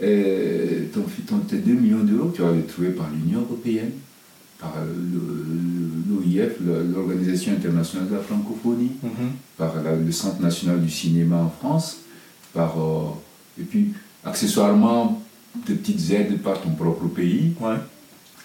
[0.01, 3.91] eh, ton, ton, tes 2 millions d'euros, tu vas les trouver par l'Union européenne,
[4.59, 6.53] par le- l'OIF,
[6.93, 9.29] l'Organisation internationale de la francophonie, Mhm.
[9.57, 11.97] par la- le Centre national du cinéma en France,
[12.53, 13.09] par, euh,
[13.59, 13.93] et puis
[14.25, 15.20] accessoirement
[15.67, 17.75] de petites aides par ton propre pays, Ouais.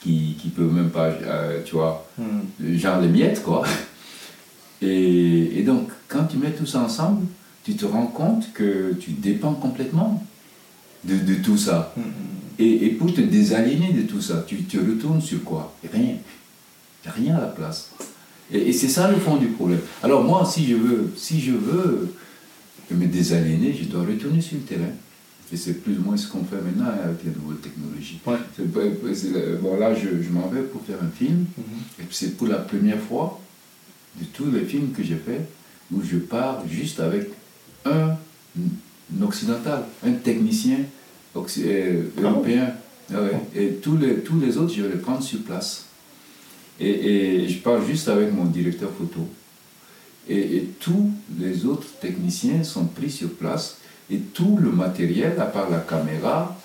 [0.02, 2.76] qui ne peuvent même pas, euh, tu vois, Mhm.
[2.78, 3.64] genre les miettes, quoi.
[4.82, 7.26] Et, et donc, quand tu mets tout ça ensemble,
[7.64, 10.24] tu te rends compte que tu dépends complètement
[11.04, 11.92] de, de tout ça.
[11.96, 12.04] Mhm.
[12.58, 15.74] Et, et pour te désaliéner de tout ça, tu te retournes sur quoi?
[15.92, 16.16] Rien.
[17.06, 17.90] Rien à la place.
[18.52, 19.80] Et, et c'est ça le fond du problème.
[20.02, 22.14] Alors moi, si je veux, si je veux
[22.90, 24.92] me désaliéner, je dois retourner sur le terrain.
[25.52, 28.18] Et c'est plus ou moins ce qu'on fait maintenant avec les nouvelles technologies.
[28.26, 28.36] Ouais.
[28.56, 28.64] C'est
[29.32, 31.44] le- bon, là, je, je m'en vais pour faire un film.
[31.56, 31.64] Mhm.
[32.00, 33.40] Et puis c'est pour la première fois
[34.20, 35.42] de tous les films que j'ai fait
[35.92, 37.28] où je pars juste avec
[37.84, 38.16] un,
[38.58, 40.78] un occidental, un technicien
[41.36, 42.72] euh, Ah européen.
[43.14, 43.40] Ah ouais.
[43.54, 45.84] Et tous les, tous les autres, je vais les prendre sur place.
[46.80, 46.88] Et,
[47.44, 49.20] et je pars juste avec mon directeur photo.
[50.28, 51.08] Et, et tous
[51.38, 53.78] les autres techniciens sont pris sur place.
[54.10, 56.56] Et tout le matériel, à part la caméra,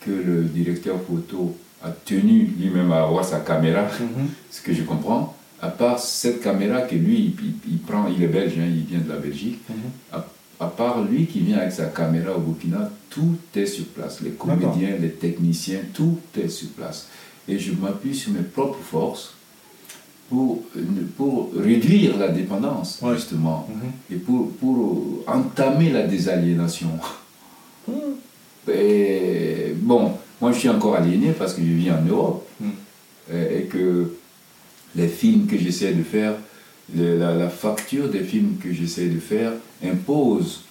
[0.00, 4.28] que le directeur photo a tenu lui-même à avoir sa caméra, Mhm.
[4.50, 8.22] ce que je comprends, à part cette caméra que lui, il, il- il prend, il
[8.22, 9.76] est belge, hein, il vient de la Belgique, Mhm.
[10.12, 10.26] à,
[10.58, 14.20] à part lui qui vient avec sa caméra au Burkina, tout est sur place.
[14.22, 17.08] Les comédiens, les techniciens, tout est sur place.
[17.48, 19.34] Et je m'appuie sur mes propres forces
[20.30, 20.62] pour,
[21.16, 23.14] pour réduire la dépendance, Ouais.
[23.16, 23.90] justement, Mhm.
[24.16, 26.90] et pour, pour entamer la désaliénation.
[27.88, 27.94] Mhm.
[28.72, 32.68] Et, bon, moi je suis encore aliéné parce que je vis en Europe Mm.
[33.34, 34.12] et, et que
[34.94, 36.34] les films que j'essaie de faire,
[36.94, 39.52] la, la facture des films que j'essaie de faire
[39.84, 40.62] impose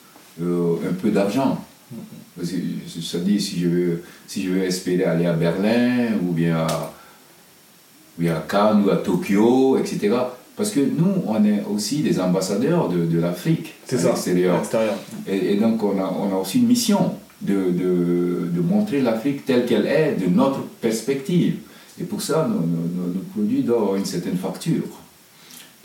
[0.42, 1.64] euh, un peu d'argent.
[2.38, 2.58] Parce que,
[3.02, 6.94] Ça dit, si je, veux, si je veux espérer aller à Berlin ou bien à,
[8.20, 10.16] ou à Cannes ou à Tokyo, etc.
[10.56, 13.74] Parce que nous, on est aussi des ambassadeurs de, de l'Afrique
[14.06, 14.58] à l'extérieur.
[15.28, 19.46] Et, et donc, on a, on a aussi une mission de, de, de montrer l'Afrique
[19.46, 21.60] telle qu'elle est, de notre perspective.
[22.00, 24.84] Et pour ça, nos, nos- nos- nos produits doivent avoir une certaine facture.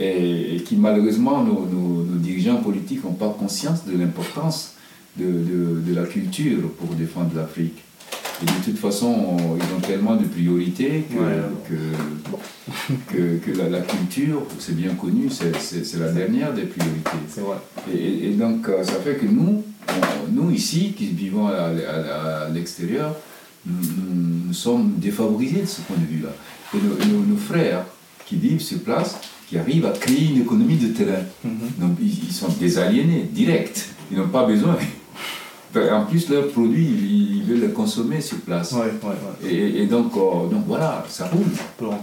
[0.00, 4.72] Et, et qui, malheureusement, nos, nos- nos dirigeants politiques n'ont pas conscience de l'importance
[5.16, 7.78] de, de- de la culture pour défendre l'Afrique.
[8.42, 11.40] Et de toute façon, ils ont tellement de priorités que, Ouais.
[11.68, 15.52] que, que, que la, la culture, c'est bien connu, c'est-
[15.98, 17.10] la dernière des priorités.
[17.28, 17.56] C'est vrai.
[17.94, 22.48] Et, donc, euh, ça fait que nous, on- nous ici, qui vivons à, à- à
[22.50, 23.14] l'extérieur,
[23.66, 26.30] nous, sommes défavorisés de ce point de vue-là.
[26.74, 26.78] Et
[27.08, 27.84] nos, frères
[28.26, 29.16] qui vivent sur place,
[29.48, 31.50] qui arrivent à créer une économie de terrain, Mhm.
[31.78, 33.84] donc, ils, ils sont désaliénés, directs.
[34.10, 34.76] Ils n'ont pas besoin.
[35.76, 38.72] En plus, leurs produits, ils, ils veulent les consommer sur place.
[38.72, 39.08] Ouais, ouais,
[39.42, 39.50] ouais.
[39.52, 41.42] Et, et donc, euh, donc voilà, ça roule.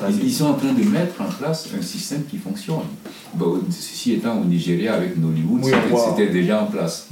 [0.10, 2.80] Ils, ils sont en train de mettre en place un système qui fonctionne.
[3.34, 5.72] Bon, ceci étant au Nigeria avec Nollywood, Oui,
[6.10, 7.08] c'était- déjà en place.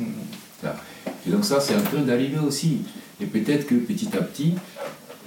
[0.64, 0.76] Là.
[1.26, 2.80] Et donc ça, c'est en train d'arriver aussi.
[3.22, 4.56] Et peut-être que petit à petit,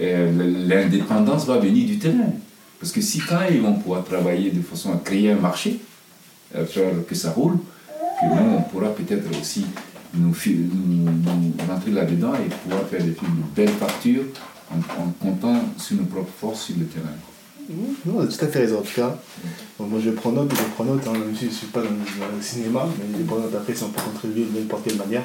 [0.01, 2.33] euh, l'indépendance va venir du terrain.
[2.79, 5.81] Parce que si quand ils vont pouvoir travailler de façon à créer un marché,
[6.55, 7.57] à faire que ça roule,
[8.21, 9.65] que nous, on pourra peut-être aussi
[10.15, 14.23] nous, nous- nous rentrer là-dedans et pouvoir faire des films de belle facture
[14.71, 17.07] en, en comptant sur nos propres forces sur le terrain.
[17.71, 19.17] Non, vous avez tout à fait raison en tout cas.
[19.79, 21.81] Bon, moi je prends note, je prends note, hein, même si je ne suis pas
[21.81, 24.85] dans, dans le cinéma, mais je prends note après si on peut contribuer de n'importe
[24.87, 25.23] quelle manière.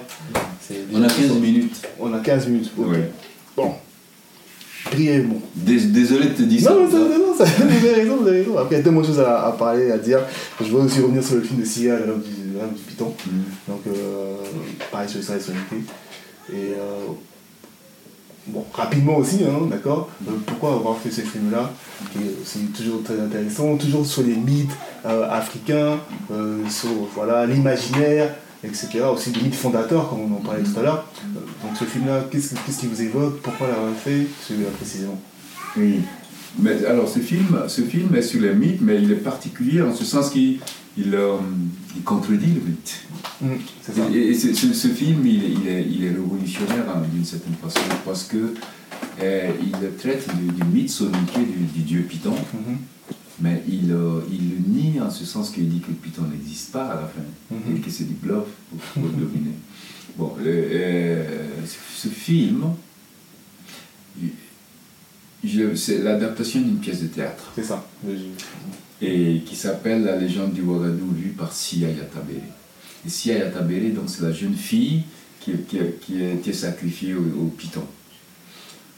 [0.93, 1.81] On a déjà- 15 minutes.
[1.99, 2.88] On a 15 minutes, ok.
[2.91, 3.11] Ouais.
[3.55, 3.73] Bon.
[4.91, 5.41] Brièvement.
[5.55, 6.91] Dés- Désolé de te dire Non, ça.
[6.91, 8.57] ça, non, non, ça, vous avez raison, vous avez raison.
[8.57, 10.19] Après, il y a tellement de choses à, à parler, à dire.
[10.61, 13.14] Je veux aussi revenir sur le film de Sia, Le du, du Python.
[13.26, 13.31] Mm.
[13.72, 14.35] Donc, euh,
[14.98, 15.91] pareil sur ça et l'unité.
[16.52, 17.06] Et euh,
[18.48, 21.72] bon, rapidement aussi, hein, d'accord Euh, Pourquoi avoir fait ce film-là
[22.11, 24.76] qui est aussi toujours très intéressant, toujours sur les mythes
[25.06, 25.99] euh, africains,
[26.32, 28.34] euh, sur voilà, l'imaginaire,
[28.64, 29.02] etc.
[29.14, 31.06] Aussi des mythes fondateurs, comme on en parlait tout à l'heure.
[31.64, 33.41] Donc, ce film-là, qu'est-ce qu'est-ce qui vous évoque?
[33.41, 35.19] Pourquoi l'avoir fait Celui-là précisément?
[35.76, 35.99] Oui.
[36.60, 39.94] Mais alors, ce film, ce film est sur les mythes, mais il est particulier en
[39.94, 40.60] ce sens qu'il
[40.98, 41.38] il, euh,
[41.95, 42.95] il contredit le mythe.
[43.82, 43.91] Ça.
[44.14, 47.26] Et, et ce, ce- ce film, il, est- il est, il est révolutionnaire hein, d'une
[47.26, 48.53] certaine façon, parce que
[49.22, 52.78] euh, il traite du, du mythe soninké du, du dieu Python, Mhm.
[53.41, 56.86] mais il, euh, il le nie en ce sens qu'il dit que Python n'existe pas
[56.86, 57.22] à la fin,
[57.56, 57.78] Mhm.
[57.78, 59.53] et que c'est du bluff pour, pour le dominer.
[60.18, 61.26] Bon, euh,
[61.95, 62.64] ce, film,
[65.76, 67.86] c'est l'adaptation d'une pièce de théâtre C'est ça.
[69.02, 72.41] Et qui s'appelle La légende du Ouagadou, lue par Sia Yatabere.
[73.06, 75.03] Et Sia Yatabere, donc, c'est la jeune fille
[75.40, 77.84] qui, qui, qui a été sacrifiée au, au python.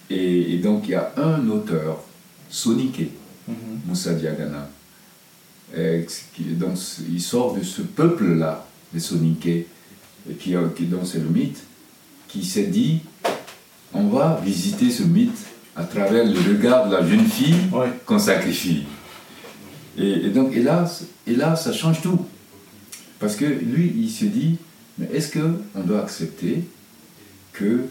[0.09, 2.03] Et, et donc, il y a un auteur,
[2.49, 3.11] Soniké,
[3.47, 3.55] Mhm.
[3.87, 4.69] Moussa Diagana,
[5.75, 6.03] euh,
[6.35, 6.77] qui, donc,
[7.11, 8.63] il sort de ce peuple-là,
[8.93, 9.65] les Soniké,
[10.29, 11.57] et qui, euh, qui donc c'est le mythe,
[12.27, 12.99] qui s'est dit
[13.91, 15.37] on va visiter ce mythe
[15.75, 17.87] à travers le regard de la jeune fille Ouais.
[18.05, 18.83] qu'on sacrifie.
[19.99, 22.19] Et, et donc, et là, c- et là, ça change tout.
[23.19, 24.57] Parce que lui, il se dit,
[24.97, 26.63] mais est-ce qu'on doit accepter
[27.53, 27.81] que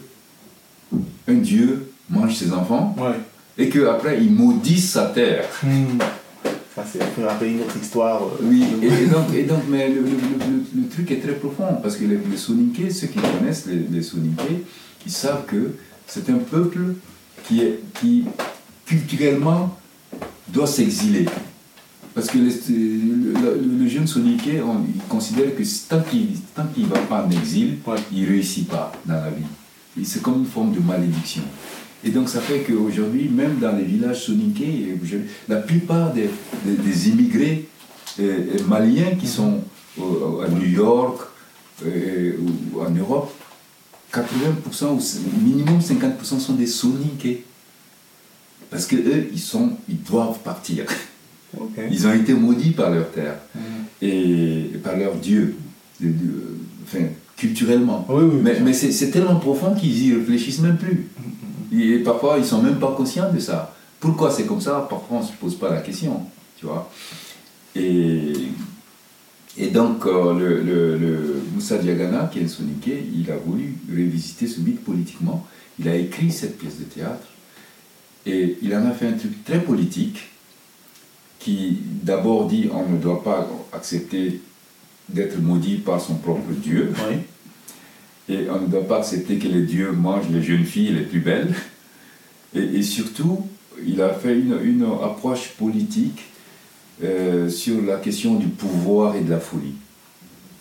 [1.27, 3.15] un Dieu mange ses enfants Ouais.
[3.57, 5.45] et qu'après il maudisse sa terre?
[5.63, 5.99] Hmm.
[6.75, 8.23] Ça, c'est rappeler une autre histoire.
[8.23, 11.33] euh, Oui, et, et donc, et donc mais le, le- le- le truc est très
[11.33, 12.37] profond, parce que les, les
[12.89, 14.01] ceux qui connaissent les, les
[15.05, 15.73] ils savent que
[16.07, 16.79] c'est un peuple
[17.47, 18.25] qui, est, qui
[18.85, 19.77] culturellement
[20.47, 21.25] doit s'exiler.
[22.15, 22.51] Parce que les-
[23.79, 26.29] le, jeune Soninké, on- il considère que tant qu'il
[26.73, 27.95] qu'il ne va pas en exil, Ouais.
[28.11, 30.05] il ne réussit pas dans la vie.
[30.05, 31.43] C'est comme une forme de malédiction.
[32.03, 34.95] Et donc ça fait qu'aujourd'hui, même dans les villages soninké,
[35.47, 36.29] la plupart des,
[36.65, 37.67] des- des immigrés
[38.19, 38.23] euh,
[38.59, 39.61] euh, maliens qui sont
[39.97, 41.21] à New York
[41.85, 42.33] euh,
[42.73, 43.31] ou en Europe,
[44.13, 44.99] 80% ou
[45.45, 47.43] minimum 50% sont des soninké.
[48.69, 50.85] Parce que eux, ils, sont, ils doivent partir.
[51.91, 53.61] Ils ont été maudits par leur terre Mhm.
[54.07, 55.55] et par leur Dieu,
[55.99, 57.05] de- de- enfin,
[57.35, 58.05] culturellement.
[58.09, 58.39] Oui, oui.
[58.63, 61.07] Mais, c'est tellement profond qu'ils y réfléchissent même plus.
[61.71, 63.75] Et parfois, ils sont même pas conscients de ça.
[63.99, 64.85] Pourquoi c'est comme ça?
[64.89, 66.21] Parfois, on ne se pose pas la question,
[66.57, 66.89] tu vois.
[67.75, 68.33] Et,
[69.57, 73.75] et donc, euh, le, le- le Moussa Diagana, qui est un soniqué, il a voulu
[73.89, 75.45] revisiter ce mythe politiquement.
[75.79, 77.27] Il a écrit cette pièce de théâtre
[78.25, 80.28] et il en a fait un truc très politique
[81.39, 84.41] qui d'abord dit on ne doit pas accepter
[85.07, 86.93] d'être maudit par son propre Dieu.
[87.09, 87.15] Oui.
[88.35, 91.19] Et on ne doit pas accepter que les dieux mangent les jeunes filles les plus
[91.21, 91.53] belles.
[92.53, 93.47] Et, et surtout,
[93.85, 96.23] il a fait une, une approche politique
[97.03, 99.73] euh, sur la question du pouvoir et de la folie.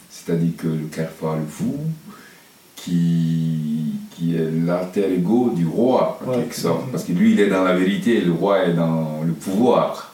[0.09, 1.75] C'est-à-dire que le Kerfa le fou,
[2.77, 6.37] qui, qui est l'alter ego du roi, en Ouais.
[6.39, 6.91] quelque sorte.
[6.91, 10.07] Parce que lui, il est dans la vérité et le roi est dans le pouvoir.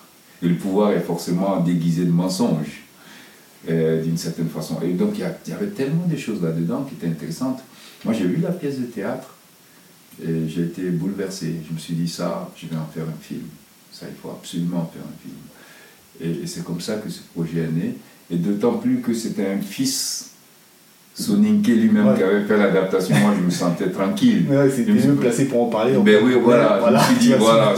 [0.45, 2.83] Et le pouvoir est forcément déguisé de mensonge
[3.69, 4.79] euh, d'une certaine façon.
[4.83, 7.61] Et donc il y, avait tellement de choses là-dedans qui étaient intéressantes.
[8.05, 9.35] Moi j'ai vu la pièce de théâtre
[10.23, 11.57] et j'ai été bouleversé.
[11.67, 13.47] Je me suis dit ça, je vais en faire un film.
[13.91, 15.37] Ça, il faut absolument en faire un film.
[16.21, 17.97] Et, et c'est comme ça que ce projet est né.
[18.31, 20.34] Et d'autant plus que c'était un fils
[21.15, 22.17] Soninke lui-même Ouais.
[22.17, 24.47] qui avait fait l'adaptation, moi je me sentais tranquille.
[24.51, 25.93] Ouais, c'était Je me mieux placé pour en parler.
[26.05, 27.73] Ben oui, voilà, Voilà, je me suis dit, voilà,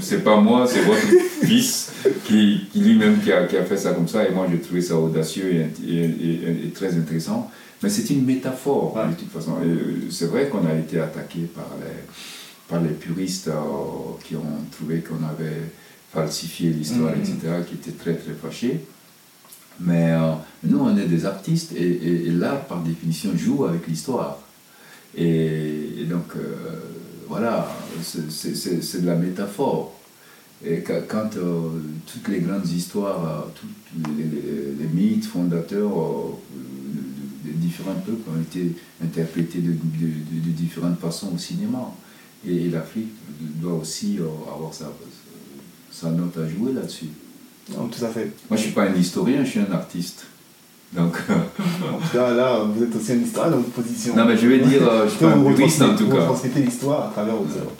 [0.00, 1.00] c'est- pas moi, c'est votre
[1.46, 1.90] fils
[2.26, 4.82] qui, qui lui-même qui a, qui a fait ça comme ça, et moi j'ai trouvé
[4.82, 7.50] ça audacieux et, et- et- et très intéressant.
[7.82, 9.10] Mais c'est une métaphore, Ouais.
[9.10, 9.52] de toute façon.
[9.64, 11.96] Euh, C'est vrai qu'on a été attaqué par les,
[12.68, 13.52] par les puristes euh,
[14.22, 15.62] qui ont trouvé qu'on avait
[16.12, 17.22] falsifié l'histoire, Mhm.
[17.22, 17.36] etc.,
[17.66, 18.80] qui étaient très très fâchés.
[19.80, 20.32] Mais euh,
[20.64, 24.38] nous, on est des artistes, et, l'art, par définition, joue avec l'histoire.
[25.16, 26.80] Et, donc, euh,
[27.28, 27.68] voilà,
[28.02, 29.98] c'est- de la métaphore.
[30.64, 31.70] Et quand, euh,
[32.06, 33.66] toutes les grandes histoires, tous
[34.18, 38.72] les, mythes fondateurs de- de- des différents peuples ont été
[39.02, 39.72] interprétés de,
[40.52, 41.92] différentes façons au cinéma.
[42.46, 44.18] Et, l'Afrique doit aussi
[44.54, 44.72] avoir
[45.90, 47.08] sa note à jouer là-dessus.
[47.70, 48.24] Non, tout à fait.
[48.24, 50.24] Moi, je ne suis pas un historien, je suis un artiste.
[50.92, 54.14] Donc, En tout cas, là, vous êtes aussi un historien dans votre position.
[54.16, 56.12] non, mais je vais dire, euh, je suis pas vous un puriste en tout vous
[56.12, 56.20] cas.
[56.22, 57.72] retransmettez l'histoire à travers vos œuvres.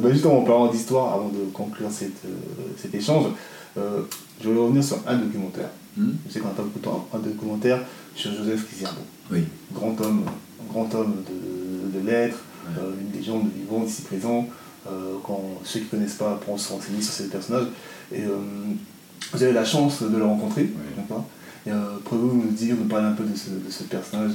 [0.00, 2.30] Bah, justement, en parlant d'histoire, avant de conclure cette, euh,
[2.80, 3.26] cet échange,
[3.78, 4.00] euh,
[4.42, 5.68] je vais revenir sur un documentaire.
[5.96, 6.12] Hmm?
[6.26, 7.80] Je sais qu'on beaucoup de temps, un documentaire
[8.16, 9.00] sur Joseph Kizerbo.
[9.30, 9.44] Oui.
[9.74, 10.24] Grand homme,
[10.70, 12.80] grand homme de, de lettres, Ouais.
[12.80, 14.46] euh, une légende vivante ici présent.
[14.86, 17.66] Euh, quand ceux qui ne connaissent pas pourront se renseigner sur ce personnage.
[18.12, 18.36] Et euh,
[19.32, 20.68] vous avez la chance de le rencontrer.
[20.96, 21.28] D'accord
[21.66, 24.32] Et, euh, Pouvez-vous nous dire, nous parler un peu de ce, de ce personnage?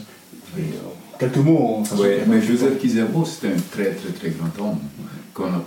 [0.56, 0.64] Oui.
[0.64, 1.88] Et, euh, Quelques mots en a
[2.28, 4.78] mais Joseph Kizerbo, c'était un très très très grand homme
[5.34, 5.64] qu'on n'a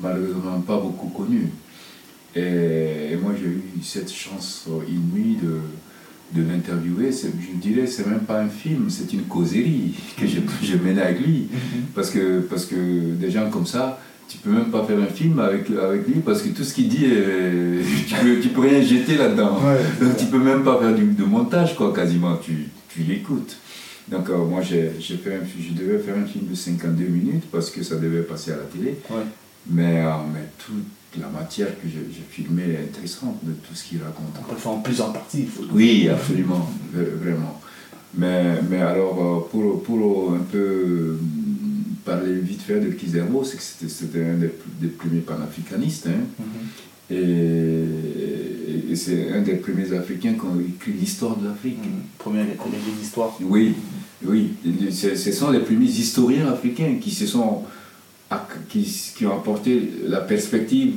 [0.00, 1.48] malheureusement pas beaucoup connu.
[2.36, 7.10] Et, moi j'ai eu cette chance inouïe de, de l'interviewer.
[7.12, 11.02] C'est- Je dirais c'est même pas un film, c'est une causerie que j'ai j'ai menée
[11.02, 11.48] avec lui.
[11.52, 11.82] Mhm.
[11.94, 13.98] Parce que, parce que des gens comme ça,
[14.32, 16.88] tu peux même pas faire un film avec, avec lui parce que tout ce qu'il
[16.88, 17.04] dit,
[18.08, 19.58] tu, peux, tu peux rien jeter là-dedans.
[19.62, 23.56] Ouais, Donc tu peux même pas faire du, de montage, quoi, quasiment, tu, tu l'écoutes.
[24.08, 27.44] Donc euh, moi, j'ai j'ai fait un, je devais faire un film de 52 minutes
[27.52, 28.96] parce que ça devait passer à la télé.
[29.10, 29.22] Ouais.
[29.70, 33.98] Mais, euh, mais toute la matière que j'ai filmée est intéressante de tout ce qu'il
[34.02, 34.34] raconte.
[34.40, 35.40] On peut le faire en plusieurs parties.
[35.42, 37.60] il faut- Oui, absolument, vraiment.
[38.14, 41.16] Mais, mais alors, euh, pour, pour un peu
[42.04, 44.50] parler vite fait de Kizerbo, c'est que c'était- un des,
[44.80, 46.06] des premiers panafricanistes.
[46.08, 46.24] hein.
[46.38, 47.16] Mhm.
[47.16, 51.78] Et, et c'est un des premiers Africains qui ont écrit l'histoire de l'Afrique.
[51.78, 52.02] Mhm.
[52.18, 53.36] Première première d'histoire.
[53.42, 53.74] Oui,
[54.24, 54.50] oui.
[54.90, 57.62] Ce sont les premiers historiens africains qui se sont
[58.70, 58.82] qui,
[59.14, 60.94] qui ont apporté la perspective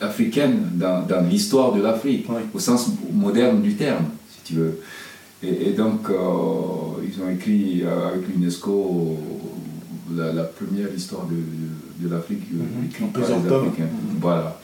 [0.00, 2.42] africaine dans, dans l'histoire de l'Afrique, Oui.
[2.54, 4.78] au sens moderne du terme, si tu veux.
[5.42, 9.18] Et, et donc, euh, ils ont écrit euh, avec l'UNESCO
[10.16, 12.84] la, la première histoire de, de, de l'Afrique euh, Mhm.
[12.86, 13.32] écrite par les.
[13.34, 13.84] Africains.
[13.84, 14.18] Mhm.
[14.20, 14.60] Voilà.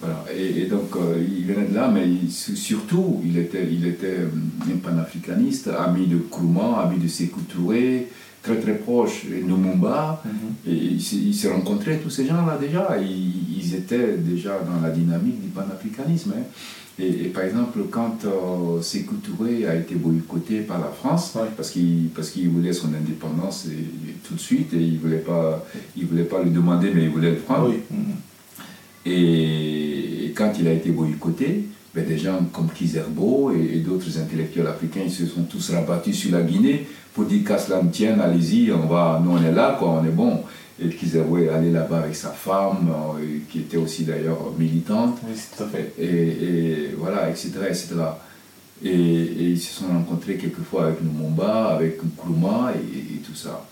[0.00, 0.24] Voilà.
[0.36, 4.18] Et, et donc, euh, il venait de là, mais il- surtout, il était, il était
[4.20, 4.28] euh,
[4.72, 8.06] un panafricaniste, ami de Nkrumah, ami de Sékou Touré,
[8.42, 10.22] très très proche, et Lumumba.
[10.24, 10.72] Mhm.
[10.72, 12.96] Et il s'est- il s'est rencontré tous ces gens-là déjà.
[13.00, 16.32] Ils, ils étaient déjà dans la dynamique du panafricanisme.
[16.36, 16.42] hein.
[17.00, 21.42] Et, et par exemple, quand euh, Sékou Touré a été boycotté par la France, Ouais.
[21.56, 25.18] parce qu'il parce qu'il voulait son indépendance et- tout de suite, et il ne voulait,
[25.18, 25.64] pas-
[25.96, 27.68] il voulait pas le demander, mais il voulait le prendre.
[27.70, 27.76] Oui.
[27.90, 28.14] Mhm.
[29.06, 31.64] Et quand il a été boycotté,
[31.94, 36.16] ben des gens comme Kizerbo et, et d'autres intellectuels africains, ils se sont tous rabattus
[36.16, 39.52] sur la Guinée pour dire qu'à cela ne tienne, allez-y, on va, nous on est
[39.52, 40.42] là, quoi, on est bon.
[40.80, 45.34] Et Kizerbo est allé là-bas avec sa femme, euh, qui était aussi d'ailleurs militante, Oui,
[45.56, 45.92] tout à fait.
[45.98, 47.50] et, et voilà, etc.
[47.68, 47.88] etc.
[48.84, 53.66] Et, et ils se sont rencontrés quelquefois avec Lumumba, avec Nkrumah et, et tout ça.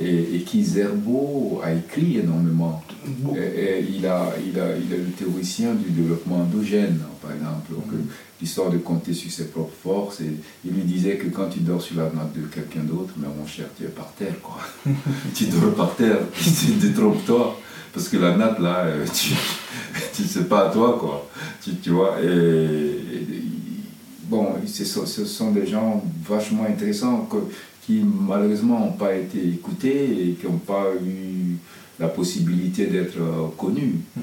[0.00, 2.82] Et, et Kizerbo a écrit énormément.
[3.36, 3.38] Et-
[3.78, 7.72] et il, a, il, a, il est le théoricien du développement endogène, par exemple.
[7.72, 8.06] Mhm.
[8.40, 10.20] L'histoire de compter sur ses propres forces.
[10.22, 10.30] Et
[10.64, 13.46] il lui disait que quand tu dors sur la natte de quelqu'un d'autre, mais mon
[13.46, 14.58] cher, tu es par terre, quoi.
[15.34, 17.58] tu dors par terre, tu détrompe-toi.
[17.92, 19.34] Parce que la natte, là, euh, tu
[20.14, 21.28] tu sais pas à toi, quoi.
[21.62, 23.42] Tu, tu vois, et, et-
[24.24, 24.84] bon, ce
[25.26, 27.52] sont, des gens vachement intéressants que-
[27.84, 31.56] qui malheureusement n'ont pas été écoutés et qui n'ont pas eu
[31.98, 34.22] la possibilité d'être euh, connus Mhm.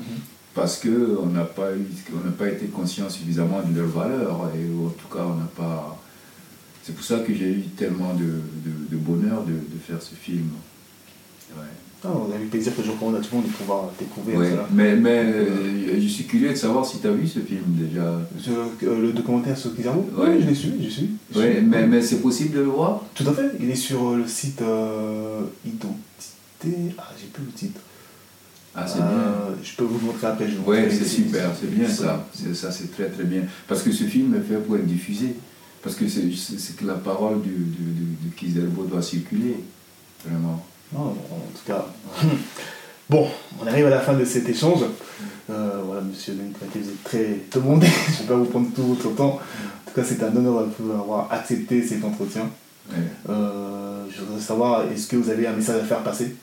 [0.57, 1.85] Parce qu'on n'a pas, eu-
[2.19, 5.49] on n'a pas été conscient suffisamment de leurs valeurs et en tout cas on n'a
[5.55, 5.95] pas...
[6.83, 8.23] C'est pour ça que j'ai eu tellement de,
[8.65, 10.47] de- de bonheur de, de faire ce film.
[11.55, 11.63] Ouais.
[12.03, 14.37] Ah, on a eu plaisir que je recommande à tout le monde de pouvoir découvrir
[14.39, 14.67] Ouais, cela.
[14.71, 18.01] Mais, mais euh, je suis curieux de savoir si tu as vu ce film déjà.
[18.49, 20.29] Euh, le documentaire sur Kizarbo Ouais.
[20.37, 21.09] Oui, je l'ai su, je suis.
[21.33, 21.61] je Ouais, suis.
[21.65, 23.03] mais, mais c'est possible de le voir?
[23.13, 26.93] Tout à fait, il est sur euh, le site euh, Identité.
[26.97, 27.81] Ah, j'ai plus le titre.
[28.75, 29.03] Ah, c'est Euh,
[29.49, 29.57] bien.
[29.63, 30.47] Je peux vous montrer après.
[30.47, 32.27] Je vous montrerai c'est super, c'est bien ça.
[32.53, 33.41] Ça, c'est très très bien.
[33.67, 35.35] Parce que ce film est fait pour être diffusé.
[35.83, 39.55] parce que c'est que la parole du, du, de, doit circuler,
[40.25, 40.65] vraiment.
[40.93, 41.13] Non, en
[41.55, 41.85] tout cas.
[43.09, 43.27] bon,
[43.61, 44.81] on arrive à la fin de cet échange.
[45.49, 47.87] Euh, voilà, monsieur Denis vous êtes très demandé.
[48.07, 49.39] je ne vais pas vous prendre tout votre temps.
[49.39, 52.49] En tout cas, c'est un honneur de pouvoir avoir accepté cet entretien.
[53.29, 56.35] Euh, je voudrais savoir, est-ce que vous avez un message à faire passer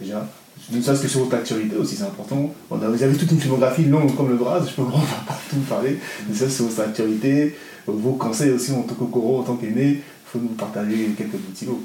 [0.00, 0.26] Déjà?
[0.70, 2.52] Ne serait-ce que sur votre actualité aussi, c'est important.
[2.70, 5.98] vous avez toute une filmographie longue comme le bras, je peux vraiment pas tout parler.
[6.28, 7.56] Ne serait-ce sur votre actualité,
[7.86, 11.36] vos conseils aussi en tant que Coro, en tant qu'aîné, il faut nous partager quelques
[11.36, 11.82] petits mots.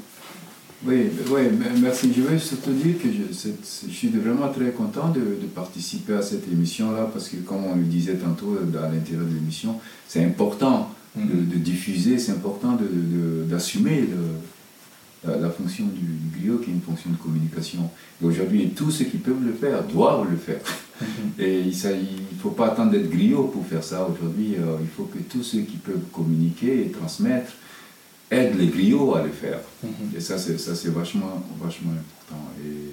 [0.86, 1.42] Oui, oui,
[1.80, 2.12] merci.
[2.14, 3.48] Je veux te dire que je,
[3.88, 7.74] je suis vraiment très content de, de participer à cette émission-là parce que, comme on
[7.74, 9.76] le disait tantôt à l'intérieur de l'émission,
[10.06, 12.76] c'est important de, de, diffuser, c'est important
[13.48, 14.04] d'assumer
[15.26, 17.90] la, fonction du, du, griot qui est une fonction de communication.
[18.22, 20.60] Et aujourd'hui, tous ceux qui peuvent le faire doivent le faire.
[21.38, 24.06] Et il ne faut pas attendre d'être griot pour faire ça.
[24.06, 27.52] Aujourd'hui, euh, il faut que tous ceux qui peuvent communiquer et transmettre
[28.30, 29.60] aident les griots à le faire.
[29.84, 30.16] Mm-hmm.
[30.16, 32.42] Et ça, c'est, ça, c'est vachement, vachement important.
[32.64, 32.92] Et,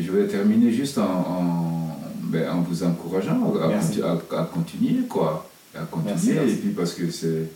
[0.00, 5.50] je vais terminer juste en, ben, en, vous encourageant à, à, continuer, quoi.
[5.74, 6.52] À continuer.
[6.52, 7.50] Et puis parce que c'est,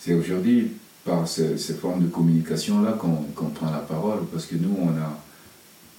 [0.00, 0.72] c'est aujourd'hui
[1.08, 5.18] par ces, formes de communication-là qu'on prend la parole, parce que nous, on a,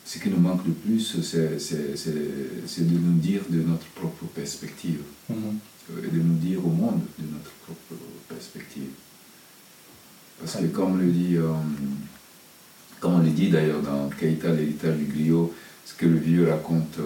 [0.06, 6.06] ce qui nous manque le plus, c'est de nous dire de notre propre perspective, mm-hmm.
[6.06, 8.92] et de nous dire au monde de notre propre perspective.
[10.40, 11.54] Parce que comme, le dit, euh,
[13.00, 15.54] comme on le dit d'ailleurs dans Keita, l'héritage du griot,
[15.86, 17.00] ce que le vieux raconte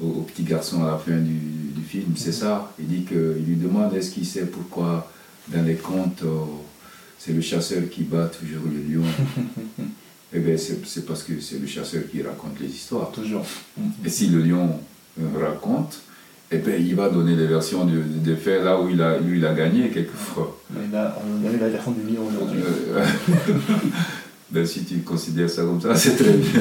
[0.00, 1.40] au, petit garçon à la fin du,
[1.86, 2.32] film, c'est mm-hmm.
[2.32, 2.74] ça.
[2.80, 5.08] Il dit qu'il lui demande est-ce qu'il sait pourquoi
[5.48, 6.24] dans les contes...
[6.24, 6.44] Euh,
[7.24, 9.02] c'est le chasseur qui bat toujours le lion.
[10.34, 13.10] eh bien, c'est parce que c'est le chasseur qui raconte les histoires.
[13.12, 13.46] Toujours.
[14.04, 14.78] Et si le lion
[15.18, 16.00] euh, raconte,
[16.50, 19.38] eh bien, il va donner les versions de, de faits là où il a, lui,
[19.38, 20.60] il a gagné quelquefois.
[20.70, 22.60] Mais là, on a la version du lion aujourd'hui.
[24.50, 26.60] Ben, si tu considères ça comme ça, c'est très bien.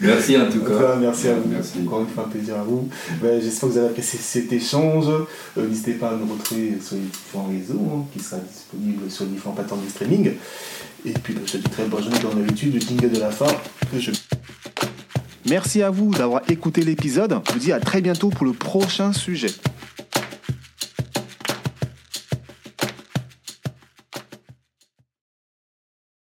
[0.00, 0.96] merci en tout cas.
[1.00, 1.48] merci à vous.
[1.48, 1.78] Merci.
[1.84, 2.88] Encore une fois, un plaisir à vous.
[3.22, 5.06] Ben, J'espère que vous avez apprécié cet échange.
[5.08, 9.24] Euh, n'hésitez pas à nous retrouver sur les différents réseaux hein, qui sera disponible sur
[9.24, 10.32] les différentes plateformes de streaming.
[11.04, 12.74] Et puis, ben, je te dis très bonne journée comme d'habitude.
[12.74, 13.46] Le jingle de la fin
[13.90, 14.12] que je.
[15.48, 17.40] Merci à vous d'avoir écouté l'épisode.
[17.48, 19.50] Je vous dis à très bientôt pour le prochain sujet.